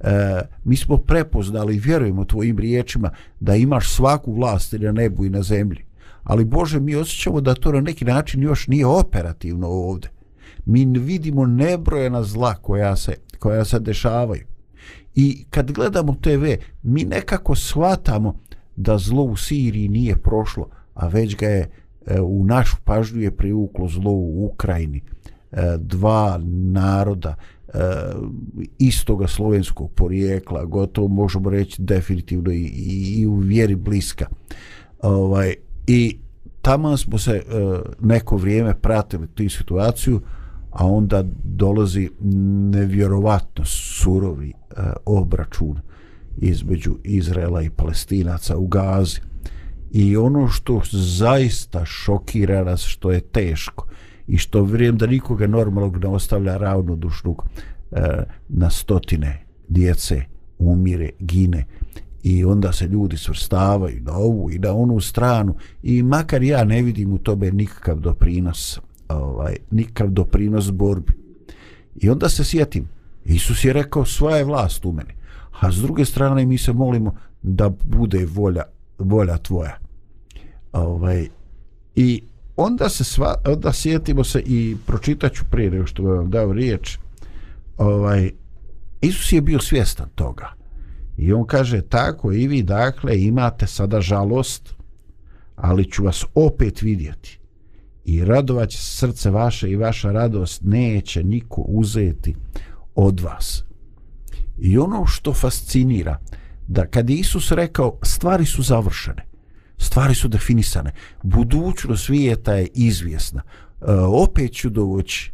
E, 0.07 0.41
mi 0.65 0.77
smo 0.77 0.97
prepoznali 0.97 1.77
i 1.77 1.79
vjerujemo 1.79 2.25
tvojim 2.25 2.59
riječima 2.59 3.11
da 3.41 3.55
imaš 3.55 3.91
svaku 3.91 4.33
vlast 4.33 4.73
i 4.73 4.79
na 4.79 4.93
nebu 4.93 5.25
i 5.25 5.31
na 5.31 5.43
zemlji. 5.43 5.85
Ali 6.23 6.45
Bože, 6.45 6.81
mi 6.81 6.97
osjećamo 6.97 7.41
da 7.41 7.55
to 7.55 7.73
na 7.73 7.81
neki 7.81 8.05
način 8.05 8.43
još 8.43 8.67
nije 8.67 8.87
operativno 8.87 9.69
ovde. 9.69 10.09
Mi 10.65 10.85
vidimo 10.85 11.47
nebrojena 11.47 12.23
zla 12.23 12.55
koja 12.55 12.97
se, 12.97 13.15
koja 13.39 13.65
se 13.65 13.81
dešavaju. 13.81 14.47
I 15.15 15.45
kad 15.51 15.73
gledamo 15.73 16.15
TV, 16.15 16.45
mi 16.83 17.05
nekako 17.05 17.55
shvatamo 17.55 18.35
da 18.77 18.99
zlo 18.99 19.23
u 19.23 19.37
Siriji 19.37 19.89
nije 19.89 20.17
prošlo, 20.17 20.69
a 20.95 21.09
već 21.09 21.37
ga 21.37 21.47
je 21.47 21.71
e, 22.07 22.21
u 22.21 22.45
našu 22.45 22.77
pažnju 22.85 23.21
je 23.21 23.37
privuklo 23.37 23.89
zlo 23.89 24.11
u 24.11 24.47
Ukrajini. 24.47 25.01
E, 25.53 25.77
dva 25.79 26.41
naroda 26.73 27.35
e, 27.77 27.83
istoga 28.79 29.29
slovenskog 29.29 29.91
porijekla, 29.91 30.65
gotovo 30.65 31.09
možemo 31.09 31.51
reći 31.51 31.83
definitivno 31.83 32.53
i, 32.53 32.63
i, 32.65 33.21
i 33.21 33.27
u 33.27 33.35
vjeri 33.35 33.75
bliska. 33.75 34.27
Ovaj, 35.03 35.55
I 35.87 36.19
tamo 36.63 36.97
smo 36.97 37.19
se 37.19 37.33
e, 37.33 37.43
neko 38.01 38.37
vrijeme 38.37 38.75
pratili 38.75 39.27
tu 39.27 39.49
situaciju, 39.49 40.21
a 40.79 40.87
onda 40.87 41.25
dolazi 41.45 42.11
nevjerovatno 42.71 43.65
surovi 43.65 44.49
eh, 44.51 44.83
obračun 45.05 45.79
između 46.39 46.97
Izraela 47.05 47.63
i 47.63 47.71
Palestinaca 47.71 48.57
u 48.57 48.67
Gazi. 48.67 49.21
I 49.91 50.17
ono 50.17 50.49
što 50.49 50.83
zaista 50.93 51.85
šokira 51.85 52.65
nas, 52.65 52.83
što 52.83 53.11
je 53.11 53.21
teško 53.21 53.87
i 54.27 54.39
što 54.39 54.63
vjerujem 54.63 54.97
da 54.97 55.07
nikoga 55.07 55.47
normalnog 55.47 55.97
ne 55.97 56.09
ostavlja 56.09 56.57
ravnodušnog 56.57 57.45
e, 57.93 58.01
na 58.49 58.71
stotine 58.71 59.45
djece 59.69 60.23
umire, 60.59 61.11
gine 61.19 61.65
i 62.23 62.45
onda 62.45 62.73
se 62.73 62.87
ljudi 62.87 63.17
svrstavaju 63.17 64.03
na 64.03 64.13
ovu 64.13 64.51
i 64.53 64.59
na 64.59 64.73
onu 64.73 65.01
stranu 65.01 65.55
i 65.83 66.03
makar 66.03 66.43
ja 66.43 66.65
ne 66.65 66.83
vidim 66.83 67.13
u 67.13 67.19
tobe 67.19 67.53
nikakav 67.53 68.01
doprinos 68.01 68.81
ovaj, 69.09 69.57
nikakav 69.71 70.09
doprinos 70.09 70.71
borbi 70.71 71.13
i 71.97 72.11
onda 72.11 72.29
se 72.29 72.45
sjetim 72.45 72.89
Isus 73.25 73.65
je 73.65 73.73
rekao 73.73 74.05
svoja 74.05 74.37
je 74.37 74.45
vlast 74.45 74.85
u 74.85 74.93
meni 74.93 75.17
a 75.61 75.73
s 75.73 75.77
druge 75.77 76.05
strane 76.05 76.47
mi 76.47 76.59
se 76.59 76.73
molimo 76.73 77.15
da 77.43 77.69
bude 77.69 78.27
volja, 78.27 78.63
volja 78.99 79.39
tvoja. 79.39 79.79
Ovaj, 80.73 81.29
I 81.97 82.23
onda 82.57 82.89
se 82.89 83.05
sva, 83.05 83.35
onda 83.47 83.73
sjetimo 83.73 84.25
se 84.25 84.43
i 84.47 84.77
pročitaću 84.87 85.45
prije 85.51 85.71
nego 85.71 85.87
što 85.87 86.03
vam 86.03 86.31
dao 86.31 86.53
riječ, 86.53 86.99
ovaj, 87.77 88.31
Isus 89.01 89.33
je 89.33 89.41
bio 89.41 89.61
svjestan 89.61 90.09
toga. 90.15 90.53
I 91.17 91.33
on 91.33 91.47
kaže, 91.47 91.83
tako 91.83 92.33
i 92.33 92.47
vi 92.47 92.63
dakle 92.63 93.23
imate 93.23 93.67
sada 93.67 94.01
žalost, 94.01 94.75
ali 95.57 95.91
ću 95.91 96.05
vas 96.05 96.25
opet 96.35 96.83
vidjeti. 96.83 97.39
I 98.05 98.25
radovat 98.25 98.69
će 98.69 98.79
srce 98.79 99.31
vaše 99.31 99.71
i 99.71 99.77
vaša 99.77 100.13
radost 100.13 100.63
neće 100.65 101.25
niko 101.25 101.61
uzeti 101.61 102.35
od 102.95 103.21
vas. 103.21 103.65
I 104.59 104.79
ono 104.79 105.07
što 105.07 105.33
fascinira, 105.33 106.19
da 106.69 106.87
kad 106.87 107.11
je 107.11 107.17
Isus 107.17 107.53
rekao 107.53 107.99
stvari 108.03 108.47
su 108.47 108.63
završene, 108.63 109.25
stvari 109.79 110.15
su 110.15 110.29
definisane, 110.29 110.91
budućnost 111.23 112.05
svijeta 112.05 112.55
je 112.55 112.69
izvjesna, 112.75 113.43
e, 113.47 113.85
opet 113.93 114.53
ću 114.53 114.71
doći, 114.71 115.33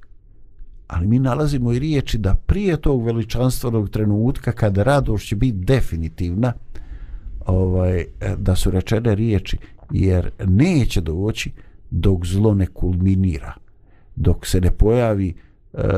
ali 0.87 1.07
mi 1.07 1.19
nalazimo 1.19 1.73
i 1.73 1.79
riječi 1.79 2.19
da 2.19 2.35
prije 2.35 2.77
tog 2.77 3.05
veličanstvenog 3.05 3.91
trenutka 3.91 4.53
kada 4.53 4.83
radost 4.83 5.29
će 5.29 5.37
biti 5.37 5.59
definitivna, 5.59 6.53
ovaj, 7.47 8.01
e, 8.01 8.07
da 8.39 8.57
su 8.57 8.71
rečene 8.71 9.15
riječi, 9.15 9.59
jer 9.91 10.31
neće 10.47 11.01
doći 11.01 11.53
dok 11.91 12.27
zlo 12.27 12.55
ne 12.55 12.67
kulminira, 12.67 13.53
dok 14.17 14.47
se 14.47 14.61
ne 14.61 14.71
pojavi 14.71 15.35
E, 15.73 15.89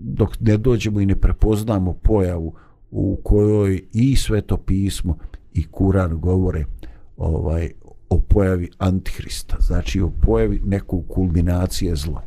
dok 0.00 0.40
ne 0.40 0.56
dođemo 0.56 1.00
i 1.00 1.06
ne 1.06 1.16
prepoznamo 1.16 1.92
pojavu 1.92 2.54
u 2.90 3.18
kojoj 3.22 3.82
i 3.92 4.16
sveto 4.16 4.56
pismo 4.56 5.16
i 5.54 5.66
Kuran 5.66 6.20
govore 6.20 6.64
ovaj 7.16 7.70
o 8.08 8.20
pojavi 8.20 8.70
antihrista, 8.78 9.56
znači 9.60 10.00
o 10.00 10.10
pojavi 10.10 10.62
nekog 10.64 11.04
kulminacije 11.08 11.96
zla. 11.96 12.22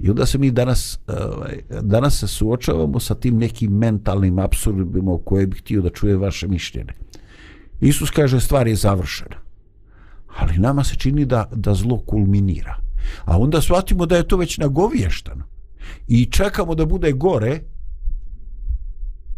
I 0.00 0.10
onda 0.10 0.26
se 0.26 0.38
mi 0.38 0.50
danas, 0.50 0.98
ovaj, 1.06 1.60
danas 1.82 2.18
se 2.20 2.26
suočavamo 2.28 3.00
sa 3.00 3.14
tim 3.14 3.38
nekim 3.38 3.72
mentalnim 3.72 4.38
absurdima 4.38 5.12
o 5.12 5.18
koje 5.18 5.46
bih 5.46 5.60
htio 5.60 5.82
da 5.82 5.90
čuje 5.90 6.16
vaše 6.16 6.48
mišljenje. 6.48 6.92
Isus 7.80 8.10
kaže 8.10 8.40
stvar 8.40 8.66
je 8.66 8.76
završena. 8.76 9.36
Ali 10.36 10.58
nama 10.58 10.84
se 10.84 10.96
čini 10.96 11.24
da, 11.24 11.48
da 11.54 11.74
zlo 11.74 11.98
kulminira. 12.06 12.76
A 13.24 13.38
onda 13.38 13.60
shvatimo 13.60 14.06
da 14.06 14.16
je 14.16 14.28
to 14.28 14.36
već 14.36 14.58
nagovještano 14.58 15.44
i 16.08 16.24
čekamo 16.24 16.74
da 16.74 16.86
bude 16.86 17.12
gore 17.12 17.60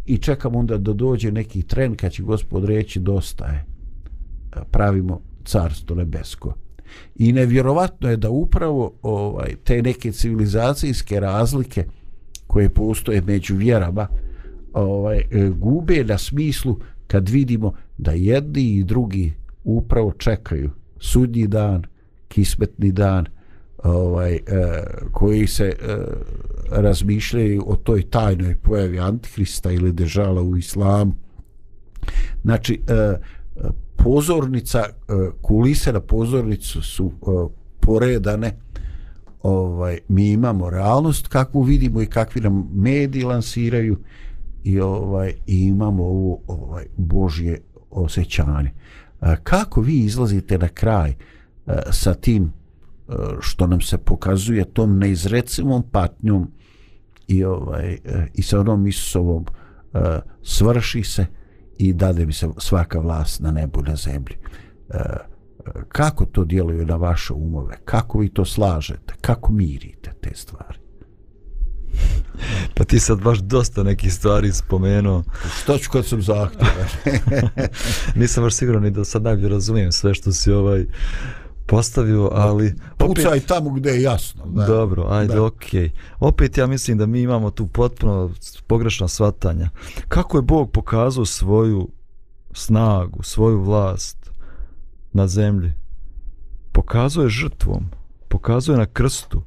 i 0.06 0.18
čekamo 0.18 0.58
onda 0.58 0.78
da 0.78 0.92
dođe 0.92 1.32
neki 1.32 1.62
tren 1.62 1.96
kad 1.96 2.12
će 2.12 2.22
gospod 2.22 2.64
reći 2.64 3.00
dosta 3.00 3.46
je 3.46 3.75
pravimo 4.64 5.20
carstvo 5.44 5.96
nebesko. 5.96 6.54
I 7.16 7.32
nevjerovatno 7.32 8.10
je 8.10 8.16
da 8.16 8.30
upravo 8.30 8.92
ovaj 9.02 9.56
te 9.64 9.82
neke 9.82 10.12
civilizacijske 10.12 11.20
razlike 11.20 11.84
koje 12.46 12.68
postoje 12.68 13.20
među 13.20 13.56
vjerama 13.56 14.08
ovaj 14.72 15.18
e, 15.18 15.50
gube 15.56 16.04
na 16.04 16.18
smislu 16.18 16.78
kad 17.06 17.28
vidimo 17.28 17.72
da 17.98 18.12
jedni 18.12 18.62
i 18.62 18.84
drugi 18.84 19.34
upravo 19.64 20.12
čekaju 20.12 20.70
sudnji 20.98 21.46
dan 21.46 21.82
kismetni 22.28 22.92
dan 22.92 23.26
ovaj 23.78 24.34
eh, 24.34 24.40
koji 25.12 25.46
se 25.46 25.64
eh, 25.64 25.96
razmišljaju 26.70 27.64
o 27.66 27.76
toj 27.76 28.10
tajnoj 28.10 28.56
pojavi 28.56 29.00
antihrista 29.00 29.70
ili 29.70 29.92
dežala 29.92 30.42
u 30.42 30.56
islamu. 30.56 31.14
Znači 32.42 32.80
eh, 32.88 33.16
pozornica 34.06 34.78
e, 34.78 34.90
kulise 35.42 35.92
na 35.92 36.00
pozornicu 36.00 36.82
su 36.82 37.06
e, 37.06 37.26
poredane. 37.80 38.56
Ovaj 39.42 39.98
mi 40.08 40.30
imamo 40.30 40.70
realnost 40.70 41.28
kakvu 41.28 41.62
vidimo 41.62 42.02
i 42.02 42.06
kakvi 42.06 42.40
nam 42.40 42.68
mediji 42.74 43.22
lansiraju 43.22 43.98
i 44.64 44.80
ovaj 44.80 45.32
i 45.46 45.60
imamo 45.60 46.04
ovo 46.04 46.38
ovaj 46.46 46.86
božje 46.96 47.60
osjećanje. 47.90 48.70
E, 49.20 49.36
kako 49.42 49.80
vi 49.80 49.98
izlazite 49.98 50.58
na 50.58 50.68
kraj 50.68 51.14
sa 51.90 52.14
tim 52.14 52.52
što 53.40 53.66
nam 53.66 53.80
se 53.80 53.98
pokazuje 53.98 54.64
tom 54.64 54.98
neizrecivom 54.98 55.82
patnjom 55.92 56.50
i 57.28 57.44
ovaj 57.44 57.98
i 58.34 58.42
sa 58.42 58.60
onom 58.60 58.86
Isusovom 58.86 59.44
svrši 60.42 61.02
se? 61.02 61.26
I 61.78 61.92
dade 61.92 62.26
mi 62.26 62.32
se 62.32 62.48
svaka 62.58 62.98
vlast 62.98 63.40
na 63.40 63.50
nebu 63.50 63.82
na 63.82 63.96
zemlji. 63.96 64.36
Uh, 64.88 64.96
kako 65.88 66.24
to 66.24 66.44
djeluje 66.44 66.86
na 66.86 66.96
vaše 66.96 67.32
umove? 67.32 67.76
Kako 67.84 68.18
vi 68.18 68.28
to 68.28 68.44
slažete? 68.44 69.14
Kako 69.20 69.52
mirite 69.52 70.12
te 70.20 70.30
stvari? 70.34 70.78
Pa 72.74 72.84
ti 72.84 73.00
sad 73.00 73.22
baš 73.22 73.38
dosta 73.38 73.82
nekih 73.82 74.14
stvari 74.14 74.52
spomenuo. 74.52 75.22
Što 75.62 75.78
ću 75.78 75.90
kad 75.90 76.06
sam 76.06 76.22
zahtjevan? 76.22 76.86
Nisam 78.20 78.44
baš 78.44 78.54
siguran 78.54 78.82
ni 78.82 78.90
da 78.90 79.04
sad 79.04 79.22
najbolje 79.22 79.48
razumijem 79.48 79.92
sve 79.92 80.14
što 80.14 80.32
si 80.32 80.52
ovaj 80.52 80.86
postavio, 81.66 82.30
ali... 82.32 82.74
Pucaj 82.98 83.26
opet... 83.26 83.46
tamo 83.46 83.70
gdje 83.70 83.90
je 83.90 84.02
jasno. 84.02 84.44
Da. 84.46 84.66
Dobro, 84.66 85.06
ajde, 85.10 85.34
da. 85.34 85.44
okej. 85.44 85.80
Okay. 85.80 85.90
Opet 86.18 86.58
ja 86.58 86.66
mislim 86.66 86.98
da 86.98 87.06
mi 87.06 87.20
imamo 87.20 87.50
tu 87.50 87.66
potpuno 87.66 88.30
pogrešna 88.66 89.08
svatanja. 89.08 89.70
Kako 90.08 90.38
je 90.38 90.42
Bog 90.42 90.70
pokazao 90.72 91.24
svoju 91.24 91.88
snagu, 92.52 93.22
svoju 93.22 93.62
vlast 93.62 94.30
na 95.12 95.26
zemlji? 95.26 95.72
Pokazuje 96.72 97.24
je 97.24 97.30
žrtvom, 97.30 97.86
pokazuje 98.28 98.74
je 98.74 98.78
na 98.78 98.86
krstu. 98.86 99.42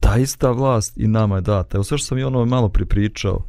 Ta 0.00 0.16
ista 0.16 0.50
vlast 0.50 0.92
i 0.96 1.08
nama 1.08 1.34
je 1.34 1.40
data. 1.40 1.76
Evo 1.76 1.84
sve 1.84 1.98
što 1.98 2.06
sam 2.06 2.18
i 2.18 2.24
ono 2.24 2.44
malo 2.44 2.68
pripričao. 2.68 3.44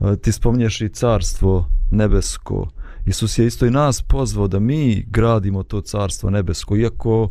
E, 0.00 0.16
ti 0.16 0.32
spominješ 0.32 0.80
i 0.80 0.88
carstvo 0.88 1.68
nebesko, 1.90 2.68
Isus 3.06 3.38
je 3.38 3.46
isto 3.46 3.66
i 3.66 3.70
nas 3.70 4.02
pozvao 4.02 4.48
da 4.48 4.58
mi 4.58 5.04
gradimo 5.10 5.62
to 5.62 5.80
carstvo 5.80 6.30
nebesko, 6.30 6.76
iako 6.76 7.30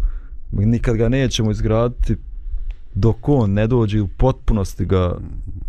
nikad 0.52 0.96
ga 0.96 1.10
nećemo 1.10 1.52
izgraditi 1.52 2.16
dok 2.98 3.30
on 3.30 3.54
ne 3.54 3.68
dođe 3.68 4.02
u 4.02 4.08
potpunosti 4.08 4.86
ga 4.86 5.18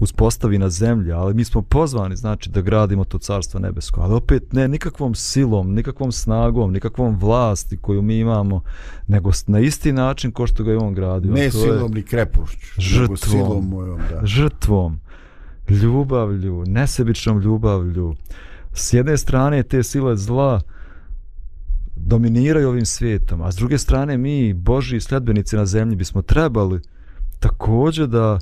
uspostavi 0.00 0.58
na 0.58 0.70
zemlji, 0.70 1.12
ali 1.12 1.34
mi 1.34 1.44
smo 1.44 1.62
pozvani 1.62 2.16
znači 2.16 2.50
da 2.50 2.60
gradimo 2.60 3.04
to 3.04 3.18
carstvo 3.18 3.60
nebesko, 3.60 4.00
ali 4.00 4.14
opet 4.14 4.52
ne 4.52 4.68
nikakvom 4.68 5.14
silom, 5.14 5.74
nikakvom 5.74 6.12
snagom, 6.12 6.72
nikakvom 6.72 7.18
vlasti 7.18 7.76
koju 7.76 8.02
mi 8.02 8.18
imamo, 8.18 8.62
nego 9.06 9.30
na 9.46 9.60
isti 9.60 9.92
način 9.92 10.30
ko 10.30 10.46
što 10.46 10.64
ga 10.64 10.70
je 10.70 10.78
on 10.78 10.94
gradio. 10.94 11.32
Ne 11.32 11.50
to 11.50 11.58
silom 11.58 11.92
ni 11.92 12.02
krepošću, 12.02 12.80
žrtvom, 12.80 13.16
silom 13.16 13.68
mojom, 13.68 14.00
da. 14.10 14.26
Žrtvom, 14.26 15.00
ljubavlju, 15.68 16.64
nesebičnom 16.66 17.40
ljubavlju, 17.40 18.14
s 18.72 18.92
jedne 18.92 19.16
strane 19.16 19.62
te 19.62 19.82
sile 19.82 20.16
zla 20.16 20.60
dominiraju 21.96 22.68
ovim 22.68 22.86
svijetom, 22.86 23.42
a 23.42 23.52
s 23.52 23.56
druge 23.56 23.78
strane 23.78 24.18
mi, 24.18 24.54
Boži 24.54 25.00
sljedbenici 25.00 25.56
na 25.56 25.66
zemlji, 25.66 25.96
bismo 25.96 26.22
trebali 26.22 26.80
također 27.40 28.06
da 28.06 28.38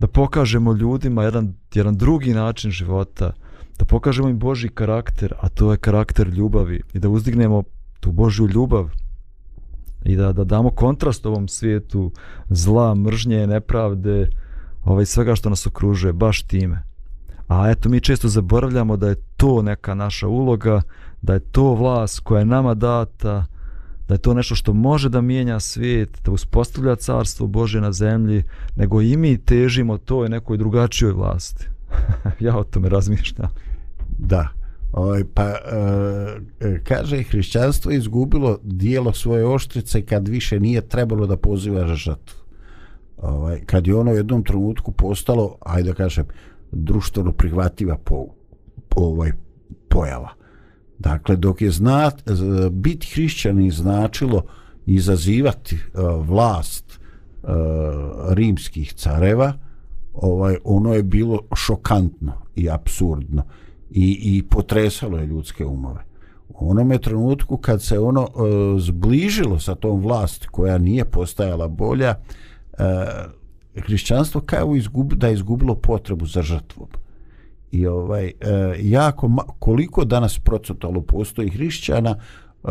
da 0.00 0.06
pokažemo 0.06 0.72
ljudima 0.72 1.24
jedan, 1.24 1.54
jedan 1.74 1.96
drugi 1.96 2.34
način 2.34 2.70
života, 2.70 3.32
da 3.78 3.84
pokažemo 3.84 4.28
im 4.28 4.38
Boži 4.38 4.68
karakter, 4.68 5.34
a 5.40 5.48
to 5.48 5.72
je 5.72 5.78
karakter 5.78 6.28
ljubavi 6.28 6.82
i 6.92 6.98
da 6.98 7.08
uzdignemo 7.08 7.62
tu 8.00 8.12
Božju 8.12 8.48
ljubav 8.48 8.88
i 10.04 10.16
da, 10.16 10.32
da 10.32 10.44
damo 10.44 10.70
kontrast 10.70 11.26
ovom 11.26 11.48
svijetu 11.48 12.12
zla, 12.48 12.94
mržnje, 12.94 13.46
nepravde, 13.46 14.28
ovaj, 14.84 15.06
svega 15.06 15.34
što 15.34 15.50
nas 15.50 15.66
okružuje, 15.66 16.12
baš 16.12 16.42
time. 16.42 16.82
A 17.50 17.70
eto, 17.70 17.88
mi 17.88 18.00
često 18.00 18.28
zaboravljamo 18.28 18.96
da 18.96 19.08
je 19.08 19.14
to 19.36 19.62
neka 19.62 19.94
naša 19.94 20.28
uloga, 20.28 20.82
da 21.22 21.32
je 21.34 21.40
to 21.40 21.74
vlast 21.74 22.20
koja 22.20 22.38
je 22.38 22.44
nama 22.44 22.74
data, 22.74 23.46
da 24.08 24.14
je 24.14 24.18
to 24.18 24.34
nešto 24.34 24.54
što 24.54 24.72
može 24.72 25.08
da 25.08 25.20
mijenja 25.20 25.60
svijet, 25.60 26.20
da 26.24 26.30
uspostavlja 26.30 26.96
carstvo 26.96 27.46
Bože 27.46 27.80
na 27.80 27.92
zemlji, 27.92 28.42
nego 28.76 29.02
i 29.02 29.16
mi 29.16 29.38
težimo 29.38 29.98
toj 29.98 30.28
nekoj 30.28 30.56
drugačijoj 30.56 31.12
vlasti. 31.12 31.66
ja 32.40 32.56
o 32.56 32.64
tome 32.64 32.88
razmišljam. 32.88 33.50
Da. 34.18 34.48
Ovaj, 34.92 35.24
pa, 35.34 35.42
e, 35.42 35.56
e, 36.60 36.80
kaže, 36.84 37.22
hrišćanstvo 37.22 37.90
je 37.90 37.98
izgubilo 37.98 38.58
dijelo 38.62 39.12
svoje 39.12 39.46
oštrice 39.46 40.02
kad 40.02 40.28
više 40.28 40.60
nije 40.60 40.88
trebalo 40.88 41.26
da 41.26 41.36
poziva 41.36 41.86
žatvu. 41.86 41.96
žrtvu. 41.96 42.40
Ovaj, 43.22 43.60
kad 43.66 43.86
je 43.86 43.94
ono 43.94 44.10
u 44.10 44.16
jednom 44.16 44.44
trenutku 44.44 44.92
postalo, 44.92 45.56
ajde 45.60 45.88
da 45.88 45.94
kažem, 45.94 46.24
društveno 46.72 47.32
prihvativa 47.32 47.96
po, 48.04 48.26
po 48.88 49.00
ovaj 49.00 49.32
pojava. 49.88 50.28
Dakle, 50.98 51.36
dok 51.36 51.62
je 51.62 51.70
znat, 51.70 52.22
biti 52.70 53.06
hrišćani 53.14 53.70
značilo 53.70 54.42
izazivati 54.86 55.74
uh, 55.76 56.28
vlast 56.28 57.00
uh, 57.42 57.48
rimskih 58.28 58.92
careva, 58.92 59.52
ovaj 60.14 60.56
ono 60.64 60.94
je 60.94 61.02
bilo 61.02 61.40
šokantno 61.56 62.32
i 62.56 62.70
absurdno 62.70 63.42
i, 63.90 64.18
i 64.22 64.42
potresalo 64.42 65.18
je 65.18 65.26
ljudske 65.26 65.64
umove. 65.64 66.04
U 66.48 66.70
onome 66.70 66.98
trenutku 66.98 67.56
kad 67.56 67.82
se 67.82 67.98
ono 67.98 68.22
e, 68.22 68.30
zbližilo 68.80 69.58
sa 69.58 69.74
tom 69.74 70.00
vlast 70.00 70.46
koja 70.46 70.78
nije 70.78 71.04
postajala 71.04 71.68
bolja, 71.68 72.14
hrišćanstvo 73.80 74.40
kao 74.40 74.76
izgub, 74.76 75.12
da 75.12 75.26
je 75.26 75.34
izgubilo 75.34 75.74
potrebu 75.74 76.26
za 76.26 76.42
žrtvom. 76.42 76.88
I 77.72 77.86
ovaj 77.86 78.26
e, 78.26 78.32
jako 78.80 79.30
koliko 79.58 80.04
danas 80.04 80.38
procotalo 80.38 81.00
postoji 81.00 81.50
hrišćana 81.50 82.10
e, 82.64 82.68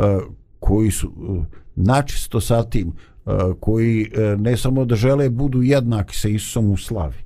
koji 0.60 0.92
su 0.92 1.08
e, 1.08 1.58
načisto 1.76 2.42
sa 2.42 2.64
tim 2.64 2.88
e, 2.88 3.32
koji 3.60 4.12
e, 4.14 4.38
ne 4.38 4.58
samo 4.58 4.86
da 4.86 4.96
žele 4.96 5.30
budu 5.30 5.62
jednaki 5.62 6.18
sa 6.18 6.30
Isusom 6.30 6.72
u 6.72 6.78
slavi, 6.78 7.18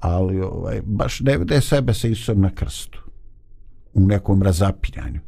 ali 0.00 0.40
ovaj 0.40 0.80
baš 0.84 1.20
ne 1.20 1.38
vide 1.38 1.60
sebe 1.60 1.94
sa 1.94 2.08
Isusom 2.08 2.40
na 2.40 2.50
krstu 2.54 3.02
u 3.94 4.06
nekom 4.06 4.42
razapinjanju 4.42 5.20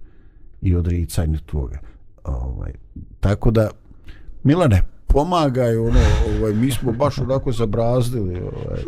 i 0.62 0.74
odricanju 0.74 1.38
toga. 1.38 1.78
Ovaj, 2.24 2.72
tako 3.20 3.50
da, 3.50 3.70
Milane, 4.42 4.82
pomagaj, 5.12 5.76
ono, 5.76 6.00
ovaj, 6.38 6.54
mi 6.54 6.70
smo 6.70 6.92
baš 6.92 7.18
onako 7.18 7.52
zabrazdili. 7.52 8.40
Ovaj. 8.40 8.80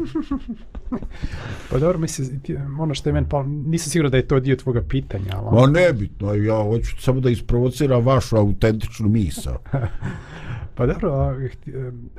Pa 1.70 1.78
dobro, 1.78 1.98
misli, 1.98 2.40
ono 2.80 2.94
što 2.94 3.08
je 3.08 3.12
meni, 3.12 3.26
pa 3.30 3.42
nisam 3.42 3.90
siguran 3.90 4.10
da 4.10 4.16
je 4.16 4.28
to 4.28 4.40
dio 4.40 4.56
tvoga 4.56 4.82
pitanja. 4.88 5.32
Ali... 5.34 5.60
Ma 5.60 5.66
nebitno, 5.66 6.34
ja 6.34 6.62
hoću 6.62 7.02
samo 7.02 7.20
da 7.20 7.30
isprovociram 7.30 8.04
vašu 8.04 8.36
autentičnu 8.36 9.08
misao. 9.08 9.58
pa 10.76 10.86
dobro, 10.86 11.36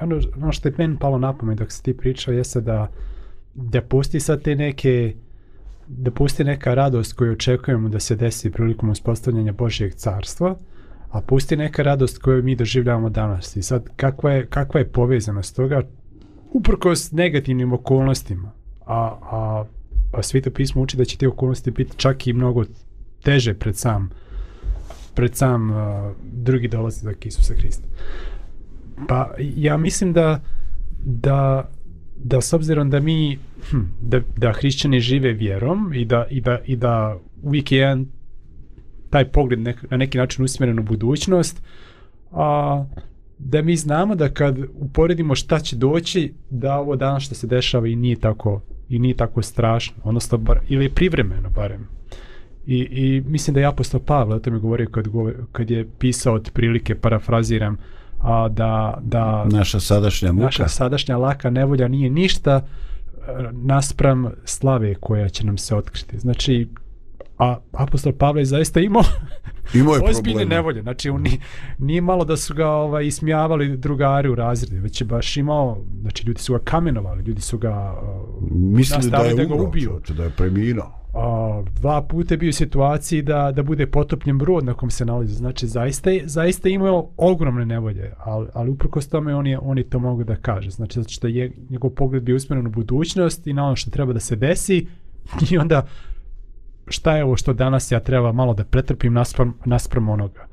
ono, 0.02 0.20
ono 0.38 0.52
što 0.52 0.68
je 0.68 0.74
meni 0.78 0.98
palo 1.00 1.18
na 1.18 1.38
pamet 1.38 1.58
dok 1.58 1.72
si 1.72 1.84
ti 1.84 1.98
pričao 1.98 2.34
jeste 2.34 2.62
da 2.62 2.88
da 3.56 3.82
pusti 3.82 4.20
sad 4.20 4.42
te 4.42 4.56
neke 4.56 5.14
da 5.88 6.12
pusti 6.12 6.44
neka 6.44 6.74
radost 6.74 7.14
koju 7.14 7.32
očekujemo 7.32 7.90
da 7.90 8.00
se 8.00 8.16
desi 8.16 8.52
prilikom 8.52 8.90
uspostavljanja 8.90 9.52
Božjeg 9.52 9.94
carstva, 9.94 10.56
a 11.16 11.22
pusti 11.22 11.58
neka 11.58 11.84
radost 11.84 12.18
koju 12.18 12.44
mi 12.44 12.56
doživljavamo 12.56 13.10
danas. 13.10 13.56
I 13.56 13.64
sad, 13.64 13.90
kakva 13.96 14.32
je, 14.32 14.46
kakva 14.46 14.80
je 14.80 14.92
povezanost 14.92 15.56
toga? 15.56 15.82
uprkos 16.56 17.12
negativnim 17.12 17.74
okolnostima. 17.74 18.52
A, 18.86 18.96
a, 19.32 19.66
a 20.12 20.24
svito 20.24 20.52
pismo 20.52 20.82
uči 20.82 20.98
da 20.98 21.06
će 21.06 21.18
te 21.18 21.28
okolnosti 21.28 21.72
biti 21.72 21.98
čak 21.98 22.28
i 22.28 22.34
mnogo 22.34 22.64
teže 23.24 23.54
pred 23.54 23.78
sam 23.78 24.10
pred 25.16 25.36
sam 25.36 25.72
uh, 25.72 25.78
drugi 26.34 26.68
dolazak 26.68 27.26
Isusa 27.26 27.54
Hrista. 27.54 27.88
Pa 29.08 29.32
ja 29.40 29.78
mislim 29.78 30.14
da 30.14 30.42
da 31.06 31.70
da 32.18 32.42
s 32.42 32.54
obzirom 32.54 32.90
da 32.90 33.00
mi 33.00 33.40
hm, 33.70 33.82
da, 34.02 34.20
da 34.38 34.54
hrišćani 34.54 35.00
žive 35.00 35.34
vjerom 35.34 35.92
i 35.94 36.06
da, 36.06 36.26
i 36.30 36.42
da, 36.42 36.60
i 36.66 36.76
da 36.76 37.18
uvijek 37.42 37.72
je 37.72 37.78
jedan 37.78 38.06
taj 39.16 39.26
pogled 39.26 39.60
nek, 39.60 39.86
na 39.92 39.98
neki 39.98 40.18
način 40.18 40.46
usmjeren 40.46 40.80
u 40.80 40.84
budućnost 40.84 41.62
a, 42.32 42.86
da 43.40 43.62
mi 43.62 43.76
znamo 43.76 44.16
da 44.16 44.30
kad 44.30 44.58
uporedimo 44.80 45.36
šta 45.36 45.60
će 45.60 45.76
doći 45.76 46.34
da 46.50 46.78
ovo 46.78 46.96
danas 46.96 47.24
što 47.24 47.36
se 47.36 47.48
dešava 47.48 47.88
i 47.88 47.96
nije 47.96 48.16
tako 48.16 48.62
i 48.90 49.00
nije 49.00 49.16
tako 49.16 49.42
strašno 49.42 49.96
odnosno 50.04 50.38
bar, 50.38 50.60
ili 50.68 50.86
je 50.86 50.90
privremeno 50.90 51.50
barem 51.50 51.88
I, 52.68 52.78
i 52.80 53.24
mislim 53.28 53.54
da 53.54 53.60
je 53.60 53.66
apostol 53.66 54.00
Pavle 54.00 54.36
o 54.36 54.40
tome 54.40 54.60
govorio 54.60 54.88
kad, 54.92 55.08
kad 55.52 55.72
je 55.72 55.88
pisao 56.00 56.36
od 56.36 56.52
prilike 56.54 56.96
parafraziram 56.96 57.78
a 58.20 58.48
da 58.50 58.98
da 59.02 59.46
naša 59.46 59.80
sadašnja 59.80 60.32
muka 60.32 60.46
naša 60.46 60.68
sadašnja 60.68 61.18
laka 61.18 61.50
nevolja 61.50 61.88
nije 61.88 62.10
ništa 62.10 62.62
e, 62.62 62.66
naspram 63.52 64.32
slave 64.46 64.96
koja 64.96 65.30
će 65.30 65.46
nam 65.46 65.58
se 65.58 65.76
otkriti. 65.76 66.20
Znači, 66.20 66.68
a 67.38 67.58
apostol 67.72 68.14
Pavle 68.14 68.42
je 68.42 68.46
zaista 68.46 68.80
imao 68.80 69.04
imao 69.74 69.96
je 69.96 70.02
ozbiljne 70.10 70.46
nevolje. 70.46 70.82
Znači, 70.82 71.10
on 71.10 71.22
nije, 71.22 71.38
nije 71.80 72.02
malo 72.02 72.26
da 72.26 72.38
su 72.38 72.54
ga 72.54 72.70
ovaj, 72.70 73.06
ismijavali 73.06 73.78
drugari 73.78 74.30
u 74.30 74.36
razredu, 74.36 74.84
već 74.84 75.02
je 75.02 75.06
baš 75.06 75.38
imao, 75.38 75.78
znači 76.02 76.28
ljudi 76.28 76.42
su 76.42 76.54
ga 76.54 76.60
kamenovali, 76.60 77.24
ljudi 77.24 77.42
su 77.42 77.58
ga 77.58 77.94
uh, 78.02 78.52
mislili 78.52 79.10
da 79.10 79.18
je 79.18 79.36
da 79.36 79.44
umro, 79.44 79.68
ubio. 79.68 80.00
da 80.18 80.24
je 80.24 80.30
preminuo 80.30 81.06
a, 81.16 81.64
dva 81.80 82.02
puta 82.02 82.34
je 82.34 82.38
bio 82.38 82.50
u 82.50 82.54
situaciji 82.54 83.22
da, 83.22 83.52
da 83.52 83.64
bude 83.64 83.88
potopljen 83.88 84.38
brod 84.38 84.66
na 84.66 84.74
kom 84.74 84.90
se 84.90 85.06
nalazi. 85.06 85.34
Znači, 85.34 85.68
zaista, 85.68 86.10
je, 86.10 86.24
zaista 86.26 86.70
imao 86.70 87.10
ogromne 87.18 87.66
nevolje, 87.66 88.14
ali, 88.20 88.48
ali 88.54 88.70
uprko 88.70 89.02
s 89.02 89.08
tome 89.08 89.36
on 89.36 89.48
je, 89.48 89.60
on 89.62 89.78
je 89.78 89.90
to 89.90 90.00
mogu 90.00 90.24
da 90.24 90.36
kaže. 90.36 90.70
Znači, 90.70 91.00
zato 91.00 91.10
što 91.10 91.28
je 91.28 91.52
njegov 91.70 91.90
pogled 91.90 92.24
bio 92.24 92.36
usmjeren 92.36 92.68
u 92.68 92.70
budućnost 92.70 93.48
i 93.48 93.54
na 93.54 93.66
ono 93.66 93.76
što 93.76 93.92
treba 93.92 94.14
da 94.14 94.20
se 94.20 94.36
desi 94.36 94.88
i 95.52 95.58
onda 95.58 95.88
šta 96.88 97.18
je 97.18 97.24
ovo 97.24 97.38
što 97.38 97.54
danas 97.54 97.92
ja 97.92 98.00
treba 98.00 98.32
malo 98.32 98.54
da 98.54 98.64
pretrpim 98.64 99.14
naspram, 99.14 99.54
naspram 99.66 100.10
onoga. 100.10 100.48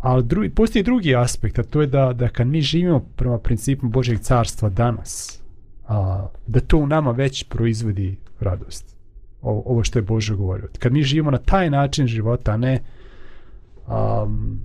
Ali 0.00 0.24
drugi, 0.24 0.50
postoji 0.50 0.82
drugi 0.82 1.16
aspekt, 1.16 1.58
a 1.58 1.62
to 1.62 1.80
je 1.80 1.86
da, 1.86 2.12
da 2.12 2.28
kad 2.28 2.46
mi 2.46 2.60
živimo 2.60 3.00
prema 3.16 3.38
principu 3.38 3.88
Božeg 3.88 4.18
carstva 4.18 4.68
danas, 4.68 5.42
a, 5.88 6.26
da 6.46 6.60
to 6.60 6.78
u 6.78 6.86
nama 6.86 7.10
već 7.10 7.44
proizvodi 7.44 8.16
radost 8.40 8.96
ovo 9.42 9.84
što 9.84 9.98
je 9.98 10.02
Bože 10.02 10.34
govorio. 10.34 10.68
Kad 10.78 10.92
mi 10.92 11.02
živimo 11.02 11.30
na 11.30 11.38
taj 11.38 11.70
način 11.70 12.06
života, 12.06 12.52
a 12.52 12.56
ne 12.56 12.80
um, 13.86 14.60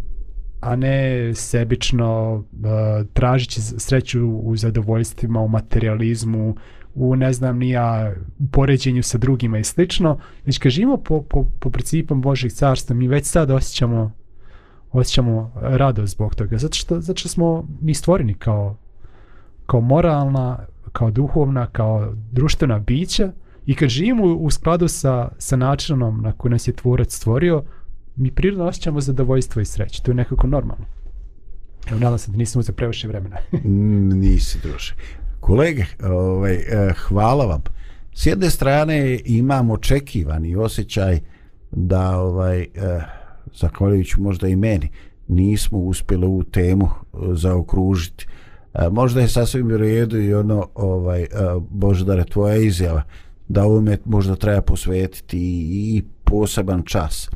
a 0.61 0.75
ne 0.75 1.31
sebično 1.33 2.33
uh, 2.33 3.07
tražići 3.13 3.61
sreću 3.61 4.27
u 4.27 4.55
zadovoljstvima, 4.55 5.39
u 5.39 5.47
materializmu, 5.47 6.55
u 6.95 7.15
ne 7.15 7.33
znam 7.33 7.57
nija 7.57 8.13
u 8.39 8.47
poređenju 8.47 9.03
sa 9.03 9.17
drugima 9.17 9.59
i 9.59 9.63
slično, 9.63 10.19
već 10.45 10.57
kad 10.57 10.71
živimo 10.71 10.97
po, 10.97 11.21
po, 11.21 11.45
po 11.59 11.69
principom 11.69 12.21
Božih 12.21 12.53
carstva, 12.53 12.95
mi 12.95 13.07
već 13.07 13.25
sad 13.25 13.51
osjećamo 13.51 14.11
osjećamo 14.91 15.51
radost 15.55 16.13
zbog 16.13 16.35
toga, 16.35 16.57
zato 16.57 16.73
što, 16.73 17.01
zato 17.01 17.19
što 17.19 17.29
smo 17.29 17.67
mi 17.81 17.93
stvoreni 17.93 18.33
kao, 18.33 18.77
kao 19.65 19.81
moralna, 19.81 20.65
kao 20.91 21.11
duhovna, 21.11 21.67
kao 21.67 22.13
društvena 22.31 22.79
bića, 22.79 23.31
I 23.65 23.75
kad 23.75 23.89
živimo 23.89 24.23
u 24.25 24.51
skladu 24.51 24.87
sa, 24.87 25.29
sa 25.37 25.55
načinom 25.55 26.21
na 26.21 26.31
koji 26.31 26.51
nas 26.51 26.67
je 26.67 26.73
tvorac 26.73 27.13
stvorio, 27.13 27.63
mi 28.15 28.31
prirodno 28.31 28.65
osjećamo 28.65 29.01
zadovoljstvo 29.01 29.61
i 29.61 29.65
sreće. 29.65 30.03
To 30.03 30.11
je 30.11 30.15
nekako 30.15 30.47
normalno. 30.47 30.85
Evo, 31.91 31.99
nadam 31.99 32.17
se 32.17 32.31
da 32.31 32.37
nisam 32.37 32.59
uzeo 32.59 32.75
previše 32.75 33.07
vremena. 33.07 33.37
Nisi, 34.21 34.59
druže. 34.63 34.93
Kolege, 35.45 35.85
ovaj, 36.03 36.53
e, 36.53 36.93
hvala 37.07 37.45
vam. 37.45 37.61
S 38.13 38.25
jedne 38.25 38.49
strane 38.49 39.19
imam 39.25 39.71
očekivani 39.71 40.55
osjećaj 40.55 41.19
da, 41.71 42.17
ovaj, 42.17 42.61
eh, 42.61 42.67
zahvaljujući 43.53 44.21
možda 44.21 44.47
i 44.47 44.55
meni, 44.55 44.89
nismo 45.27 45.77
uspjeli 45.77 46.27
u 46.27 46.43
temu 46.43 46.85
eh, 46.85 47.17
zaokružiti. 47.33 48.27
E, 48.73 48.89
možda 48.89 49.21
je 49.21 49.27
sasvim 49.27 49.71
u 49.71 49.77
redu 49.77 50.21
i 50.21 50.33
ono, 50.33 50.67
ovaj, 50.75 51.21
e, 51.21 51.27
Boždare, 51.69 52.23
tvoja 52.23 52.55
izjava, 52.55 53.03
da 53.47 53.63
ovome 53.63 53.97
možda 54.05 54.35
treba 54.35 54.61
posvetiti 54.61 55.39
i 55.71 56.03
poseban 56.23 56.83
čas. 56.83 57.29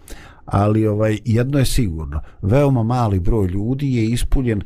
Ali 0.46 0.88
ovaj 0.88 1.20
jedno 1.26 1.60
je 1.60 1.66
sigurno, 1.66 2.22
veoma 2.42 2.84
mali 2.84 3.20
broj 3.20 3.48
ljudi 3.48 3.96
je 3.96 4.06
ispunjen 4.06 4.62
eh, 4.62 4.66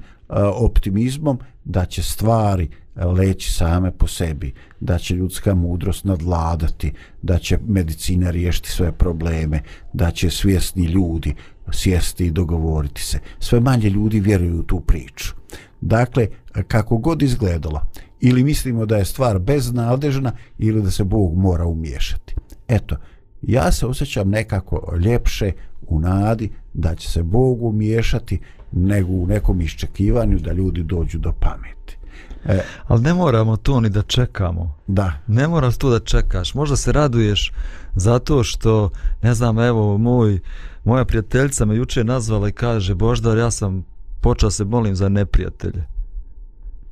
optimizmom 0.56 1.40
da 1.64 1.86
će 1.86 2.04
stvari 2.04 2.70
leći 2.96 3.52
same 3.52 3.92
po 3.92 4.08
sebi, 4.08 4.54
da 4.80 4.98
će 4.98 5.16
ljudska 5.16 5.56
mudrost 5.56 6.06
nadladati, 6.06 6.94
da 7.22 7.40
će 7.40 7.58
medicina 7.68 8.32
riješiti 8.32 8.72
sve 8.72 8.92
probleme, 8.92 9.62
da 9.94 10.12
će 10.12 10.30
svjesni 10.30 10.86
ljudi 10.86 11.36
sjesti 11.72 12.26
i 12.26 12.32
dogovoriti 12.32 13.02
se. 13.02 13.20
Sve 13.40 13.60
manje 13.60 13.90
ljudi 13.90 14.20
vjeruju 14.20 14.60
u 14.60 14.64
tu 14.64 14.80
priču. 14.80 15.34
Dakle, 15.82 16.28
kako 16.68 16.98
god 16.98 17.22
izgledalo, 17.22 17.82
ili 18.22 18.44
mislimo 18.44 18.86
da 18.86 18.98
je 18.98 19.06
stvar 19.06 19.40
beznadežna 19.40 20.32
ili 20.58 20.82
da 20.82 20.92
se 20.92 21.04
Bog 21.04 21.38
mora 21.38 21.66
umiješati. 21.66 22.36
Eto, 22.68 22.96
ja 23.42 23.72
se 23.72 23.86
osjećam 23.86 24.30
nekako 24.30 24.96
ljepše 25.06 25.52
u 25.88 26.00
nadi 26.00 26.50
da 26.74 26.96
će 26.96 27.12
se 27.12 27.24
Bog 27.24 27.64
umiješati 27.64 28.40
nego 28.72 29.12
u 29.12 29.28
nekom 29.28 29.62
iščekivanju 29.62 30.40
da 30.40 30.52
ljudi 30.52 30.84
dođu 30.84 31.18
do 31.18 31.32
pameti. 31.32 31.83
E, 32.46 32.62
Ali 32.88 33.02
ne 33.02 33.14
moramo 33.14 33.58
to 33.58 33.80
ni 33.80 33.90
da 33.90 34.02
čekamo. 34.02 34.76
Da. 34.88 35.14
Ne 35.28 35.48
moraš 35.48 35.78
to 35.78 35.90
da 35.90 36.00
čekaš. 36.00 36.54
Možda 36.54 36.76
se 36.76 36.92
raduješ 36.92 37.52
zato 37.96 38.44
što, 38.44 38.90
ne 39.22 39.34
znam, 39.34 39.60
evo, 39.60 39.98
moj, 39.98 40.40
moja 40.84 41.06
prijateljica 41.06 41.66
me 41.66 41.76
juče 41.76 42.04
nazvala 42.04 42.50
i 42.50 42.52
kaže, 42.52 42.96
Boždar, 42.96 43.38
ja 43.38 43.52
sam 43.52 43.86
počeo 44.22 44.50
se 44.50 44.66
molim 44.66 44.96
za 44.96 45.10
neprijatelje. 45.10 45.84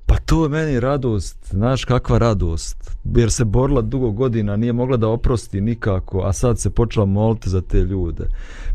Pa 0.06 0.18
to 0.18 0.44
je 0.44 0.50
meni 0.50 0.80
radost, 0.80 1.38
znaš 1.50 1.86
kakva 1.86 2.18
radost, 2.18 2.98
jer 3.16 3.32
se 3.32 3.46
borila 3.46 3.82
dugo 3.82 4.12
godina, 4.12 4.56
nije 4.56 4.74
mogla 4.74 4.98
da 4.98 5.08
oprosti 5.08 5.62
nikako, 5.62 6.22
a 6.22 6.34
sad 6.34 6.60
se 6.60 6.70
počela 6.70 7.06
moliti 7.06 7.50
za 7.50 7.62
te 7.62 7.78
ljude. 7.78 8.28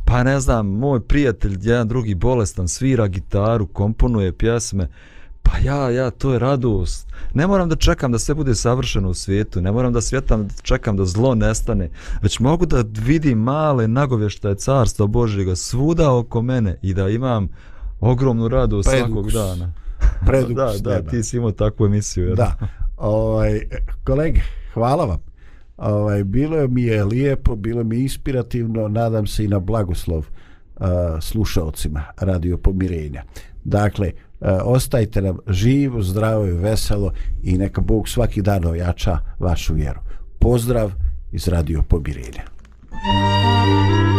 Pa 0.05 0.23
ne 0.23 0.41
znam, 0.41 0.67
moj 0.67 1.01
prijatelj, 1.01 1.59
jedan 1.63 1.89
drugi 1.89 2.15
bolestan, 2.15 2.69
svira 2.69 3.07
gitaru, 3.09 3.67
komponuje 3.67 4.33
pjesme, 4.33 4.89
pa 5.47 5.59
ja, 5.59 5.91
ja, 5.91 6.11
to 6.11 6.33
je 6.33 6.39
radost. 6.39 7.07
Ne 7.35 7.47
moram 7.47 7.69
da 7.69 7.77
čekam 7.77 8.13
da 8.13 8.19
sve 8.19 8.35
bude 8.35 8.55
savršeno 8.55 9.09
u 9.11 9.15
svijetu, 9.15 9.61
ne 9.61 9.73
moram 9.73 9.93
da 9.93 10.01
svjetam, 10.01 10.49
čekam 10.63 10.97
da 10.97 11.05
zlo 11.05 11.35
nestane, 11.35 11.91
već 12.23 12.41
mogu 12.41 12.67
da 12.67 12.85
vidim 13.05 13.39
male 13.39 13.89
nagovještaje 13.89 14.55
carstva 14.55 15.07
Božjega 15.07 15.57
svuda 15.57 16.15
oko 16.15 16.43
mene 16.43 16.79
i 16.83 16.95
da 16.95 17.09
imam 17.09 17.49
ogromnu 18.01 18.49
radost 18.49 18.89
svakog 18.89 19.31
dana 19.31 19.73
predugo 20.27 20.55
da, 20.65 20.73
da, 20.81 21.11
ti 21.11 21.23
si 21.23 21.37
imao 21.37 21.53
takvu 21.53 21.87
emisiju. 21.87 22.35
Da. 22.35 22.57
Ovaj, 22.97 23.61
kolege, 24.05 24.41
hvala 24.75 25.05
vam. 25.05 25.19
Ovaj, 25.77 26.25
bilo 26.25 26.69
mi 26.69 26.83
je 26.83 27.05
lijepo, 27.05 27.57
bilo 27.57 27.85
mi 27.85 27.99
inspirativno, 27.99 28.89
nadam 28.89 29.27
se 29.27 29.45
i 29.45 29.49
na 29.49 29.59
blagoslov 29.59 30.19
uh, 30.19 30.87
slušalcima 31.21 32.05
Radio 32.21 32.57
Pomirenja. 32.57 33.23
Dakle, 33.65 34.13
E, 34.41 34.51
ostajte 34.51 35.23
nam 35.23 35.39
živo, 35.49 36.03
zdravo 36.03 36.47
i 36.47 36.53
veselo 36.53 37.13
i 37.43 37.59
neka 37.59 37.81
Bog 37.81 38.09
svaki 38.09 38.43
dan 38.43 38.67
ojača 38.67 39.19
vašu 39.39 39.75
vjeru. 39.75 40.01
Pozdrav 40.39 40.93
iz 41.33 41.49
Radio 41.49 41.83
Pobirenja. 41.83 42.43
Thank 43.07 44.11
you. 44.11 44.16